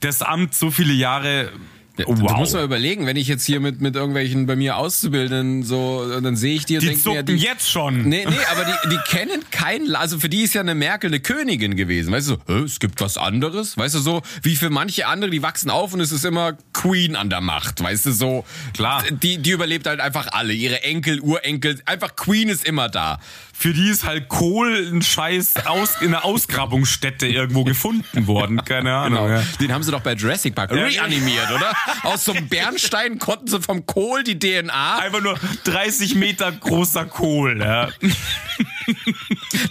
das 0.00 0.22
Amt 0.22 0.54
so 0.54 0.70
viele 0.70 0.92
Jahre 0.92 1.50
Du 1.96 2.12
musst 2.14 2.52
mal 2.54 2.64
überlegen, 2.64 3.06
wenn 3.06 3.16
ich 3.16 3.26
jetzt 3.28 3.44
hier 3.44 3.60
mit, 3.60 3.80
mit 3.80 3.96
irgendwelchen 3.96 4.46
bei 4.46 4.56
mir 4.56 4.76
Auszubildenden 4.76 5.62
so, 5.62 6.20
dann 6.20 6.36
sehe 6.36 6.54
ich 6.56 6.66
die 6.66 6.76
und 6.76 6.82
Die 6.82 6.88
denke 6.88 7.08
mir, 7.10 7.22
die, 7.22 7.34
jetzt 7.34 7.70
schon. 7.70 8.02
Nee, 8.08 8.24
nee, 8.28 8.36
aber 8.50 8.64
die, 8.64 8.88
die 8.90 8.98
kennen 9.08 9.42
keinen, 9.50 9.94
also 9.96 10.18
für 10.18 10.28
die 10.28 10.42
ist 10.42 10.54
ja 10.54 10.60
eine 10.60 10.74
Merkel 10.74 11.08
eine 11.10 11.20
Königin 11.20 11.76
gewesen. 11.76 12.12
Weißt 12.12 12.28
du, 12.28 12.34
so, 12.34 12.40
"Hä, 12.54 12.62
es 12.64 12.78
gibt 12.80 13.00
was 13.00 13.16
anderes. 13.18 13.76
Weißt 13.78 13.94
du, 13.94 13.98
so 14.00 14.22
wie 14.42 14.56
für 14.56 14.70
manche 14.70 15.06
andere, 15.06 15.30
die 15.30 15.42
wachsen 15.42 15.70
auf 15.70 15.94
und 15.94 16.00
es 16.00 16.12
ist 16.12 16.24
immer 16.24 16.56
Queen 16.72 17.16
an 17.16 17.30
der 17.30 17.40
Macht. 17.40 17.82
Weißt 17.82 18.06
du, 18.06 18.12
so. 18.12 18.44
Klar. 18.74 19.04
Die, 19.10 19.38
die 19.38 19.50
überlebt 19.50 19.86
halt 19.86 20.00
einfach 20.00 20.28
alle. 20.32 20.52
Ihre 20.52 20.82
Enkel, 20.82 21.20
Urenkel, 21.20 21.80
einfach 21.86 22.16
Queen 22.16 22.48
ist 22.48 22.66
immer 22.66 22.88
da. 22.88 23.18
Für 23.58 23.72
die 23.72 23.88
ist 23.88 24.04
halt 24.04 24.28
Kohl 24.28 24.90
ein 24.92 25.00
Scheiß 25.02 25.66
aus, 25.66 26.00
in 26.02 26.08
einer 26.08 26.24
Ausgrabungsstätte 26.24 27.26
irgendwo 27.26 27.64
gefunden 27.64 28.26
worden. 28.26 28.62
Keine 28.64 28.94
Ahnung. 28.94 29.28
Ja. 29.30 29.42
Den 29.60 29.72
haben 29.72 29.82
sie 29.82 29.90
doch 29.90 30.02
bei 30.02 30.12
Jurassic 30.12 30.54
Park 30.54 30.72
Ja. 30.72 30.84
reanimiert, 30.84 31.50
oder? 31.50 31.72
Aus 32.02 32.24
so 32.26 32.32
einem 32.32 32.48
Bernstein 32.48 33.18
konnten 33.18 33.48
sie 33.48 33.60
vom 33.62 33.86
Kohl 33.86 34.22
die 34.24 34.38
DNA, 34.38 34.98
Einfach 34.98 35.22
nur 35.22 35.38
30 35.64 36.14
Meter 36.16 36.52
großer 36.52 37.06
Kohl. 37.06 37.58
Ja. 37.60 37.88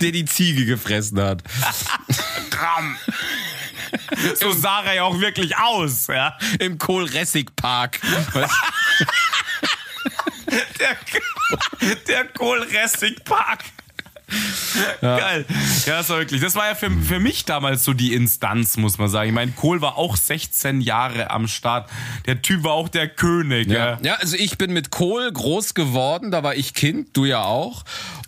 der 0.02 0.12
die 0.12 0.26
Ziege 0.26 0.66
gefressen 0.66 1.22
hat. 1.22 1.44
Kram. 2.50 2.98
So 4.40 4.52
sah 4.52 4.82
er 4.84 4.96
ja 4.96 5.04
auch 5.04 5.20
wirklich 5.22 5.56
aus. 5.58 6.08
Ja. 6.08 6.38
Im 6.60 6.78
Kohl-Ressig-Park. 6.78 8.00
Weißt 8.34 8.52
Der, 10.80 11.96
der 12.08 12.26
Kohlressig-Park. 12.26 13.64
Geil. 15.02 15.46
Ja, 15.86 15.98
das 15.98 16.10
war 16.10 16.18
wirklich. 16.18 16.42
Das 16.42 16.56
war 16.56 16.68
ja 16.68 16.76
für, 16.76 16.90
für 16.90 17.20
mich 17.20 17.46
damals 17.46 17.84
so 17.84 17.94
die 17.94 18.14
Instanz, 18.14 18.76
muss 18.78 18.98
man 18.98 19.08
sagen. 19.08 19.30
Ich 19.30 19.36
meine, 19.36 19.52
Kohl 19.52 19.82
war 19.82 19.98
auch 19.98 20.18
16 20.18 20.82
Jahre 20.82 21.30
am 21.30 21.48
Start. 21.48 21.90
Der 22.26 22.42
Typ 22.42 22.64
war 22.64 22.72
auch 22.72 22.90
der 22.90 23.08
König. 23.08 23.68
Ja. 23.70 24.00
Ja, 24.02 24.16
also 24.16 24.36
ich 24.36 24.58
bin 24.58 24.74
mit 24.74 24.90
Kohl 24.90 25.32
groß 25.32 25.76
geworden, 25.76 26.32
da 26.32 26.42
war 26.44 26.56
ich 26.56 26.74
Kind, 26.74 27.16
du 27.16 27.26
ja 27.26 27.44
auch. 27.44 27.84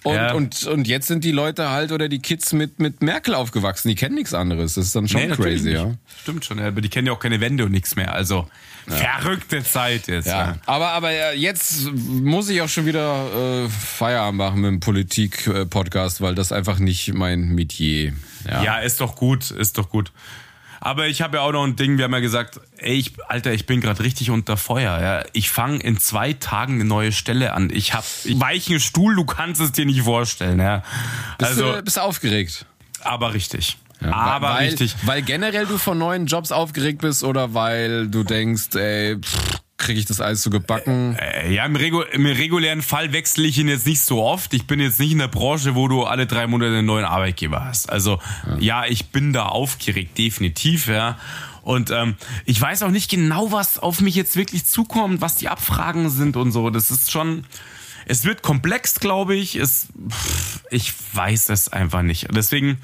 Und, 0.07 0.15
Ja. 0.15 0.33
und, 0.33 0.63
und 0.65 0.87
jetzt 0.87 1.07
sind 1.07 1.23
die 1.23 1.31
Leute 1.31 1.69
halt 1.69 1.91
oder 1.91 2.07
die 2.09 2.19
Kids 2.19 2.53
mit, 2.53 2.79
mit 2.79 3.01
Merkel 3.01 3.33
aufgewachsen, 3.35 3.89
die 3.89 3.95
kennen 3.95 4.15
nichts 4.15 4.33
anderes. 4.33 4.75
Das 4.75 4.85
ist 4.85 4.95
dann 4.95 5.07
schon 5.07 5.21
Nee, 5.21 5.35
crazy, 5.35 5.71
ja. 5.71 5.93
Stimmt 6.21 6.45
schon, 6.45 6.59
ja, 6.59 6.67
aber 6.67 6.81
die 6.81 6.89
kennen 6.89 7.07
ja 7.07 7.13
auch 7.13 7.19
keine 7.19 7.41
Wände 7.41 7.65
und 7.65 7.71
nichts 7.71 7.95
mehr. 7.95 8.13
Also 8.13 8.47
verrückte 8.87 9.63
Zeit 9.63 10.07
jetzt. 10.07 10.27
Ja, 10.27 10.39
Ja. 10.51 10.57
aber, 10.65 10.89
aber 10.93 11.11
ja, 11.11 11.31
jetzt 11.33 11.91
muss 11.93 12.47
ich 12.49 12.61
auch 12.61 12.69
schon 12.69 12.85
wieder 12.85 13.65
äh, 13.65 13.69
Feierabend 13.69 14.37
machen 14.37 14.61
mit 14.61 14.71
dem 14.71 14.79
Politik-Podcast, 14.79 16.21
weil 16.21 16.35
das 16.35 16.51
einfach 16.51 16.79
nicht 16.79 17.13
mein 17.13 17.49
Metier. 17.49 18.13
Ja. 18.49 18.63
Ja, 18.63 18.77
ist 18.79 19.01
doch 19.01 19.15
gut, 19.15 19.51
ist 19.51 19.77
doch 19.77 19.89
gut. 19.89 20.11
Aber 20.80 21.07
ich 21.07 21.21
habe 21.21 21.38
ja 21.38 21.43
auch 21.43 21.51
noch 21.51 21.63
ein 21.63 21.75
Ding, 21.75 21.97
wir 21.97 22.05
haben 22.05 22.13
ja 22.13 22.19
gesagt, 22.19 22.59
ey, 22.78 22.93
ich, 22.95 23.13
Alter, 23.28 23.53
ich 23.53 23.65
bin 23.65 23.82
gerade 23.82 24.03
richtig 24.03 24.30
unter 24.30 24.57
Feuer. 24.57 25.01
Ja. 25.01 25.25
Ich 25.34 25.49
fange 25.49 25.80
in 25.80 25.99
zwei 25.99 26.34
Tagen 26.34 26.75
eine 26.75 26.86
neue 26.86 27.11
Stelle 27.11 27.53
an. 27.53 27.69
Ich 27.71 27.93
habe 27.93 28.05
weichen 28.36 28.80
Stuhl, 28.80 29.15
du 29.15 29.25
kannst 29.25 29.61
es 29.61 29.71
dir 29.71 29.86
nicht 29.86 30.01
vorstellen. 30.01 30.59
Ja. 30.59 30.84
Bist, 31.38 31.51
Also, 31.51 31.73
du, 31.73 31.84
bist 31.84 31.97
du 31.97 32.01
aufgeregt? 32.01 32.65
aber 33.03 33.34
richtig. 33.34 33.78
Ja, 34.01 34.11
aber 34.13 34.49
weil, 34.49 34.67
richtig. 34.69 34.95
Weil 35.03 35.23
generell 35.23 35.65
du 35.65 35.78
von 35.80 35.97
neuen 35.97 36.28
Jobs 36.28 36.51
aufgeregt 36.51 37.01
bist 37.01 37.23
oder 37.23 37.53
weil 37.55 38.07
du 38.07 38.23
denkst, 38.23 38.75
ey, 38.75 39.17
kriege 39.78 39.99
ich 39.99 40.05
das 40.05 40.21
alles 40.21 40.43
so 40.43 40.49
gebacken? 40.49 41.15
Äh, 41.15 41.53
Ja, 41.53 41.65
im, 41.65 41.75
Regu 41.75 42.01
im 42.01 42.25
regulären 42.25 42.82
Fall 42.82 43.13
wechsle 43.13 43.45
ich 43.47 43.57
ihn 43.57 43.67
jetzt 43.67 43.86
nicht 43.86 44.01
so 44.01 44.23
oft. 44.23 44.53
Ich 44.53 44.67
bin 44.67 44.80
jetzt 44.80 44.99
nicht 44.99 45.11
in 45.11 45.19
der 45.19 45.28
Branche, 45.28 45.75
wo 45.75 45.88
du 45.88 46.03
alle 46.03 46.25
drei 46.25 46.47
Monate 46.47 46.71
einen 46.78 46.86
neuen 46.88 47.05
Arbeitgeber 47.05 47.63
hast. 47.63 47.89
Also 47.89 48.19
ja, 48.59 48.86
ich 48.86 49.07
bin 49.07 49.34
da 49.34 49.45
aufgeregt, 49.45 50.17
definitiv, 50.17 50.88
ja. 50.88 51.17
Und 51.61 51.91
ähm, 51.91 52.15
ich 52.45 52.59
weiß 52.59 52.84
auch 52.84 52.91
nicht 52.91 53.09
genau, 53.11 53.51
was 53.51 53.78
auf 53.78 53.99
mich 53.99 54.15
jetzt 54.15 54.36
wirklich 54.36 54.65
zukommt, 54.65 55.21
was 55.21 55.36
die 55.36 55.49
Abfragen 55.49 56.09
sind 56.09 56.38
und 56.38 56.51
so. 56.51 56.69
Das 56.69 56.91
ist 56.91 57.11
schon. 57.11 57.45
Es 58.09 58.23
wird 58.23 58.41
komplex, 58.41 59.01
glaube 59.01 59.36
ich. 59.36 59.57
Es, 59.57 59.88
pff, 60.09 60.61
ich 60.71 60.93
weiß 61.13 61.49
es 61.49 61.67
einfach 61.67 62.03
nicht. 62.03 62.28
Deswegen, 62.34 62.78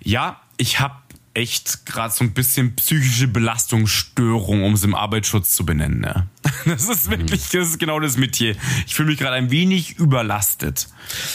ja, 0.00 0.40
ich 0.56 0.78
habe 0.78 0.94
echt 1.34 1.86
gerade 1.86 2.12
so 2.12 2.24
ein 2.24 2.32
bisschen 2.32 2.76
psychische 2.76 3.26
Belastungsstörung, 3.26 4.64
um 4.64 4.74
es 4.74 4.84
im 4.84 4.94
Arbeitsschutz 4.94 5.54
zu 5.54 5.64
benennen. 5.64 6.02
Ja. 6.04 6.26
Das 6.64 6.88
ist 6.88 7.10
wirklich, 7.10 7.48
das 7.48 7.70
ist 7.70 7.78
genau 7.80 7.98
das 7.98 8.16
Metier. 8.16 8.54
Ich 8.86 8.94
fühle 8.94 9.08
mich 9.08 9.18
gerade 9.18 9.34
ein 9.34 9.50
wenig 9.50 9.98
überlastet. 9.98 10.88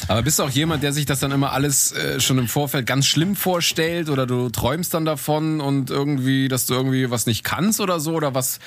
Aber 0.07 0.21
bist 0.21 0.39
du 0.39 0.43
auch 0.43 0.49
jemand, 0.49 0.83
der 0.83 0.93
sich 0.93 1.05
das 1.05 1.19
dann 1.19 1.31
immer 1.31 1.51
alles 1.51 1.91
äh, 1.91 2.21
schon 2.21 2.37
im 2.37 2.47
Vorfeld 2.47 2.85
ganz 2.85 3.07
schlimm 3.07 3.35
vorstellt 3.35 4.09
oder 4.09 4.25
du 4.25 4.49
träumst 4.49 4.93
dann 4.93 5.03
davon 5.03 5.59
und 5.59 5.89
irgendwie, 5.89 6.47
dass 6.47 6.65
du 6.65 6.75
irgendwie 6.75 7.09
was 7.11 7.25
nicht 7.25 7.43
kannst 7.43 7.81
oder 7.81 7.99
so 7.99 8.13
oder 8.13 8.35
was? 8.35 8.59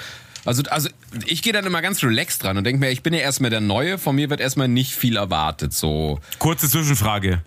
Also, 0.44 0.62
also 0.64 0.90
ich 1.26 1.40
gehe 1.40 1.52
dann 1.52 1.64
immer 1.64 1.80
ganz 1.80 2.02
relaxed 2.02 2.42
dran 2.42 2.58
und 2.58 2.64
denke 2.64 2.80
mir, 2.80 2.90
ich 2.90 3.02
bin 3.02 3.14
ja 3.14 3.20
erstmal 3.20 3.50
der 3.50 3.60
Neue, 3.60 3.96
von 3.96 4.14
mir 4.14 4.28
wird 4.28 4.40
erstmal 4.40 4.68
nicht 4.68 4.94
viel 4.94 5.16
erwartet. 5.16 5.72
So, 5.72 6.20
Kurze 6.38 6.68
Zwischenfrage. 6.68 7.42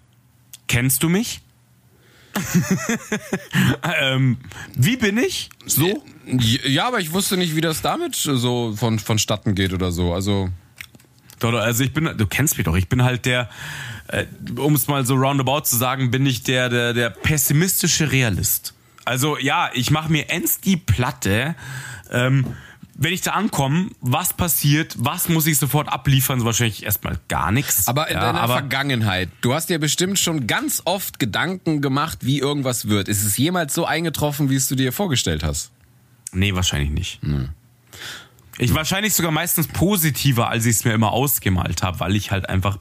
Kennst 0.68 1.04
du 1.04 1.10
mich? 1.10 1.43
ähm, 4.02 4.38
wie 4.76 4.98
bin 4.98 5.18
ich? 5.18 5.50
So? 5.66 6.04
ja, 6.26 6.88
aber 6.88 7.00
ich 7.00 7.12
wusste 7.12 7.38
nicht, 7.38 7.56
wie 7.56 7.62
das 7.62 7.82
damit 7.82 8.16
so 8.16 8.74
von, 8.76 9.00
vonstatten 9.00 9.56
geht 9.56 9.74
oder 9.74 9.92
so. 9.92 10.14
Also, 10.14 10.50
Doch, 11.40 11.54
also 11.54 11.84
ich 11.84 11.94
bin, 11.94 12.10
du 12.18 12.26
kennst 12.28 12.58
mich 12.58 12.66
doch, 12.66 12.76
ich 12.76 12.90
bin 12.90 13.04
halt 13.04 13.26
der, 13.26 13.50
äh, 14.08 14.26
um 14.58 14.76
es 14.76 14.88
mal 14.88 15.06
so 15.06 15.16
roundabout 15.16 15.62
zu 15.62 15.78
sagen, 15.78 16.12
bin 16.12 16.26
ich 16.26 16.44
der, 16.44 16.70
der, 16.70 16.94
der 16.94 17.10
pessimistische 17.10 18.12
Realist. 18.12 18.74
Also 19.06 19.38
ja, 19.38 19.70
ich 19.74 19.92
mache 19.92 20.12
mir 20.12 20.30
ends 20.30 20.62
die 20.62 20.78
Platte, 20.78 21.56
ähm, 22.12 22.46
wenn 23.04 23.14
ich 23.14 23.22
da 23.22 23.32
ankomme, 23.32 23.89
was 24.01 24.34
passiert, 24.34 24.95
was 24.97 25.30
muss 25.30 25.45
ich 25.45 25.58
sofort 25.58 25.89
abliefern, 25.89 26.39
so 26.39 26.45
wahrscheinlich 26.45 26.84
erstmal 26.84 27.20
gar 27.28 27.51
nichts. 27.51 27.88
Aber 27.88 28.08
in 28.08 28.16
ja, 28.16 28.22
deiner 28.22 28.41
aber 28.41 28.54
Vergangenheit, 28.54 29.30
du 29.41 29.54
hast 29.54 29.70
dir 29.70 29.80
bestimmt 29.80 30.20
schon 30.20 30.47
ganz 30.47 30.82
oft 30.86 31.20
Gedanken 31.20 31.82
gemacht, 31.82 32.20
wie 32.22 32.39
irgendwas 32.39 32.88
wird. 32.88 33.10
Ist 33.10 33.24
es 33.26 33.38
jemals 33.38 33.74
so 33.74 33.86
eingetroffen, 33.86 34.49
wie 34.49 34.56
es 34.56 34.68
du 34.68 34.76
dir 34.76 34.93
vorgestellt 34.93 35.43
hast? 35.43 35.72
Nee, 36.32 36.56
wahrscheinlich 36.56 36.89
nicht. 36.89 37.20
Ich 38.58 38.74
wahrscheinlich 38.74 39.14
sogar 39.14 39.32
meistens 39.32 39.68
positiver, 39.68 40.49
als 40.49 40.66
ich 40.66 40.78
es 40.78 40.86
mir 40.86 40.93
immer 40.93 41.12
ausgemalt 41.12 41.84
habe, 41.84 41.99
weil 41.99 42.16
ich 42.16 42.32
halt 42.32 42.49
einfach 42.49 42.78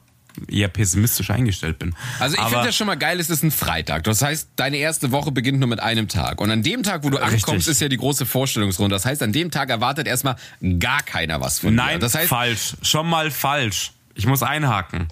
eher 0.48 0.68
pessimistisch 0.68 1.30
eingestellt 1.30 1.78
bin. 1.78 1.94
Also 2.18 2.36
ich 2.36 2.42
finde 2.42 2.66
ja 2.66 2.72
schon 2.72 2.86
mal 2.86 2.96
geil, 2.96 3.20
es 3.20 3.30
ist 3.30 3.42
ein 3.42 3.50
Freitag. 3.50 4.04
Das 4.04 4.22
heißt, 4.22 4.50
deine 4.56 4.76
erste 4.78 5.12
Woche 5.12 5.32
beginnt 5.32 5.58
nur 5.60 5.68
mit 5.68 5.80
einem 5.80 6.08
Tag. 6.08 6.40
Und 6.40 6.50
an 6.50 6.62
dem 6.62 6.82
Tag, 6.82 7.04
wo 7.04 7.10
du 7.10 7.18
Richtig. 7.18 7.44
ankommst, 7.44 7.68
ist 7.68 7.80
ja 7.80 7.88
die 7.88 7.96
große 7.96 8.26
Vorstellungsrunde. 8.26 8.94
Das 8.94 9.04
heißt, 9.04 9.22
an 9.22 9.32
dem 9.32 9.50
Tag 9.50 9.70
erwartet 9.70 10.06
erstmal 10.06 10.36
gar 10.78 11.02
keiner 11.02 11.40
was 11.40 11.60
von 11.60 11.74
Nein, 11.74 11.94
dir. 11.94 12.00
Das 12.00 12.14
heißt, 12.14 12.28
falsch. 12.28 12.74
Schon 12.82 13.08
mal 13.08 13.30
falsch. 13.30 13.92
Ich 14.14 14.26
muss 14.26 14.42
einhaken. 14.42 15.08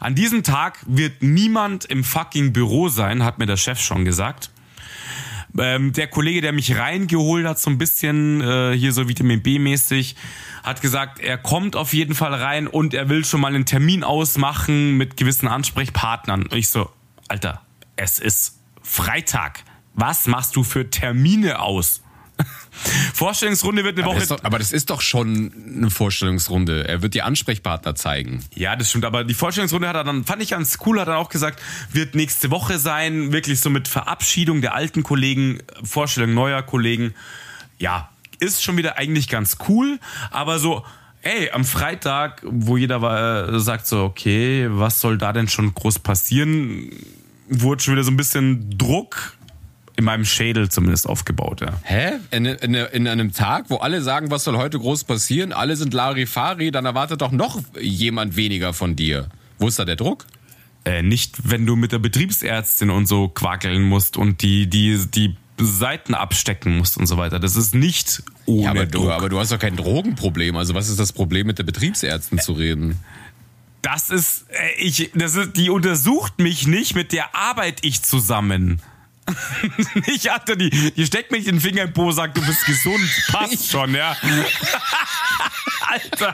An 0.00 0.14
diesem 0.14 0.42
Tag 0.42 0.78
wird 0.86 1.22
niemand 1.22 1.84
im 1.84 2.04
fucking 2.04 2.52
Büro 2.52 2.88
sein, 2.88 3.24
hat 3.24 3.38
mir 3.38 3.46
der 3.46 3.56
Chef 3.56 3.80
schon 3.80 4.04
gesagt. 4.04 4.50
Ähm, 5.56 5.92
der 5.92 6.08
Kollege, 6.08 6.40
der 6.40 6.52
mich 6.52 6.76
reingeholt 6.76 7.46
hat, 7.46 7.58
so 7.58 7.70
ein 7.70 7.78
bisschen 7.78 8.40
äh, 8.40 8.76
hier 8.76 8.92
so 8.92 9.08
Vitamin 9.08 9.42
B-mäßig, 9.42 10.16
hat 10.62 10.82
gesagt, 10.82 11.20
er 11.20 11.38
kommt 11.38 11.76
auf 11.76 11.94
jeden 11.94 12.14
Fall 12.14 12.34
rein 12.34 12.66
und 12.66 12.94
er 12.94 13.08
will 13.08 13.24
schon 13.24 13.40
mal 13.40 13.54
einen 13.54 13.64
Termin 13.64 14.04
ausmachen 14.04 14.96
mit 14.96 15.16
gewissen 15.16 15.48
Ansprechpartnern. 15.48 16.42
Und 16.42 16.54
ich 16.54 16.68
so, 16.68 16.90
Alter, 17.28 17.62
es 17.96 18.18
ist 18.18 18.60
Freitag. 18.82 19.64
Was 19.94 20.26
machst 20.26 20.54
du 20.56 20.62
für 20.62 20.90
Termine 20.90 21.60
aus? 21.60 22.02
Vorstellungsrunde 23.14 23.84
wird 23.84 23.98
eine 23.98 24.04
aber 24.04 24.14
Woche. 24.14 24.20
das, 24.20 24.28
doch, 24.28 24.44
aber 24.44 24.58
das 24.58 24.72
ist 24.72 24.90
doch 24.90 25.00
schon 25.00 25.52
eine 25.76 25.90
Vorstellungsrunde. 25.90 26.86
Er 26.86 27.02
wird 27.02 27.14
die 27.14 27.22
Ansprechpartner 27.22 27.94
zeigen. 27.94 28.44
Ja, 28.54 28.76
das 28.76 28.90
stimmt, 28.90 29.04
aber 29.04 29.24
die 29.24 29.34
Vorstellungsrunde 29.34 29.88
hat 29.88 29.96
er 29.96 30.04
dann, 30.04 30.24
fand 30.24 30.42
ich 30.42 30.50
ganz 30.50 30.78
cool, 30.86 31.00
hat 31.00 31.08
er 31.08 31.18
auch 31.18 31.28
gesagt, 31.28 31.60
wird 31.92 32.14
nächste 32.14 32.50
Woche 32.50 32.78
sein, 32.78 33.32
wirklich 33.32 33.60
so 33.60 33.70
mit 33.70 33.88
Verabschiedung 33.88 34.60
der 34.60 34.74
alten 34.74 35.02
Kollegen, 35.02 35.60
Vorstellung 35.82 36.34
neuer 36.34 36.62
Kollegen. 36.62 37.14
Ja, 37.78 38.08
ist 38.40 38.62
schon 38.62 38.76
wieder 38.76 38.96
eigentlich 38.96 39.28
ganz 39.28 39.56
cool, 39.68 39.98
aber 40.30 40.58
so, 40.58 40.84
ey, 41.22 41.50
am 41.50 41.64
Freitag, 41.64 42.42
wo 42.44 42.76
jeder 42.76 43.02
war, 43.02 43.48
äh, 43.48 43.60
sagt 43.60 43.86
so, 43.86 44.04
okay, 44.04 44.68
was 44.70 45.00
soll 45.00 45.18
da 45.18 45.32
denn 45.32 45.48
schon 45.48 45.74
groß 45.74 45.98
passieren, 45.98 46.90
wurde 47.48 47.82
schon 47.82 47.94
wieder 47.94 48.04
so 48.04 48.10
ein 48.10 48.16
bisschen 48.16 48.76
Druck 48.76 49.37
in 49.98 50.04
meinem 50.04 50.24
Schädel 50.24 50.68
zumindest 50.68 51.08
aufgebaut, 51.08 51.60
ja. 51.60 51.72
Hä? 51.82 52.12
In, 52.30 52.46
in, 52.46 52.74
in 52.74 53.08
einem 53.08 53.32
Tag, 53.32 53.64
wo 53.68 53.78
alle 53.78 54.00
sagen, 54.00 54.30
was 54.30 54.44
soll 54.44 54.56
heute 54.56 54.78
groß 54.78 55.02
passieren, 55.02 55.52
alle 55.52 55.74
sind 55.74 55.92
Larifari, 55.92 56.70
dann 56.70 56.84
erwartet 56.86 57.20
doch 57.20 57.32
noch 57.32 57.60
jemand 57.80 58.36
weniger 58.36 58.72
von 58.72 58.94
dir. 58.94 59.28
Wo 59.58 59.66
ist 59.66 59.80
da 59.80 59.84
der 59.84 59.96
Druck? 59.96 60.24
Äh, 60.84 61.02
nicht, 61.02 61.50
wenn 61.50 61.66
du 61.66 61.74
mit 61.74 61.90
der 61.90 61.98
Betriebsärztin 61.98 62.90
und 62.90 63.06
so 63.06 63.26
quakeln 63.28 63.82
musst 63.82 64.16
und 64.16 64.40
die, 64.42 64.68
die, 64.70 65.04
die 65.12 65.36
Seiten 65.60 66.14
abstecken 66.14 66.78
musst 66.78 66.96
und 66.96 67.06
so 67.06 67.16
weiter. 67.16 67.40
Das 67.40 67.56
ist 67.56 67.74
nicht 67.74 68.22
ohne 68.46 68.62
Ja, 68.62 68.70
aber 68.70 68.86
Druck. 68.86 69.02
du, 69.02 69.10
aber 69.10 69.28
du 69.28 69.40
hast 69.40 69.50
doch 69.50 69.58
kein 69.58 69.74
Drogenproblem. 69.74 70.56
Also 70.56 70.74
was 70.74 70.88
ist 70.88 71.00
das 71.00 71.12
Problem, 71.12 71.48
mit 71.48 71.58
der 71.58 71.64
Betriebsärztin 71.64 72.38
zu 72.38 72.52
reden? 72.52 73.00
das 73.82 74.10
ist, 74.10 74.46
äh, 74.50 74.80
ich, 74.80 75.10
das 75.14 75.34
ist, 75.34 75.56
die 75.56 75.70
untersucht 75.70 76.38
mich 76.38 76.68
nicht, 76.68 76.94
mit 76.94 77.12
der 77.12 77.34
arbeite 77.34 77.84
ich 77.84 78.02
zusammen. 78.02 78.80
Nicht, 80.06 80.30
Alter, 80.30 80.56
die, 80.56 80.70
die 80.92 81.06
steckt 81.06 81.30
mich 81.32 81.44
den 81.44 81.60
Finger 81.60 81.82
im 81.82 81.92
Po, 81.92 82.10
sagt, 82.12 82.36
du 82.36 82.46
bist 82.46 82.64
gesund. 82.66 83.08
Passt 83.28 83.70
schon, 83.70 83.94
ja. 83.94 84.16
Alter. 85.86 86.32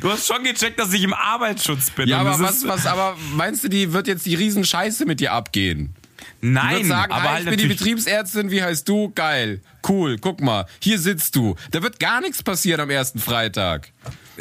Du 0.00 0.10
hast 0.10 0.26
schon 0.26 0.44
gecheckt, 0.44 0.78
dass 0.78 0.92
ich 0.92 1.02
im 1.02 1.12
Arbeitsschutz 1.14 1.90
bin. 1.90 2.08
Ja, 2.08 2.18
aber 2.18 2.38
was, 2.38 2.66
was, 2.66 2.86
aber 2.86 3.16
meinst 3.34 3.64
du, 3.64 3.68
die 3.68 3.92
wird 3.92 4.06
jetzt 4.06 4.24
die 4.26 4.34
Riesenscheiße 4.34 5.04
mit 5.06 5.20
dir 5.20 5.32
abgehen? 5.32 5.94
Nein, 6.40 6.86
sagen, 6.86 7.12
aber 7.12 7.28
ah, 7.28 7.32
halt 7.32 7.44
ich 7.44 7.50
bin 7.50 7.58
die 7.58 7.66
Betriebsärztin, 7.66 8.50
wie 8.52 8.62
heißt 8.62 8.88
du? 8.88 9.10
Geil, 9.12 9.60
cool, 9.88 10.18
guck 10.20 10.40
mal, 10.40 10.66
hier 10.80 10.98
sitzt 10.98 11.34
du. 11.34 11.56
Da 11.72 11.82
wird 11.82 11.98
gar 11.98 12.20
nichts 12.20 12.42
passieren 12.44 12.80
am 12.80 12.90
ersten 12.90 13.18
Freitag. 13.18 13.88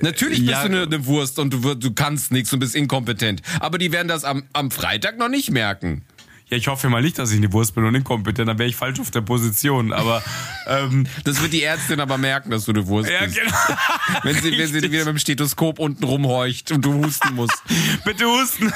Natürlich 0.02 0.40
bist 0.40 0.52
Ja. 0.52 0.62
du 0.62 0.68
eine, 0.68 0.84
eine 0.84 1.06
Wurst 1.08 1.40
und 1.40 1.52
du, 1.52 1.64
wirst- 1.64 1.84
du 1.84 1.92
kannst 1.94 2.32
nichts 2.32 2.54
und 2.54 2.60
bist 2.60 2.76
inkompetent. 2.76 3.42
Aber 3.60 3.80
die 3.80 3.92
werden 3.92 4.08
das 4.08 4.24
am, 4.26 4.44
am 4.54 4.70
Freitag 4.70 5.18
noch 5.18 5.30
nicht 5.30 5.50
merken. 5.50 6.04
Ja, 6.50 6.56
ich 6.56 6.68
hoffe 6.70 6.88
mal 6.88 7.02
nicht, 7.02 7.20
dass 7.20 7.32
ich 7.32 7.38
eine 7.38 7.52
Wurst 7.52 7.76
bin 7.76 7.84
und 7.84 7.94
inkompetent, 7.94 8.48
dann 8.48 8.58
wäre 8.58 8.70
ich 8.70 8.76
falsch 8.78 9.02
auf 9.02 9.12
der 9.12 9.20
Position. 9.20 9.92
Aber 9.92 10.24
ähm, 10.68 11.06
Das 11.26 11.42
wird 11.42 11.52
die 11.52 11.64
Ärztin 11.64 12.00
aber 12.00 12.18
merken, 12.18 12.52
dass 12.52 12.64
du 12.66 12.72
eine 12.72 12.88
Wurst 12.88 13.10
ja, 13.10 13.26
bist. 13.26 13.36
genau. 13.38 13.52
Wenn 14.24 14.36
sie, 14.42 14.58
wenn 14.58 14.68
sie 14.68 14.82
wieder 14.82 15.06
mit 15.06 15.08
dem 15.08 15.18
Stethoskop 15.20 15.80
unten 15.80 16.04
rumhorcht 16.04 16.72
und 16.72 16.84
du 16.84 16.94
husten 17.06 17.36
musst. 17.36 17.62
Bitte 18.06 18.26
husten. 18.26 18.72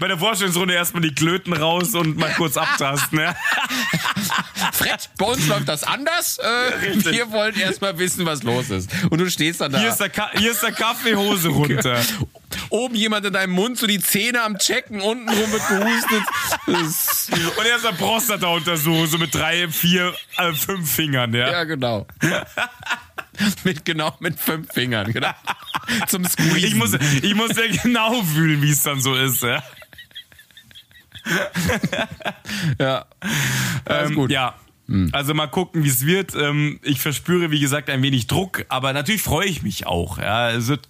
Bei 0.00 0.08
der 0.08 0.16
Vorstellungsrunde 0.18 0.72
erstmal 0.74 1.02
die 1.02 1.14
Klöten 1.14 1.52
raus 1.52 1.94
und 1.94 2.16
mal 2.16 2.32
kurz 2.34 2.56
abtasten. 2.56 3.18
Ja? 3.20 3.36
Fred, 4.72 5.10
bei 5.18 5.26
uns 5.26 5.46
läuft 5.46 5.68
das 5.68 5.84
anders. 5.84 6.38
Äh, 6.38 7.04
wir 7.12 7.30
wollen 7.30 7.54
erstmal 7.54 7.98
wissen, 7.98 8.24
was 8.24 8.42
los 8.42 8.70
ist. 8.70 8.90
Und 9.10 9.18
du 9.18 9.30
stehst 9.30 9.60
dann 9.60 9.72
da. 9.72 9.78
Hier, 9.78 9.90
ist 9.90 10.00
der 10.00 10.08
Ka 10.08 10.30
hier 10.34 10.52
ist 10.52 10.62
der 10.62 10.72
Kaffee, 10.72 11.14
Hose 11.14 11.48
runter. 11.48 12.00
Oben 12.70 12.94
jemand 12.94 13.24
in 13.26 13.32
deinem 13.32 13.52
Mund, 13.52 13.78
so 13.78 13.86
die 13.86 14.00
Zähne 14.00 14.42
am 14.42 14.58
Checken, 14.58 15.00
unten 15.00 15.28
rum 15.28 15.52
wird 15.52 15.68
gehustet. 15.68 16.22
Und 16.66 17.66
erst 17.66 17.84
der 17.84 17.92
Prostata-Untersuchung, 17.92 19.06
so 19.06 19.18
mit 19.18 19.34
drei, 19.34 19.68
vier, 19.68 20.14
äh, 20.36 20.52
fünf 20.52 20.90
Fingern. 20.90 21.32
Ja? 21.34 21.50
ja, 21.50 21.64
genau. 21.64 22.06
mit 23.64 23.84
genau 23.84 24.14
mit 24.20 24.38
fünf 24.38 24.72
Fingern, 24.72 25.12
genau. 25.12 25.30
Zum 26.08 26.24
Squeezen. 26.24 26.56
Ich, 26.56 26.74
muss, 26.74 26.94
ich 26.94 27.34
muss 27.34 27.56
ja 27.56 27.82
genau 27.82 28.22
fühlen, 28.22 28.60
wie 28.62 28.70
es 28.70 28.82
dann 28.82 29.00
so 29.00 29.14
ist. 29.14 29.42
Ja? 29.42 29.62
ja. 32.78 33.06
Ähm, 33.86 34.14
gut. 34.14 34.30
Ja. 34.30 34.54
Also 35.12 35.34
mal 35.34 35.48
gucken, 35.48 35.84
wie 35.84 35.88
es 35.88 36.06
wird. 36.06 36.34
Ähm, 36.34 36.80
Ich 36.82 37.00
verspüre, 37.00 37.50
wie 37.50 37.60
gesagt, 37.60 37.90
ein 37.90 38.02
wenig 38.02 38.26
Druck, 38.26 38.64
aber 38.70 38.94
natürlich 38.94 39.20
freue 39.20 39.46
ich 39.46 39.62
mich 39.62 39.86
auch. 39.86 40.16
Ja, 40.16 40.50
es 40.50 40.68
wird, 40.68 40.88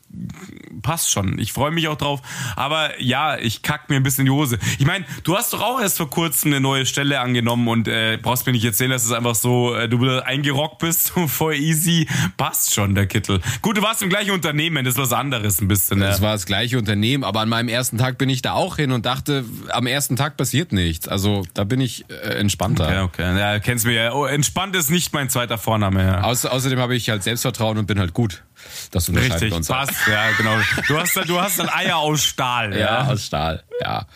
passt 0.83 1.11
schon. 1.11 1.39
Ich 1.39 1.53
freue 1.53 1.71
mich 1.71 1.89
auch 1.89 1.97
drauf. 1.97 2.21
Aber 2.57 3.01
ja, 3.01 3.37
ich 3.39 3.63
kack 3.63 3.91
mir 3.91 3.97
ein 3.97 4.03
bisschen 4.03 4.25
die 4.25 4.31
Hose. 4.31 4.59
Ich 4.79 4.87
meine, 4.87 5.05
du 5.25 5.37
hast 5.37 5.53
doch 5.53 5.61
auch 5.63 5.81
erst 5.81 5.99
vor 5.99 6.09
kurzem 6.09 6.53
eine 6.53 6.61
neue 6.61 6.87
Stelle 6.87 7.21
angenommen 7.21 7.69
und 7.69 7.89
äh, 7.89 8.19
brauchst 8.21 8.47
mir 8.47 8.53
nicht 8.53 8.65
erzählen, 8.65 8.91
dass 8.91 9.05
es 9.05 9.13
einfach 9.13 9.35
so, 9.35 9.75
äh, 9.75 9.89
du 9.89 10.01
wieder 10.01 10.27
eingerockt 10.27 10.79
bist, 10.79 11.07
so 11.15 11.27
voll 11.29 11.55
easy. 11.55 12.09
Passt 12.37 12.73
schon, 12.75 12.95
der 12.95 13.07
Kittel. 13.07 13.41
Gut, 13.63 13.77
du 13.77 13.83
warst 13.83 14.03
im 14.03 14.09
gleichen 14.09 14.31
Unternehmen, 14.31 14.85
das 14.85 14.95
ist 14.95 15.01
was 15.01 15.13
anderes 15.13 15.61
ein 15.61 15.69
bisschen. 15.69 16.01
Das 16.01 16.19
Ja. 16.19 16.23
war 16.23 16.33
das 16.33 16.47
gleiche 16.47 16.79
Unternehmen, 16.79 17.25
aber 17.25 17.41
an 17.41 17.49
meinem 17.49 17.69
ersten 17.69 17.99
Tag 17.99 18.19
bin 18.19 18.29
ich 18.31 18.43
da 18.43 18.53
auch 18.53 18.77
hin 18.77 18.93
und 18.93 19.05
dachte, 19.07 19.45
am 19.71 19.87
ersten 19.87 20.17
Tag 20.17 20.37
passiert 20.37 20.73
nichts. 20.73 21.07
Also 21.09 21.45
da 21.55 21.65
bin 21.65 21.81
ich 21.81 22.07
äh, 22.11 22.39
entspannter. 22.39 22.93
Ja, 22.93 23.03
okay. 23.05 23.39
Ja, 23.39 23.59
kennst 23.59 23.85
mir 23.85 23.93
ja. 23.93 24.13
Oh, 24.13 24.25
entspannt 24.25 24.75
ist 24.75 24.91
nicht 24.91 25.13
mein 25.13 25.29
zweiter 25.29 25.59
Vorname. 25.59 26.03
Ja. 26.03 26.21
Außer, 26.23 26.53
außerdem 26.53 26.79
habe 26.79 26.97
ich 26.97 27.11
halt 27.11 27.23
Selbstvertrauen 27.23 27.79
und 27.79 27.87
bin 27.87 27.99
halt 27.99 28.15
gut. 28.15 28.43
Das 28.91 29.09
unterscheidet 29.09 29.43
Richtig, 29.43 29.53
uns. 29.55 29.69
passt, 29.69 29.93
ja, 30.11 30.31
genau. 30.33 30.57
Du 30.87 30.99
hast, 30.99 31.17
du 31.27 31.41
hast 31.41 31.59
dann 31.59 31.69
Eier 31.69 31.97
aus 31.99 32.25
Stahl, 32.25 32.73
Ja, 32.73 32.79
ja. 32.79 33.07
aus 33.07 33.27
Stahl, 33.27 33.63
ja. 33.81 34.07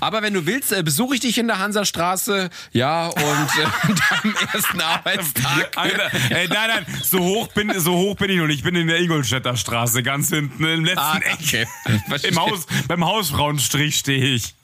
Aber 0.00 0.22
wenn 0.22 0.32
du 0.34 0.46
willst, 0.46 0.72
äh, 0.72 0.82
besuche 0.82 1.14
ich 1.16 1.20
dich 1.20 1.38
in 1.38 1.46
der 1.48 1.58
Hansastraße, 1.58 2.50
ja, 2.72 3.06
und 3.08 3.18
äh, 3.22 3.66
am 4.22 4.34
ersten 4.52 4.80
Arbeitstag. 4.80 5.70
Alter, 5.76 6.10
ey, 6.30 6.48
nein, 6.48 6.70
nein, 6.84 6.86
so 7.02 7.18
hoch 7.20 7.48
bin, 7.48 7.72
so 7.78 7.92
hoch 7.94 8.16
bin 8.16 8.30
ich 8.30 8.38
noch 8.38 8.46
nicht. 8.46 8.58
Ich 8.58 8.64
bin 8.64 8.74
in 8.76 8.86
der 8.86 8.98
Ingolstädter 8.98 9.56
Straße, 9.56 10.02
ganz 10.02 10.28
hinten 10.30 10.64
im 10.64 10.84
letzten 10.84 10.98
Ah, 11.00 11.18
Eck. 11.18 11.36
okay. 11.40 11.66
Verstehe. 12.08 12.30
Im 12.30 12.40
Haus, 12.40 12.66
beim 12.88 13.04
Hausfrauenstrich 13.04 13.96
stehe 13.96 14.24
ich. 14.34 14.54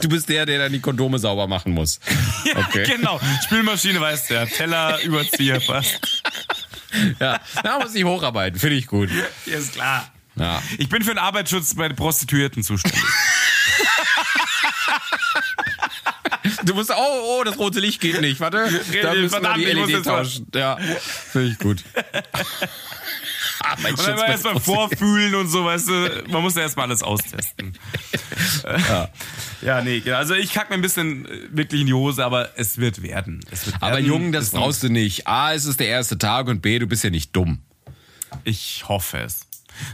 Du 0.00 0.08
bist 0.08 0.28
der, 0.28 0.46
der 0.46 0.58
dann 0.60 0.72
die 0.72 0.78
Kondome 0.78 1.18
sauber 1.18 1.46
machen 1.48 1.72
muss. 1.72 1.98
Ja, 2.44 2.58
Okay. 2.68 2.84
genau. 2.84 3.18
Spülmaschine 3.44 4.00
weißt 4.00 4.30
du 4.30 4.34
ja. 4.34 4.46
Teller, 4.46 5.00
Überzieher, 5.02 5.58
passt. 5.60 6.22
Ja, 7.20 7.40
da 7.62 7.78
muss 7.78 7.94
ich 7.94 8.04
hocharbeiten, 8.04 8.58
finde 8.58 8.76
ich 8.76 8.86
gut. 8.86 9.08
Ja, 9.46 9.56
ist 9.56 9.72
klar. 9.72 10.10
Ja. 10.36 10.62
Ich 10.78 10.88
bin 10.88 11.02
für 11.02 11.10
den 11.10 11.18
Arbeitsschutz 11.18 11.74
bei 11.74 11.88
den 11.88 11.96
Prostituierten 11.96 12.62
zuständig. 12.62 13.02
Du 16.64 16.74
musst, 16.74 16.90
oh, 16.90 16.94
oh, 17.38 17.44
das 17.44 17.58
rote 17.58 17.80
Licht 17.80 18.00
geht 18.00 18.20
nicht, 18.20 18.38
warte. 18.40 18.58
Da 18.58 18.68
müssen 18.68 18.92
wir 18.92 19.30
Verdammt, 19.30 19.56
die 19.58 19.64
ich 19.64 19.76
muss 19.76 19.90
LED 19.90 20.04
tauschen. 20.04 20.46
Ja, 20.54 20.76
finde 20.76 21.48
ich 21.48 21.58
gut. 21.58 21.84
Und 23.76 24.06
dann 24.06 24.18
erstmal 24.18 24.60
vorfühlen 24.60 25.34
und 25.34 25.48
so, 25.48 25.64
weißt 25.64 25.88
du, 25.88 26.24
man 26.28 26.42
muss 26.42 26.54
ja 26.54 26.62
erstmal 26.62 26.86
alles 26.86 27.02
austesten. 27.02 27.78
Ja. 28.64 29.08
ja, 29.62 29.82
nee, 29.82 30.00
genau. 30.00 30.16
also 30.16 30.34
ich 30.34 30.52
kack 30.52 30.68
mir 30.70 30.76
ein 30.76 30.82
bisschen 30.82 31.26
äh, 31.26 31.48
wirklich 31.50 31.80
in 31.82 31.86
die 31.86 31.94
Hose, 31.94 32.24
aber 32.24 32.50
es 32.56 32.78
wird 32.78 33.02
werden. 33.02 33.40
Es 33.50 33.66
wird 33.66 33.76
Aber 33.80 33.96
werden. 33.96 34.06
Jungen, 34.06 34.32
das 34.32 34.50
brauchst 34.50 34.82
du 34.82 34.88
nicht. 34.88 35.26
A, 35.26 35.54
es 35.54 35.64
ist 35.64 35.80
der 35.80 35.88
erste 35.88 36.18
Tag 36.18 36.48
und 36.48 36.60
B, 36.62 36.78
du 36.78 36.86
bist 36.86 37.04
ja 37.04 37.10
nicht 37.10 37.34
dumm. 37.34 37.62
Ich 38.42 38.84
hoffe 38.88 39.18
es. 39.18 39.43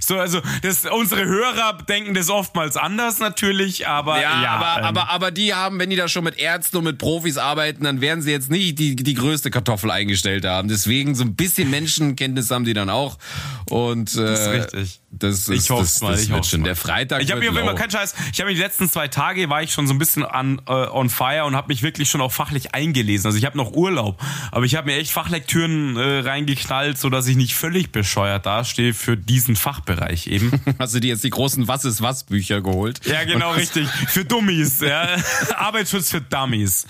So, 0.01 0.19
also 0.19 0.41
das, 0.63 0.85
unsere 0.87 1.25
Hörer 1.25 1.79
denken 1.89 2.15
das 2.15 2.31
oftmals 2.31 2.77
anders 2.77 3.19
natürlich, 3.19 3.87
aber 3.87 4.21
Ja, 4.21 4.43
ja, 4.43 4.51
aber, 4.51 4.79
ähm, 4.79 4.85
aber, 4.85 5.11
aber 5.11 5.31
die 5.31 5.55
haben, 5.55 5.79
wenn 5.79 5.91
die 5.91 5.97
da 5.97 6.09
schon 6.09 6.25
mit 6.25 6.39
Ärzten 6.39 6.79
und 6.79 6.85
mit 6.85 6.99
Profis 6.99 7.39
arbeiten, 7.39 7.85
dann 7.85 8.01
werden 8.01 8.23
sie 8.23 8.31
jetzt 8.31 8.51
nicht 8.51 8.79
die, 8.79 8.97
die 8.97 9.15
größte 9.15 9.51
Kartoffel 9.51 9.91
eingestellt 9.91 10.45
haben. 10.45 10.69
Deswegen 10.69 11.15
so 11.15 11.25
ein 11.25 11.35
bisschen 11.35 11.71
Menschenkenntnis 11.71 12.51
haben 12.51 12.65
die 12.65 12.75
dann 12.75 12.91
auch. 12.91 13.19
Und 13.69 14.15
äh, 14.17 14.25
Das 14.25 14.41
ist 14.41 14.49
richtig. 14.49 15.01
Das 15.13 15.49
ist, 15.49 15.49
Ich 15.49 15.71
hoff's 15.71 15.95
das, 15.95 16.03
mal, 16.03 16.13
das 16.13 16.23
ich 16.23 16.29
wird 16.29 16.39
hoff's 16.39 16.51
schon. 16.51 16.61
mal. 16.61 16.67
Der 16.67 16.77
Freitag 16.77 17.21
Ich 17.23 17.33
habe 17.33 17.41
mir 17.41 17.51
low. 17.51 17.75
keinen 17.75 17.91
Scheiß. 17.91 18.15
Ich 18.33 18.41
habe 18.41 18.55
die 18.55 18.61
letzten 18.61 18.89
zwei 18.89 19.09
Tage 19.09 19.51
war 19.51 19.61
ich 19.63 19.73
schon 19.73 19.89
so 19.89 19.93
ein 19.93 19.99
bisschen 19.99 20.25
an, 20.25 20.63
äh, 20.69 20.73
on 20.73 21.11
fire 21.11 21.45
und 21.47 21.57
habe 21.57 21.67
mich 21.69 21.83
wirklich 21.83 22.09
schon 22.09 22.21
auch 22.21 22.31
fachlich 22.31 22.75
eingelesen. 22.77 23.27
Also 23.27 23.37
ich 23.37 23.45
habe 23.45 23.57
noch 23.57 23.73
Urlaub, 23.73 24.23
aber 24.53 24.65
ich 24.65 24.77
habe 24.77 24.87
mir 24.91 24.99
echt 24.99 25.11
Fachlektüren 25.11 25.97
äh, 25.97 26.21
reingeknallt, 26.21 26.97
so 26.97 27.11
dass 27.11 27.27
ich 27.27 27.35
nicht 27.37 27.55
völlig 27.57 27.91
bescheuert 27.91 28.47
dastehe 28.47 28.95
für 28.95 29.17
diesen 29.17 29.57
Fachbereich 29.57 30.29
eben. 30.29 30.53
Hast 30.79 30.95
du 30.95 31.01
dir 31.01 31.09
jetzt 31.09 31.25
die 31.25 31.31
großen 31.31 31.67
Was 31.67 31.85
ist 31.85 32.01
was 32.03 32.23
Bücher 32.25 32.61
geholt? 32.61 33.01
ja, 33.05 33.25
genau 33.25 33.53
richtig. 33.53 33.89
Für 33.89 34.25
Dummies. 34.25 34.81
Ja. 34.81 35.09
Arbeitsschutz 35.57 36.11
für 36.11 36.21
Dummies. 36.21 36.87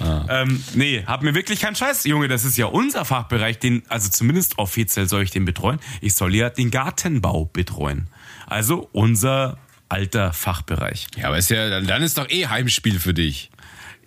Ähm, 0.00 0.62
nee, 0.74 1.04
hab 1.06 1.22
mir 1.22 1.34
wirklich 1.34 1.60
keinen 1.60 1.76
Scheiß. 1.76 2.04
Junge, 2.04 2.28
das 2.28 2.44
ist 2.44 2.56
ja 2.56 2.66
unser 2.66 3.04
Fachbereich, 3.04 3.58
den, 3.58 3.82
also 3.88 4.08
zumindest 4.08 4.58
offiziell 4.58 5.08
soll 5.08 5.22
ich 5.22 5.30
den 5.30 5.44
betreuen. 5.44 5.78
Ich 6.00 6.14
soll 6.14 6.34
ja 6.34 6.50
den 6.50 6.70
Gartenbau 6.70 7.46
betreuen. 7.46 8.08
Also 8.46 8.88
unser 8.92 9.58
alter 9.88 10.32
Fachbereich. 10.32 11.06
Ja, 11.16 11.28
aber 11.28 11.38
ist 11.38 11.50
ja, 11.50 11.80
dann 11.80 12.02
ist 12.02 12.18
doch 12.18 12.28
eh 12.28 12.46
Heimspiel 12.46 12.98
für 12.98 13.14
dich. 13.14 13.50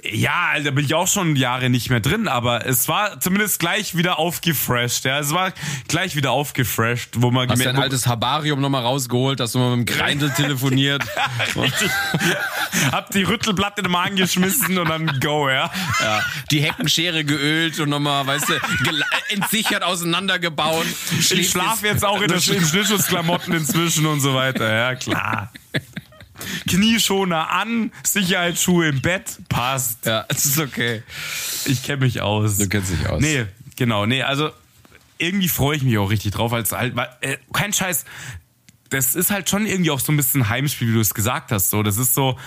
Ja, 0.02 0.58
da 0.64 0.72
bin 0.72 0.86
ich 0.86 0.93
auch 0.93 1.08
schon 1.08 1.36
Jahre 1.36 1.70
nicht 1.70 1.89
mehr 1.89 2.00
drin, 2.00 2.30
aber 2.30 2.66
es 2.66 2.88
war 2.88 3.20
zumindest 3.20 3.60
gleich 3.60 3.97
wieder 3.97 4.18
aufgefresht. 4.18 5.04
Ja, 5.04 5.20
es 5.20 5.34
war 5.34 5.52
gleich 5.89 6.16
wieder 6.16 6.32
aufgefresht, 6.32 7.16
wo 7.18 7.32
man 7.32 7.50
Hast 7.50 7.66
dein 7.66 7.76
altes 7.76 8.08
Habarium 8.08 8.62
nochmal 8.62 8.84
rausgeholt, 8.84 9.41
hast 9.41 9.56
du 9.56 9.60
mal 9.60 9.76
mit 9.76 9.89
dem 9.89 9.97
Greindl 9.97 10.30
telefoniert. 10.32 11.04
Richtig. 11.56 11.91
Hab 12.93 13.12
die 13.12 13.24
Rüttelplatte 13.24 13.84
nochmal 13.84 14.08
angeschmissen 14.08 14.78
und 14.78 14.88
dann 14.88 15.20
go, 15.20 15.50
ja. 15.50 15.70
ja, 16.00 16.24
die 16.50 16.62
Heckenschere 16.62 17.26
geölt 17.26 17.78
und 17.82 17.89
nochmal, 17.89 18.26
weißt 18.26 18.47
du, 18.47 18.54
entsichert 19.30 19.84
auseinandergebaut. 19.84 20.86
Ich 21.20 21.50
schlafe 21.50 21.88
jetzt 21.88 22.06
auch 22.06 22.22
in, 22.22 22.32
in 22.32 22.39
Schnittschutzklamotten 22.39 23.54
inzwischen 23.54 24.06
und 24.06 24.22
so 24.22 24.34
weiter. 24.34 24.74
Ja, 24.74 24.95
klar. 24.95 25.52
Knieschoner 26.68 27.52
an, 27.52 27.92
Sicherheitsschuhe 28.04 28.90
im 28.90 29.02
Bett, 29.02 29.40
passt. 29.50 30.06
Ja, 30.06 30.26
es 30.30 30.46
ist 30.46 30.60
okay. 30.60 31.04
Ich 31.66 31.84
kenne 31.84 32.06
mich 32.06 32.22
aus. 32.22 32.58
Du 32.58 32.68
kennst 32.68 32.92
dich 32.92 33.08
aus. 33.08 33.22
Nee, 33.22 33.46
genau, 33.76 34.06
nee, 34.06 34.24
also 34.24 34.52
irgendwie 35.18 35.50
freue 35.50 35.78
ich 35.78 35.84
mich 35.84 35.98
auch 35.98 36.10
richtig 36.10 36.32
drauf, 36.32 36.54
als 36.54 36.72
halt, 36.72 36.96
äh, 37.22 37.38
kein 37.54 37.74
Scheiß, 37.74 38.06
das 38.90 39.16
ist 39.16 39.32
halt 39.32 39.50
schon 39.50 39.66
irgendwie 39.66 39.92
auch 39.92 40.00
so 40.00 40.12
ein 40.12 40.18
bisschen 40.18 40.50
Heimspiel, 40.50 40.90
wie 40.90 40.94
du 40.94 41.00
es 41.02 41.14
gesagt 41.14 41.52
hast, 41.52 41.70
so, 41.70 41.84
das 41.84 41.98
ist 41.98 42.14
so, 42.14 42.38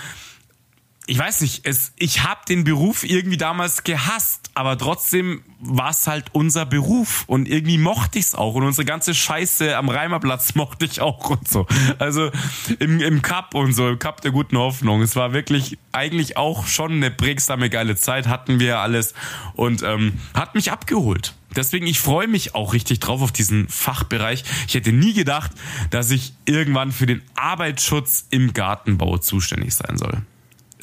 ich 1.05 1.19
weiß 1.19 1.41
nicht, 1.41 1.65
es, 1.65 1.91
ich 1.97 2.23
habe 2.23 2.41
den 2.47 2.63
Beruf 2.63 3.03
irgendwie 3.03 3.35
damals 3.35 3.83
gehasst, 3.83 4.49
aber 4.53 4.77
trotzdem 4.77 5.43
war 5.59 5.89
es 5.89 6.07
halt 6.07 6.25
unser 6.31 6.65
Beruf 6.65 7.25
und 7.27 7.47
irgendwie 7.47 7.77
mochte 7.77 8.19
ich 8.19 8.25
es 8.25 8.35
auch 8.35 8.55
und 8.55 8.63
unsere 8.63 8.85
ganze 8.85 9.13
Scheiße 9.13 9.75
am 9.75 9.89
Reimerplatz 9.89 10.55
mochte 10.55 10.85
ich 10.85 11.01
auch 11.01 11.29
und 11.29 11.47
so. 11.47 11.67
Also 11.99 12.31
im, 12.79 13.01
im 13.01 13.21
Cup 13.21 13.53
und 13.53 13.73
so, 13.73 13.89
im 13.89 13.99
Cup 13.99 14.21
der 14.21 14.31
guten 14.31 14.57
Hoffnung. 14.57 15.01
Es 15.01 15.15
war 15.17 15.33
wirklich 15.33 15.77
eigentlich 15.91 16.37
auch 16.37 16.67
schon 16.67 16.93
eine 16.93 17.11
prägsame, 17.11 17.69
geile 17.69 17.97
Zeit, 17.97 18.27
hatten 18.27 18.59
wir 18.59 18.79
alles 18.79 19.13
und 19.55 19.83
ähm, 19.83 20.19
hat 20.33 20.55
mich 20.55 20.71
abgeholt. 20.71 21.33
deswegen, 21.53 21.85
ich 21.85 21.99
freue 21.99 22.27
mich 22.27 22.55
auch 22.55 22.73
richtig 22.73 23.01
drauf 23.01 23.21
auf 23.21 23.33
diesen 23.33 23.67
Fachbereich. 23.67 24.45
Ich 24.67 24.73
hätte 24.73 24.93
nie 24.93 25.13
gedacht, 25.13 25.51
dass 25.89 26.11
ich 26.11 26.33
irgendwann 26.45 26.93
für 26.93 27.07
den 27.07 27.21
Arbeitsschutz 27.35 28.27
im 28.29 28.53
Gartenbau 28.53 29.17
zuständig 29.17 29.75
sein 29.75 29.97
soll 29.97 30.21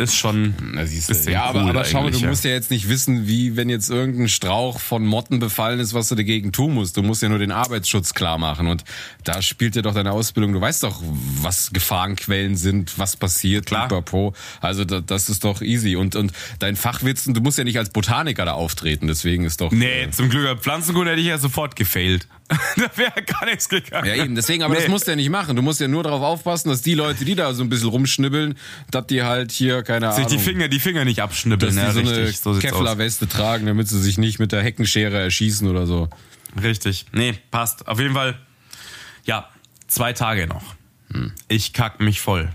ist 0.01 0.17
schon 0.17 0.55
Na, 0.73 0.87
siehst 0.87 1.11
du. 1.11 1.31
Ja, 1.31 1.45
aber, 1.45 1.65
cool 1.65 1.71
aber 1.71 1.85
schau 1.85 2.03
mal, 2.03 2.11
du 2.11 2.27
musst 2.27 2.45
ja 2.45 2.51
jetzt 2.51 2.71
nicht 2.71 2.89
wissen, 2.89 3.27
wie, 3.27 3.57
wenn 3.57 3.69
jetzt 3.69 3.91
irgendein 3.91 4.29
Strauch 4.29 4.81
von 4.81 5.07
Motten 5.07 5.39
befallen 5.39 5.79
ist, 5.79 5.95
was 5.95 6.09
du 6.09 6.15
dagegen 6.15 6.53
tun 6.53 6.75
musst. 6.75 6.97
Du 6.97 7.03
musst 7.03 7.23
ja 7.23 7.29
nur 7.29 7.39
den 7.39 7.53
Arbeitsschutz 7.53 8.15
klar 8.15 8.39
machen. 8.39 8.67
Und 8.67 8.85
da 9.25 9.43
spielt 9.43 9.77
ja 9.77 9.83
doch 9.83 9.95
deine 9.95 10.13
Ausbildung. 10.13 10.53
Du 10.53 10.61
weißt 10.61 10.83
doch, 10.83 11.01
was 11.43 11.71
Gefahrenquellen 11.73 12.57
sind, 12.57 12.99
was 12.99 13.17
passiert, 13.17 13.67
klar. 13.67 13.89
Pipapo. 13.89 14.35
Also 14.61 14.85
da, 14.85 15.01
das 15.01 15.29
ist 15.29 15.45
doch 15.45 15.63
easy. 15.63 15.97
Und, 15.97 16.17
und 16.17 16.33
dein 16.59 16.77
Fachwitzen, 16.77 17.35
du 17.35 17.41
musst 17.41 17.59
ja 17.59 17.65
nicht 17.65 17.79
als 17.79 17.91
Botaniker 17.91 18.45
da 18.45 18.53
auftreten. 18.53 19.07
Deswegen 19.07 19.45
ist 19.45 19.61
doch. 19.61 19.71
Nee, 19.71 20.05
äh, 20.05 20.11
zum 20.11 20.31
Glück 20.31 20.49
als 20.49 20.61
Pflanzenkunde 20.61 21.13
hätte 21.13 21.21
ich 21.21 21.29
ja 21.29 21.39
sofort 21.39 21.77
gefailt. 21.77 22.27
da 22.77 22.91
wäre 22.97 23.23
gar 23.23 23.45
nichts 23.45 23.69
gegangen. 23.69 24.07
Ja, 24.07 24.15
eben. 24.17 24.35
Deswegen, 24.35 24.63
aber 24.63 24.75
nee. 24.75 24.81
das 24.81 24.89
musst 24.89 25.07
du 25.07 25.13
ja 25.13 25.17
nicht 25.17 25.31
machen. 25.31 25.55
Du 25.55 25.63
musst 25.63 25.81
ja 25.81 25.89
nur 25.89 26.03
darauf 26.03 26.23
aufpassen, 26.23 26.69
dass 26.69 26.83
die 26.83 26.95
Leute, 26.95 27.25
die 27.25 27.35
da 27.35 27.55
so 27.55 27.63
ein 27.63 27.69
bisschen 27.69 27.89
rumschnibbeln, 27.89 28.57
dass 28.91 29.07
die 29.07 29.23
halt 29.23 29.53
hier, 29.53 29.83
keine 29.83 30.13
sich 30.13 30.27
Ahnung. 30.27 30.39
die 30.39 30.43
Finger, 30.43 30.69
die 30.69 30.81
Finger 30.81 31.05
nicht 31.05 31.23
abschnibbeln. 31.23 31.77
Dass 31.77 31.93
die 31.93 32.01
ja, 32.01 32.05
so 32.05 32.11
richtig, 32.11 32.47
eine 32.47 32.55
so 32.55 32.61
Kevlar-Weste 32.61 33.29
tragen, 33.29 33.67
damit 33.67 33.89
sie 33.89 34.01
sich 34.01 34.19
nicht 34.19 34.39
mit 34.39 34.53
der 34.53 34.63
Heckenschere 34.63 35.19
erschießen 35.19 35.69
oder 35.69 35.87
so. 35.87 36.09
Richtig. 36.61 37.07
Nee, 37.13 37.35
passt. 37.51 37.87
Auf 37.87 38.01
jeden 38.01 38.15
Fall, 38.15 38.39
ja, 39.25 39.49
zwei 39.87 40.13
Tage 40.13 40.47
noch. 40.47 40.75
Hm. 41.13 41.33
Ich 41.49 41.73
kack 41.73 42.01
mich 42.01 42.21
voll. 42.21 42.51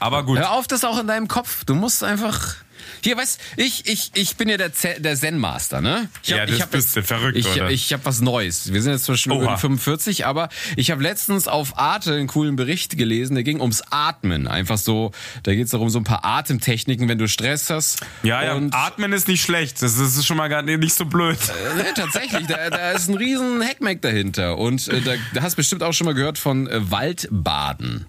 Aber 0.00 0.24
gut. 0.24 0.38
Hör 0.38 0.52
auf, 0.52 0.66
das 0.66 0.84
auch 0.84 0.98
in 0.98 1.06
deinem 1.06 1.28
Kopf. 1.28 1.64
Du 1.64 1.74
musst 1.74 2.04
einfach 2.04 2.56
hier, 3.02 3.16
weißt 3.16 3.40
ich, 3.56 3.86
ich, 3.86 4.10
ich 4.14 4.36
bin 4.36 4.48
ja 4.48 4.56
der, 4.56 4.70
der 4.98 5.16
Zen-Master, 5.16 5.80
ne? 5.80 6.08
Ich 6.22 6.32
hab, 6.32 6.38
ja, 6.38 6.46
das 6.46 6.56
ich 6.56 6.62
hab 6.62 6.70
bist 6.70 6.96
jetzt, 6.96 7.10
du 7.10 7.14
verrückt, 7.14 7.36
ich, 7.36 7.46
oder? 7.46 7.70
Ich 7.70 7.92
habe 7.92 8.04
was 8.04 8.20
Neues. 8.20 8.72
Wir 8.72 8.82
sind 8.82 8.92
jetzt 8.92 9.04
zwischen 9.04 9.32
45, 9.32 10.26
aber 10.26 10.48
ich 10.76 10.90
habe 10.90 11.02
letztens 11.02 11.48
auf 11.48 11.78
Arte 11.78 12.14
einen 12.14 12.26
coolen 12.26 12.56
Bericht 12.56 12.96
gelesen, 12.96 13.34
der 13.34 13.44
ging 13.44 13.60
ums 13.60 13.82
Atmen. 13.90 14.46
Einfach 14.46 14.78
so, 14.78 15.12
da 15.42 15.54
geht 15.54 15.66
es 15.66 15.70
darum, 15.70 15.90
so 15.90 15.98
ein 15.98 16.04
paar 16.04 16.24
Atemtechniken, 16.24 17.08
wenn 17.08 17.18
du 17.18 17.28
Stress 17.28 17.70
hast. 17.70 18.00
Ja, 18.22 18.42
ja, 18.42 18.54
und 18.54 18.74
Atmen 18.74 19.12
ist 19.12 19.28
nicht 19.28 19.42
schlecht. 19.42 19.82
Das 19.82 19.98
ist 19.98 20.24
schon 20.26 20.36
mal 20.36 20.48
gar 20.48 20.62
nicht 20.62 20.94
so 20.94 21.04
blöd. 21.04 21.38
Äh, 21.48 21.76
nee, 21.76 21.92
tatsächlich, 21.94 22.46
da, 22.46 22.70
da 22.70 22.92
ist 22.92 23.08
ein 23.08 23.16
riesen 23.16 23.62
Hackmack 23.62 24.02
dahinter. 24.02 24.58
Und 24.58 24.88
äh, 24.88 25.00
da, 25.00 25.12
da 25.34 25.42
hast 25.42 25.52
du 25.52 25.56
bestimmt 25.56 25.82
auch 25.82 25.92
schon 25.92 26.06
mal 26.06 26.14
gehört 26.14 26.38
von 26.38 26.66
äh, 26.66 26.90
Waldbaden. 26.90 28.06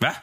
Was? 0.00 0.14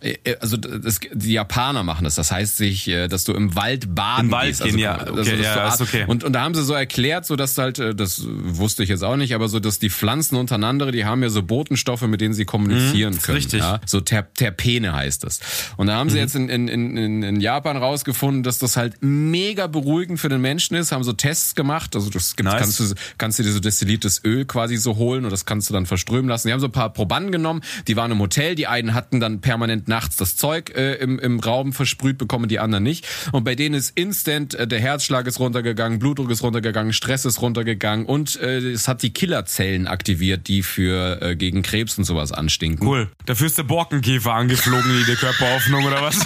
Äh, 0.00 0.16
äh, 0.24 0.36
also 0.40 0.56
das, 0.56 1.00
die 1.12 1.32
Japaner 1.32 1.82
machen 1.82 2.04
das. 2.04 2.14
Das 2.14 2.30
heißt 2.30 2.56
sich, 2.56 2.88
äh, 2.88 3.08
dass 3.08 3.24
du 3.24 3.32
im 3.32 3.54
Wald 3.54 3.94
baden 3.94 4.26
Im 4.26 4.30
Wald 4.32 4.48
gehst. 4.48 4.62
Also, 4.62 4.78
ja, 4.78 5.00
okay, 5.00 5.18
also, 5.18 5.32
ja, 5.32 5.68
ist 5.68 5.80
okay. 5.80 6.04
Und, 6.06 6.24
und 6.24 6.32
da 6.32 6.42
haben 6.42 6.54
sie 6.54 6.64
so 6.64 6.74
erklärt, 6.74 7.26
so 7.26 7.36
dass 7.36 7.56
halt, 7.58 7.78
das 7.78 8.22
wusste 8.26 8.82
ich 8.82 8.88
jetzt 8.88 9.04
auch 9.04 9.16
nicht, 9.16 9.34
aber 9.34 9.48
so, 9.48 9.60
dass 9.60 9.78
die 9.78 9.90
Pflanzen 9.90 10.36
untereinander, 10.36 10.90
die 10.92 11.04
haben 11.04 11.22
ja 11.22 11.28
so 11.28 11.42
Botenstoffe, 11.42 12.02
mit 12.02 12.20
denen 12.20 12.34
sie 12.34 12.44
kommunizieren 12.44 13.14
mhm, 13.14 13.22
können. 13.22 13.36
Richtig. 13.36 13.60
Ja? 13.60 13.80
So 13.86 14.00
Ter 14.00 14.32
Terpene 14.34 14.92
heißt 14.92 15.24
das. 15.24 15.40
Und 15.76 15.88
da 15.88 15.94
haben 15.94 16.10
sie 16.10 16.16
mhm. 16.16 16.22
jetzt 16.22 16.34
in, 16.34 16.48
in, 16.48 16.68
in, 16.68 17.22
in 17.22 17.40
Japan 17.40 17.76
rausgefunden, 17.76 18.42
dass 18.42 18.58
das 18.58 18.76
halt 18.76 18.94
mega 19.00 19.66
beruhigend 19.66 20.20
für 20.20 20.28
den 20.28 20.40
Menschen 20.40 20.76
ist, 20.76 20.92
haben 20.92 21.04
so 21.04 21.12
Tests 21.12 21.54
gemacht. 21.54 21.94
Also 21.94 22.10
das 22.10 22.36
gibt, 22.36 22.48
nice. 22.48 22.60
kannst 22.60 22.80
du 22.80 22.94
kannst 23.18 23.38
du 23.38 23.42
dir 23.42 23.52
so 23.52 23.60
destilliertes 23.60 24.22
Öl 24.24 24.44
quasi 24.44 24.76
so 24.76 24.96
holen 24.96 25.24
und 25.24 25.30
das 25.30 25.44
kannst 25.44 25.68
du 25.68 25.74
dann 25.74 25.86
verströmen 25.86 26.28
lassen. 26.28 26.48
Die 26.48 26.52
haben 26.52 26.60
so 26.60 26.66
ein 26.66 26.72
paar 26.72 26.92
Probanden 26.92 27.32
genommen, 27.32 27.62
die 27.86 27.96
waren 27.96 28.10
im 28.10 28.18
Hotel, 28.18 28.54
die 28.54 28.66
einen 28.66 28.94
hatten 28.94 29.20
dann 29.20 29.40
permanent 29.40 29.75
permanent 29.76 29.88
nachts 29.88 30.16
das 30.16 30.36
Zeug 30.36 30.70
äh, 30.74 30.94
im, 30.94 31.18
im 31.18 31.40
Raum 31.40 31.72
versprüht 31.72 32.18
bekommen, 32.18 32.48
die 32.48 32.58
anderen 32.58 32.84
nicht. 32.84 33.06
Und 33.32 33.44
bei 33.44 33.54
denen 33.54 33.74
ist 33.74 33.96
instant 33.96 34.54
äh, 34.54 34.66
der 34.66 34.80
Herzschlag 34.80 35.26
ist 35.26 35.38
runtergegangen, 35.38 35.98
Blutdruck 35.98 36.30
ist 36.30 36.42
runtergegangen, 36.42 36.92
Stress 36.92 37.24
ist 37.24 37.40
runtergegangen 37.40 38.06
und 38.06 38.40
äh, 38.40 38.58
es 38.58 38.88
hat 38.88 39.02
die 39.02 39.12
Killerzellen 39.12 39.86
aktiviert, 39.86 40.48
die 40.48 40.62
für 40.62 41.20
äh, 41.22 41.36
gegen 41.36 41.62
Krebs 41.62 41.98
und 41.98 42.04
sowas 42.04 42.32
anstinken. 42.32 42.86
Cool. 42.86 43.10
Dafür 43.26 43.46
ist 43.46 43.58
der 43.58 43.64
Borkenkäfer 43.64 44.32
angeflogen 44.32 44.90
in 44.90 45.06
die 45.06 45.14
Körperhoffnung 45.14 45.84
oder 45.84 46.02
was? 46.02 46.18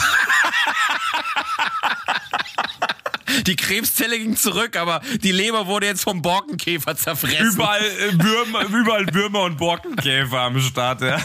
Die 3.46 3.56
Krebszelle 3.56 4.18
ging 4.18 4.36
zurück, 4.36 4.76
aber 4.76 5.00
die 5.22 5.32
Leber 5.32 5.66
wurde 5.66 5.86
jetzt 5.86 6.02
vom 6.02 6.20
Borkenkäfer 6.20 6.94
zerfressen. 6.96 7.54
Überall 7.54 7.80
äh, 7.80 8.12
Würmer, 8.12 8.64
überall 8.66 9.06
Würmer 9.14 9.44
und 9.44 9.56
Borkenkäfer 9.56 10.40
am 10.40 10.60
Start, 10.60 11.00
ja. 11.00 11.18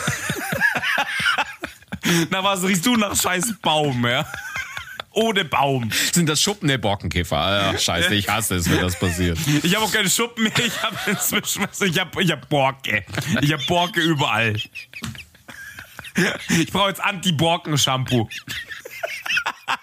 Na, 2.29 2.43
was 2.43 2.63
riechst 2.63 2.85
du 2.85 2.95
nach 2.95 3.15
scheiß 3.19 3.55
Baum, 3.61 4.05
ja? 4.05 4.25
Ohne 5.11 5.45
Baum. 5.45 5.89
Sind 6.11 6.27
das 6.27 6.41
Schuppen 6.41 6.67
der 6.67 6.77
Borkenkäfer? 6.77 7.73
Ach, 7.73 7.79
scheiße, 7.79 8.13
ich 8.15 8.27
hasse 8.27 8.55
es, 8.55 8.69
wenn 8.69 8.81
das 8.81 8.99
passiert. 8.99 9.37
Ich 9.63 9.73
habe 9.73 9.85
auch 9.85 9.91
keine 9.91 10.09
Schuppen 10.09 10.43
mehr, 10.43 10.51
ich 10.59 10.83
habe 10.83 10.97
inzwischen 11.09 11.63
was, 11.63 11.79
ich 11.81 11.97
habe 11.97 12.21
ich 12.21 12.31
hab 12.31 12.49
Borke. 12.49 13.05
Ich 13.41 13.53
habe 13.53 13.63
Borke 13.65 14.01
überall. 14.01 14.55
Ich 16.49 16.71
brauche 16.71 16.89
jetzt 16.89 17.01
Anti-Borken-Shampoo. 17.01 18.29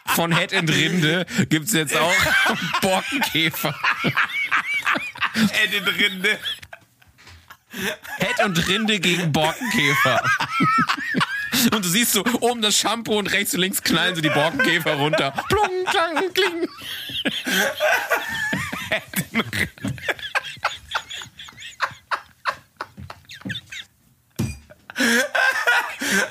Von 0.08 0.36
Head 0.36 0.52
and 0.54 0.70
Rinde 0.70 1.26
gibt's 1.48 1.72
jetzt 1.72 1.96
auch 1.96 2.12
Borkenkäfer. 2.82 3.74
Head 5.34 5.74
and 5.78 5.98
Rinde. 5.98 6.38
Head 8.18 8.44
und 8.44 8.68
Rinde 8.68 9.00
gegen 9.00 9.32
Borkenkäfer. 9.32 10.22
Und 11.70 11.84
du 11.84 11.88
siehst 11.88 12.12
so 12.12 12.24
oben 12.40 12.62
das 12.62 12.76
Shampoo 12.76 13.18
und 13.18 13.26
rechts 13.32 13.54
und 13.54 13.60
links 13.60 13.82
knallen 13.82 14.14
so 14.14 14.20
die 14.20 14.30
Borkenkäfer 14.30 14.94
runter. 14.94 15.32
Plung, 15.48 15.84
klang, 15.90 16.32
kling. 16.32 16.68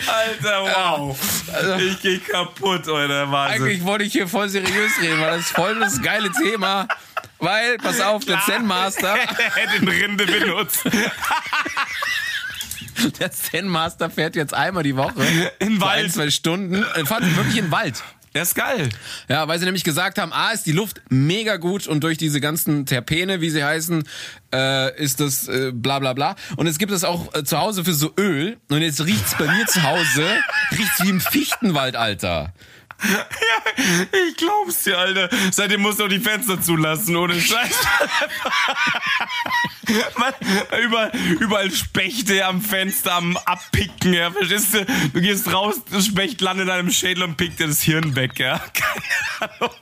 Alter, 0.07 0.61
wow. 0.61 1.17
Also, 1.53 1.75
ich 1.75 2.01
geh 2.01 2.17
kaputt, 2.19 2.87
oder 2.87 3.31
Wahnsinn. 3.31 3.63
Eigentlich 3.63 3.83
wollte 3.83 4.03
ich 4.03 4.13
hier 4.13 4.27
voll 4.27 4.49
seriös 4.49 4.91
reden, 5.01 5.19
weil 5.19 5.37
das 5.37 5.41
ist 5.41 5.51
voll 5.51 5.79
das 5.79 6.01
geile 6.01 6.31
Thema. 6.31 6.87
Weil, 7.39 7.77
pass 7.77 7.99
auf, 7.99 8.23
der 8.25 8.39
Zen 8.45 8.65
Master. 8.65 9.15
hätte 9.55 9.79
den 9.79 9.87
Rinde 9.87 10.25
benutzt. 10.25 10.83
Der 13.19 13.31
Zen 13.31 13.67
Master 13.67 14.09
fährt 14.09 14.35
jetzt 14.35 14.53
einmal 14.53 14.83
die 14.83 14.95
Woche. 14.95 15.23
In 15.59 15.69
den 15.69 15.81
Wald. 15.81 16.05
Ein, 16.05 16.11
zwei 16.11 16.29
Stunden. 16.29 16.83
Er 16.95 17.05
fährt 17.05 17.23
wirklich 17.35 17.57
in 17.57 17.65
den 17.65 17.71
Wald. 17.71 18.03
Der 18.33 18.43
ist 18.43 18.55
geil. 18.55 18.87
Ja, 19.27 19.47
weil 19.49 19.59
sie 19.59 19.65
nämlich 19.65 19.83
gesagt 19.83 20.17
haben, 20.17 20.31
A, 20.31 20.51
ist 20.51 20.65
die 20.65 20.71
Luft 20.71 21.01
mega 21.09 21.57
gut 21.57 21.85
und 21.87 22.01
durch 22.01 22.17
diese 22.17 22.39
ganzen 22.39 22.85
Terpene, 22.85 23.41
wie 23.41 23.49
sie 23.49 23.61
heißen, 23.61 24.03
äh, 24.53 24.97
ist 25.03 25.19
das 25.19 25.49
äh, 25.49 25.71
bla 25.73 25.99
bla 25.99 26.13
bla. 26.13 26.35
Und 26.55 26.67
es 26.67 26.77
gibt 26.77 26.93
es 26.93 27.03
auch 27.03 27.33
äh, 27.35 27.43
zu 27.43 27.59
Hause 27.59 27.83
für 27.83 27.93
so 27.93 28.13
Öl. 28.17 28.57
Und 28.69 28.81
jetzt 28.81 29.05
riecht's 29.05 29.35
bei 29.37 29.47
mir 29.47 29.65
zu 29.65 29.83
Hause, 29.83 30.25
riecht's 30.71 31.03
wie 31.03 31.09
im 31.09 31.19
Fichtenwald, 31.19 31.97
Alter. 31.97 32.53
Ja, 33.09 34.19
ich 34.27 34.37
glaub's 34.37 34.83
dir, 34.83 34.97
Alter. 34.97 35.29
Seitdem 35.51 35.81
musst 35.81 35.99
du 35.99 36.05
auch 36.05 36.09
die 36.09 36.19
Fenster 36.19 36.61
zulassen, 36.61 37.15
ohne 37.15 37.39
Scheiß. 37.39 37.75
Man, 40.17 40.33
überall, 40.83 41.11
überall 41.39 41.71
Spechte 41.71 42.45
am 42.45 42.61
Fenster 42.61 43.13
am 43.13 43.37
Abpicken, 43.37 44.13
ja, 44.13 44.31
verstehst 44.31 44.73
du? 44.73 44.85
Du 45.13 45.21
gehst 45.21 45.51
raus, 45.51 45.81
das 45.91 46.05
Specht 46.05 46.41
landet 46.41 46.63
in 46.63 46.67
deinem 46.67 46.91
Schädel 46.91 47.23
und 47.23 47.37
pickt 47.37 47.59
dir 47.59 47.67
das 47.67 47.81
Hirn 47.81 48.15
weg, 48.15 48.39
ja. 48.39 48.59
Keine 48.73 49.51
Ahnung. 49.59 49.75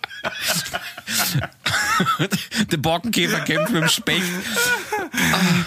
Der 2.71 2.77
Borkenkäfer 2.77 3.41
kämpft 3.41 3.73
mit 3.73 3.83
dem 3.83 3.89
Specht. 3.89 4.23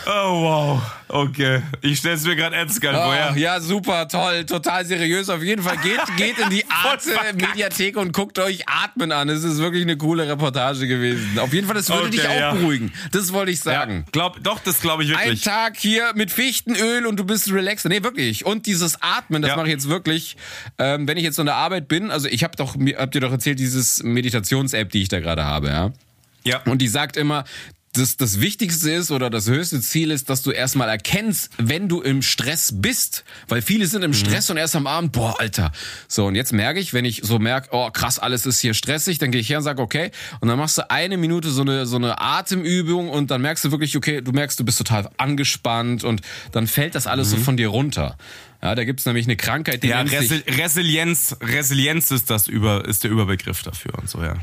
Oh, 0.07 0.43
wow. 0.43 0.83
Okay. 1.09 1.63
Ich 1.83 1.99
stell's 1.99 2.25
mir 2.25 2.37
gerade 2.37 2.57
ernst 2.57 2.83
vor, 2.83 2.91
oh, 2.91 3.13
ja. 3.13 3.35
Ja, 3.37 3.61
super, 3.61 4.09
toll, 4.09 4.45
total 4.47 4.85
seriös. 4.87 5.29
Auf 5.29 5.43
jeden 5.43 5.63
Fall 5.63 5.77
geht, 5.77 6.01
geht 6.17 6.39
in 6.39 6.49
die 6.51 6.65
Arte-Mediathek 6.85 7.97
und 7.97 8.13
guckt 8.13 8.39
euch 8.39 8.67
Atmen 8.67 9.13
an. 9.13 9.29
Es 9.29 9.45
ist 9.45 9.59
wirklich 9.59 9.83
eine 9.83 9.97
coole 9.97 10.27
Reportage 10.27 10.87
gewesen. 10.87 11.39
Auf 11.39 11.53
jeden 11.53 11.67
Fall, 11.67 11.77
das 11.77 11.91
würde 11.91 12.05
okay, 12.05 12.11
dich 12.13 12.27
auch 12.27 12.35
ja. 12.35 12.55
beruhigen. 12.55 12.93
Das 13.11 13.33
wollte 13.33 13.53
ich 13.53 13.61
sagen. 13.61 14.05
Ja, 14.07 14.11
glaub, 14.11 14.43
doch, 14.43 14.59
das 14.61 14.81
glaube 14.81 15.05
ich 15.05 15.11
wirklich. 15.11 15.47
Ein 15.47 15.53
Tag 15.53 15.77
hier 15.77 16.13
mit 16.15 16.31
Fichtenöl 16.31 17.07
und 17.07 17.17
du 17.17 17.25
bist 17.25 17.53
relaxed. 17.53 17.89
Nee, 17.89 18.03
wirklich. 18.03 18.47
Und 18.47 18.67
dieses 18.67 19.03
Atmen, 19.03 19.43
das 19.43 19.51
ja. 19.51 19.57
mache 19.57 19.67
ich 19.67 19.73
jetzt 19.73 19.89
wirklich, 19.89 20.37
ähm, 20.79 21.07
wenn 21.07 21.19
ich 21.19 21.25
jetzt 21.25 21.39
in 21.39 21.47
der 21.47 21.57
Arbeit 21.57 21.89
bin. 21.89 22.11
Also 22.11 22.29
ich 22.29 22.43
habe 22.43 22.57
doch, 22.57 22.75
habt 22.75 23.15
ihr 23.15 23.21
doch 23.21 23.33
erzählt, 23.33 23.59
dieses 23.59 24.03
Meditations-App, 24.03 24.91
die 24.91 25.03
ich 25.03 25.09
da 25.09 25.21
gerade 25.21 25.45
habe, 25.45 25.69
ja. 25.69 25.93
Ja. 26.45 26.61
Und 26.65 26.79
die 26.79 26.89
sagt 26.89 27.17
immer, 27.17 27.45
das, 27.93 28.17
das 28.17 28.41
Wichtigste 28.41 28.91
ist 28.91 29.11
oder 29.11 29.29
das 29.29 29.49
höchste 29.49 29.81
Ziel 29.81 30.11
ist, 30.11 30.31
dass 30.31 30.43
du 30.43 30.51
erstmal 30.51 30.89
erkennst, 30.89 31.51
wenn 31.59 31.89
du 31.89 32.01
im 32.01 32.23
Stress 32.23 32.73
bist. 32.75 33.25
Weil 33.49 33.61
viele 33.61 33.87
sind 33.87 34.03
im 34.03 34.13
mhm. 34.13 34.15
Stress 34.15 34.49
mhm. 34.49 34.53
und 34.53 34.59
erst 34.59 34.77
am 34.77 34.87
Abend, 34.87 35.13
boah, 35.13 35.39
Alter. 35.39 35.73
So, 36.09 36.27
und 36.27 36.35
jetzt 36.35 36.53
merke 36.53 36.81
ich, 36.81 36.95
wenn 36.95 37.05
ich 37.05 37.21
so 37.23 37.39
merke, 37.39 37.69
oh 37.73 37.91
krass, 37.91 38.19
alles 38.19 38.47
ist 38.47 38.61
hier 38.61 38.73
stressig, 38.73 39.19
dann 39.19 39.31
gehe 39.31 39.41
ich 39.41 39.51
her 39.51 39.59
und 39.59 39.65
sage, 39.65 39.83
okay. 39.83 40.11
Und 40.41 40.49
dann 40.49 40.59
machst 40.59 40.79
du 40.79 40.91
eine 40.91 41.19
Minute 41.19 41.51
so 41.51 41.63
eine, 41.63 41.85
so 41.85 41.97
eine 41.97 42.19
Atemübung 42.19 43.11
und 43.11 43.31
dann 43.31 43.43
merkst 43.43 43.65
du 43.65 43.71
wirklich, 43.71 43.97
okay, 43.97 44.23
du 44.23 44.33
merkst, 44.33 44.59
du 44.59 44.65
bist 44.65 44.79
total 44.79 45.11
angespannt 45.19 46.03
und 46.03 46.23
dann 46.53 46.67
fällt 46.67 46.95
das 46.95 47.07
alles 47.07 47.29
mhm. 47.29 47.37
so 47.37 47.45
von 47.45 47.57
dir 47.59 47.69
runter. 47.69 48.17
Ja, 48.63 48.75
da 48.75 48.85
gibt's 48.85 49.05
nämlich 49.05 49.27
eine 49.27 49.37
Krankheit, 49.37 49.83
die 49.83 49.89
ja, 49.89 49.99
nennt 49.99 50.13
Resi 50.13 50.43
Resilienz, 50.49 51.37
Resilienz 51.41 52.11
ist 52.11 52.31
das 52.31 52.47
über, 52.47 52.87
ist 52.87 53.05
der 53.05 53.11
Überbegriff 53.11 53.63
dafür 53.63 53.99
und 53.99 54.09
so, 54.09 54.23
ja. 54.23 54.37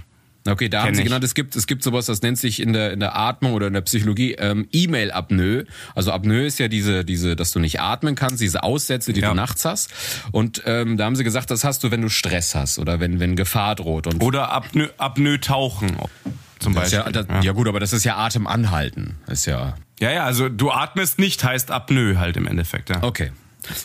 Okay, 0.47 0.69
da 0.69 0.83
haben 0.83 0.95
sie 0.95 1.01
ich. 1.01 1.05
genannt, 1.07 1.23
es 1.23 1.35
gibt, 1.35 1.55
es 1.55 1.67
gibt 1.67 1.83
sowas, 1.83 2.05
das 2.05 2.21
nennt 2.21 2.37
sich 2.37 2.61
in 2.61 2.71
der, 2.73 2.93
in 2.93 2.99
der 3.01 3.15
Atmung 3.17 3.53
oder 3.53 3.67
in 3.67 3.73
der 3.73 3.81
Psychologie 3.81 4.33
ähm, 4.35 4.67
E-Mail-Apnoe. 4.71 5.65
Also 5.95 6.11
Apnoe 6.11 6.45
ist 6.45 6.59
ja 6.59 6.67
diese, 6.69 7.03
diese, 7.03 7.35
dass 7.35 7.51
du 7.51 7.59
nicht 7.59 7.81
atmen 7.81 8.15
kannst, 8.15 8.41
diese 8.41 8.63
Aussätze, 8.63 9.11
die 9.13 9.19
Ja. 9.21 9.29
du 9.29 9.35
nachts 9.35 9.65
hast. 9.65 9.91
Und 10.31 10.63
ähm, 10.65 10.97
da 10.97 11.05
haben 11.05 11.15
sie 11.15 11.23
gesagt, 11.23 11.51
das 11.51 11.63
hast 11.63 11.83
du, 11.83 11.91
wenn 11.91 12.01
du 12.01 12.09
Stress 12.09 12.55
hast 12.55 12.79
oder 12.79 12.99
wenn, 12.99 13.19
wenn 13.19 13.35
Gefahr 13.35 13.75
droht. 13.75 14.07
Und 14.07 14.23
Oder 14.23 14.51
Apnoe, 14.51 14.89
Apnoe 14.97 15.39
tauchen 15.39 15.97
zum 16.59 16.73
Beispiel. 16.73 16.99
ja, 16.99 17.09
das, 17.11 17.25
ja. 17.43 17.51
gut, 17.51 17.67
aber 17.67 17.79
das 17.79 17.93
ist 17.93 18.03
ja 18.05 18.17
Atem 18.17 18.47
anhalten. 18.47 19.17
Ist 19.27 19.45
ja 19.45 19.75
Ja, 19.99 20.11
ja, 20.11 20.23
also 20.25 20.47
du 20.49 20.71
atmest 20.71 21.19
nicht, 21.19 21.43
heißt 21.43 21.69
Apnoe 21.71 22.17
halt 22.17 22.37
im 22.37 22.47
Endeffekt, 22.47 22.89
ja. 22.89 23.03
Okay. 23.03 23.31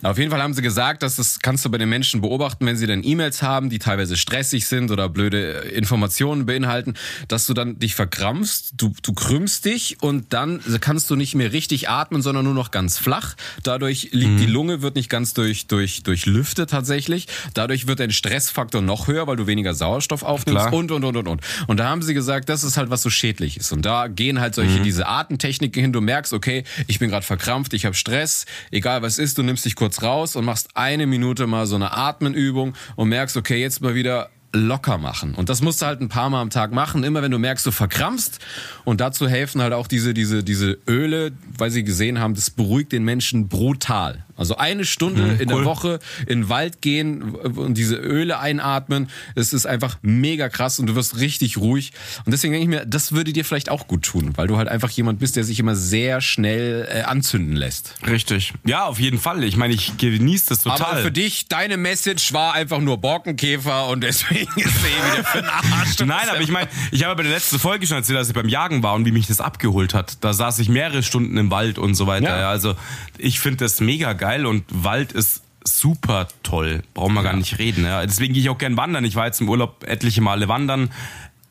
Auf 0.02 0.18
jeden 0.18 0.30
Fall 0.30 0.40
haben 0.42 0.54
sie 0.54 0.62
gesagt, 0.62 1.02
dass 1.02 1.16
das 1.16 1.40
kannst 1.40 1.64
du 1.64 1.70
bei 1.70 1.78
den 1.78 1.88
Menschen 1.88 2.20
beobachten, 2.20 2.64
wenn 2.66 2.76
sie 2.76 2.86
dann 2.86 3.02
E-Mails 3.02 3.42
haben, 3.42 3.70
die 3.70 3.78
teilweise 3.78 4.16
stressig 4.16 4.66
sind 4.66 4.90
oder 4.90 5.08
blöde 5.08 5.64
äh, 5.64 5.68
Informationen 5.74 6.46
beinhalten, 6.46 6.94
dass 7.28 7.46
du 7.46 7.54
dann 7.54 7.78
dich 7.78 7.94
verkrampfst, 7.94 8.74
du, 8.76 8.92
du 9.02 9.12
krümmst 9.12 9.64
dich 9.64 10.00
und 10.00 10.32
dann 10.32 10.60
kannst 10.80 11.10
du 11.10 11.16
nicht 11.16 11.34
mehr 11.34 11.52
richtig 11.52 11.88
atmen, 11.88 12.22
sondern 12.22 12.44
nur 12.44 12.54
noch 12.54 12.70
ganz 12.70 12.98
flach. 12.98 13.34
Dadurch 13.62 14.10
liegt 14.12 14.40
die 14.40 14.46
Lunge, 14.46 14.82
wird 14.82 14.94
nicht 14.94 15.08
ganz 15.08 15.34
durch, 15.34 15.66
durch, 15.66 16.02
durchlüftet 16.02 16.70
tatsächlich. 16.70 17.26
Dadurch 17.54 17.86
wird 17.86 18.00
dein 18.00 18.12
Stressfaktor 18.12 18.80
noch 18.80 19.08
höher, 19.08 19.26
weil 19.26 19.36
du 19.36 19.46
weniger 19.46 19.74
Sauerstoff 19.74 20.22
aufnimmst 20.22 20.68
Klar. 20.68 20.72
und, 20.72 20.92
und, 20.92 21.04
und, 21.04 21.16
und, 21.16 21.28
und. 21.28 21.40
Und 21.66 21.80
da 21.80 21.88
haben 21.88 22.02
sie 22.02 22.14
gesagt, 22.14 22.48
das 22.48 22.62
ist 22.62 22.76
halt 22.76 22.90
was 22.90 23.02
so 23.02 23.10
schädlich 23.10 23.56
ist. 23.56 23.72
Und 23.72 23.84
da 23.84 24.06
gehen 24.06 24.40
halt 24.40 24.54
solche, 24.54 24.80
diese 24.80 25.06
Atemtechniken 25.06 25.82
hin. 25.82 25.92
Du 25.92 26.00
merkst, 26.00 26.32
okay, 26.32 26.64
ich 26.86 26.98
bin 26.98 27.10
gerade 27.10 27.26
verkrampft, 27.26 27.74
ich 27.74 27.84
habe 27.86 27.94
Stress, 27.94 28.46
egal 28.70 29.02
was 29.02 29.18
ist, 29.18 29.36
du 29.38 29.42
nimmst 29.42 29.63
dich 29.64 29.76
kurz 29.76 30.02
raus 30.02 30.36
und 30.36 30.44
machst 30.44 30.70
eine 30.74 31.06
Minute 31.06 31.46
mal 31.46 31.66
so 31.66 31.76
eine 31.76 31.96
Atmenübung 31.96 32.74
und 32.96 33.08
merkst, 33.08 33.36
okay, 33.36 33.60
jetzt 33.60 33.80
mal 33.80 33.94
wieder 33.94 34.30
locker 34.54 34.98
machen. 34.98 35.34
Und 35.34 35.48
das 35.48 35.62
musst 35.62 35.82
du 35.82 35.86
halt 35.86 36.00
ein 36.00 36.08
paar 36.08 36.30
Mal 36.30 36.40
am 36.40 36.50
Tag 36.50 36.72
machen, 36.72 37.04
immer 37.04 37.22
wenn 37.22 37.30
du 37.30 37.38
merkst, 37.38 37.66
du 37.66 37.72
verkrampfst. 37.72 38.38
Und 38.84 39.00
dazu 39.00 39.28
helfen 39.28 39.60
halt 39.60 39.72
auch 39.72 39.86
diese, 39.86 40.14
diese, 40.14 40.44
diese 40.44 40.78
Öle, 40.88 41.32
weil 41.58 41.70
sie 41.70 41.84
gesehen 41.84 42.20
haben, 42.20 42.34
das 42.34 42.50
beruhigt 42.50 42.92
den 42.92 43.04
Menschen 43.04 43.48
brutal. 43.48 44.23
Also 44.36 44.56
eine 44.56 44.84
Stunde 44.84 45.36
in 45.40 45.48
der. 45.48 45.64
Woche 45.64 45.98
in 46.26 46.42
den 46.42 46.48
Wald 46.48 46.82
gehen 46.82 47.34
und 47.34 47.74
diese 47.74 47.96
Öle 47.96 48.38
einatmen, 48.38 49.08
das 49.34 49.52
ist 49.52 49.66
einfach 49.66 49.98
mega 50.02 50.48
krass 50.48 50.78
und 50.78 50.86
du 50.86 50.94
wirst 50.94 51.18
richtig 51.18 51.56
ruhig. 51.56 51.92
Und 52.24 52.32
deswegen 52.32 52.52
denke 52.52 52.64
ich 52.64 52.68
mir, 52.68 52.86
das 52.86 53.12
würde 53.12 53.32
dir 53.32 53.44
vielleicht 53.44 53.70
auch 53.70 53.86
gut 53.86 54.02
tun, 54.02 54.32
weil 54.36 54.46
du 54.46 54.56
halt 54.56 54.68
einfach 54.68 54.90
jemand 54.90 55.18
bist, 55.18 55.36
der 55.36 55.44
sich 55.44 55.58
immer 55.58 55.74
sehr 55.74 56.20
schnell 56.20 56.88
äh, 56.90 57.02
anzünden 57.02 57.56
lässt. 57.56 57.94
Richtig. 58.06 58.52
Ja, 58.64 58.84
auf 58.84 59.00
jeden 59.00 59.18
Fall. 59.18 59.42
Ich 59.44 59.56
meine, 59.56 59.74
ich 59.74 59.96
genieße 59.96 60.50
das 60.50 60.62
total. 60.62 60.92
Aber 60.92 60.96
für 60.98 61.12
dich, 61.12 61.48
deine 61.48 61.76
Message 61.76 62.32
war 62.32 62.54
einfach 62.54 62.80
nur 62.80 62.98
Borkenkäfer 62.98 63.88
und 63.88 64.02
deswegen 64.02 64.52
ist 64.60 64.66
er 64.66 64.90
eh 64.90 65.12
wieder 65.12 65.24
für 65.24 65.38
den 65.38 65.50
Arsch. 65.50 65.98
Nein, 66.04 66.28
aber 66.28 66.40
ich 66.40 66.50
meine, 66.50 66.68
ich 66.90 67.04
habe 67.04 67.16
bei 67.16 67.22
der 67.22 67.32
letzten 67.32 67.58
Folge 67.58 67.86
schon 67.86 67.96
erzählt, 67.96 68.18
dass 68.18 68.28
ich 68.28 68.34
beim 68.34 68.48
Jagen 68.48 68.82
war 68.82 68.94
und 68.94 69.06
wie 69.06 69.12
mich 69.12 69.26
das 69.26 69.40
abgeholt 69.40 69.94
hat. 69.94 70.22
Da 70.22 70.32
saß 70.32 70.58
ich 70.58 70.68
mehrere 70.68 71.02
Stunden 71.02 71.36
im 71.36 71.50
Wald 71.50 71.78
und 71.78 71.94
so 71.94 72.06
weiter. 72.06 72.38
Ja. 72.38 72.50
Also 72.50 72.74
ich 73.16 73.40
finde 73.40 73.64
das 73.64 73.80
mega 73.80 74.12
geil 74.12 74.23
und 74.46 74.64
Wald 74.70 75.12
ist 75.12 75.42
super 75.64 76.28
toll. 76.42 76.82
Brauchen 76.94 77.14
wir 77.14 77.22
gar 77.22 77.36
nicht 77.36 77.58
reden. 77.58 77.84
Ja. 77.84 78.04
Deswegen 78.04 78.34
gehe 78.34 78.42
ich 78.42 78.48
auch 78.50 78.58
gern 78.58 78.76
wandern. 78.76 79.04
Ich 79.04 79.16
war 79.16 79.26
jetzt 79.26 79.40
im 79.40 79.48
Urlaub 79.48 79.84
etliche 79.86 80.20
Male 80.20 80.48
wandern. 80.48 80.90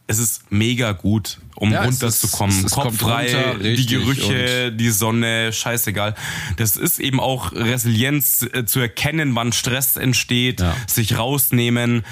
Es 0.05 0.19
ist 0.19 0.51
mega 0.51 0.91
gut, 0.91 1.39
um 1.55 1.71
Ja, 1.71 1.83
runterzukommen. 1.85 2.65
Kopf 2.69 2.97
frei, 2.97 3.55
die 3.61 3.85
Gerüche, 3.85 4.71
die 4.73 4.89
Sonne, 4.89 5.53
scheißegal. 5.53 6.13
Das 6.57 6.75
ist 6.75 6.99
eben 6.99 7.21
auch 7.21 7.53
Resilienz 7.53 8.41
äh, 8.53 8.65
zu 8.65 8.81
erkennen, 8.81 9.33
wann 9.33 9.53
Stress 9.53 9.95
entsteht, 9.95 10.59
Ja. 10.59 10.75
sich 10.87 11.17
rausnehmen. 11.17 12.03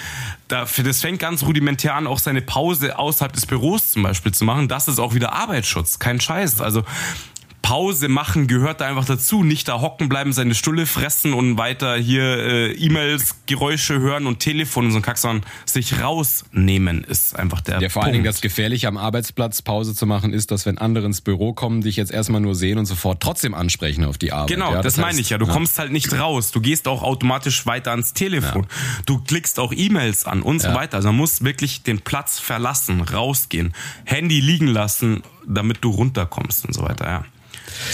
Dafür, 0.47 0.85
das 0.85 1.01
fängt 1.01 1.19
ganz 1.19 1.43
rudimentär 1.43 1.93
an, 1.95 2.07
auch 2.07 2.19
seine 2.19 2.41
Pause 2.41 2.97
außerhalb 2.97 3.33
des 3.33 3.45
Büros 3.45 3.91
zum 3.91 4.03
Beispiel 4.03 4.33
zu 4.33 4.45
machen. 4.45 4.69
Das 4.69 4.87
ist 4.87 4.97
auch 4.97 5.13
wieder 5.13 5.33
Arbeitsschutz, 5.33 5.99
kein 5.99 6.21
Scheiß. 6.21 6.61
Also 6.61 6.83
Pause 7.61 8.07
machen 8.07 8.47
gehört 8.47 8.81
da 8.81 8.87
einfach 8.87 9.05
dazu. 9.05 9.43
Nicht 9.43 9.67
da 9.67 9.79
hocken 9.81 10.09
bleiben, 10.09 10.33
seine 10.33 10.55
Stulle 10.55 10.85
fressen 10.85 11.33
und 11.33 11.57
weiter 11.57 11.95
hier 11.95 12.23
äh, 12.23 12.71
E-Mails, 12.73 13.35
Geräusche 13.45 13.99
hören 13.99 14.25
und 14.25 14.39
Telefon 14.39 14.85
und 14.85 14.91
so 14.91 14.97
ein 14.97 15.01
Kack, 15.03 15.17
sondern 15.17 15.45
sich 15.65 16.01
rausnehmen 16.01 17.03
ist 17.03 17.35
einfach 17.37 17.61
der 17.61 17.79
Ja, 17.81 17.89
vor 17.89 18.01
Punkt. 18.01 18.05
allen 18.05 18.13
Dingen 18.13 18.25
das 18.25 18.41
Gefährliche 18.41 18.87
am 18.87 18.97
Arbeitsplatz 18.97 19.61
Pause 19.61 19.93
zu 19.93 20.05
machen 20.05 20.33
ist, 20.33 20.51
dass 20.51 20.65
wenn 20.65 20.77
andere 20.77 21.05
ins 21.05 21.21
Büro 21.21 21.53
kommen, 21.53 21.81
dich 21.81 21.95
jetzt 21.97 22.11
erstmal 22.11 22.41
nur 22.41 22.55
sehen 22.55 22.77
und 22.77 22.85
sofort 22.85 23.21
trotzdem 23.21 23.53
ansprechen 23.53 24.03
auf 24.05 24.17
die 24.17 24.31
Arbeit. 24.31 24.49
Genau, 24.49 24.73
ja, 24.73 24.81
das, 24.81 24.97
meine 24.97 25.09
heißt, 25.09 25.19
ich 25.19 25.29
ja. 25.29 25.37
Du 25.37 25.47
kommst 25.47 25.77
halt 25.79 25.91
nicht 25.91 26.11
raus. 26.13 26.51
Du 26.51 26.61
gehst 26.61 26.87
auch 26.87 27.03
automatisch 27.03 27.65
weiter 27.65 27.91
ans 27.91 28.13
Telefon. 28.13 28.67
Du 29.05 29.19
klickst 29.19 29.59
auch 29.59 29.71
E-Mails 29.71 30.25
an 30.25 30.41
und 30.41 30.59
so 30.61 30.69
Ja. 30.69 30.75
weiter. 30.75 30.97
Also 30.97 31.09
man 31.09 31.17
muss 31.17 31.43
wirklich 31.43 31.83
den 31.83 31.99
Platz 32.01 32.39
verlassen, 32.39 33.01
rausgehen, 33.01 33.73
Handy 34.05 34.39
liegen 34.39 34.67
lassen, 34.67 35.23
damit 35.47 35.77
du 35.81 35.89
runterkommst 35.91 36.65
und 36.65 36.73
so 36.73 36.83
weiter, 36.83 37.05
ja. 37.05 37.25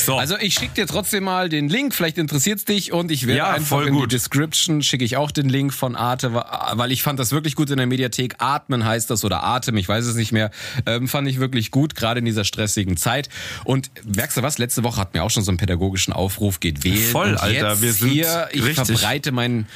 So, 0.05 0.17
Also 0.17 0.37
ich 0.39 0.53
schicke 0.53 0.73
dir 0.75 0.87
trotzdem 0.87 1.23
mal 1.25 1.49
den 1.49 1.69
Link, 1.69 1.93
vielleicht 1.95 2.17
interessiert's 2.17 2.65
dich 2.65 2.91
und 2.91 3.11
ich 3.11 3.27
werde 3.27 3.37
Ja, 3.37 3.49
einfach 3.51 3.81
in 3.85 3.97
die. 3.97 4.07
Description 4.07 4.81
schicke 4.81 5.03
ich 5.05 5.17
auch 5.17 5.31
den 5.31 5.49
Link 5.49 5.73
von 5.73 5.95
Arte, 5.95 6.33
weil 6.33 6.91
ich 6.91 7.03
fand 7.03 7.19
das 7.19 7.31
wirklich 7.31 7.55
gut 7.55 7.69
in 7.69 7.77
der 7.77 7.87
Mediathek. 7.87 8.35
Atmen 8.39 8.85
heißt 8.85 9.09
das 9.09 9.23
oder 9.25 9.43
Atem, 9.43 9.77
ich 9.77 9.87
weiß 9.87 10.05
es 10.05 10.15
nicht 10.15 10.31
mehr. 10.31 10.51
Ähm, 10.85 11.07
fand 11.07 11.27
ich 11.27 11.39
wirklich 11.39 11.71
gut, 11.71 11.95
gerade 11.95 12.19
in 12.19 12.25
dieser 12.25 12.43
stressigen 12.43 12.97
Zeit. 12.97 13.29
Und 13.63 13.91
merkst 14.05 14.37
du 14.37 14.41
was? 14.43 14.57
Letzte 14.57 14.83
Woche 14.83 14.99
hatten 15.01 15.13
wir 15.13 15.23
auch 15.23 15.31
schon 15.31 15.43
so 15.43 15.51
einen 15.51 15.57
pädagogischen 15.57 16.13
Aufruf, 16.13 16.59
geht 16.59 16.83
wählen. 16.83 17.11
Voll, 17.11 17.31
und 17.31 17.37
Alter, 17.37 17.81
wir 17.81 17.93
sind 17.93 18.09
hier, 18.09 18.49
ich 18.51 18.63
richtig. 18.63 18.85
verbreite 18.99 19.31
mein 19.31 19.67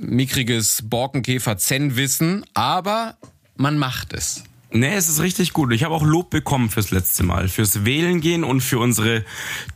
mickriges 0.00 0.82
Borkenkäfer-Zen-Wissen, 0.84 2.44
aber 2.54 3.16
man 3.56 3.78
macht 3.78 4.12
es. 4.12 4.44
Nee, 4.76 4.96
es 4.96 5.08
ist 5.08 5.22
richtig 5.22 5.52
gut. 5.52 5.72
Ich 5.72 5.84
habe 5.84 5.94
auch 5.94 6.02
Lob 6.02 6.30
bekommen 6.30 6.68
fürs 6.68 6.90
letzte 6.90 7.22
Mal. 7.22 7.46
Fürs 7.46 7.84
Wählen 7.84 8.20
gehen 8.20 8.42
und 8.42 8.60
für 8.60 8.80
unsere 8.80 9.24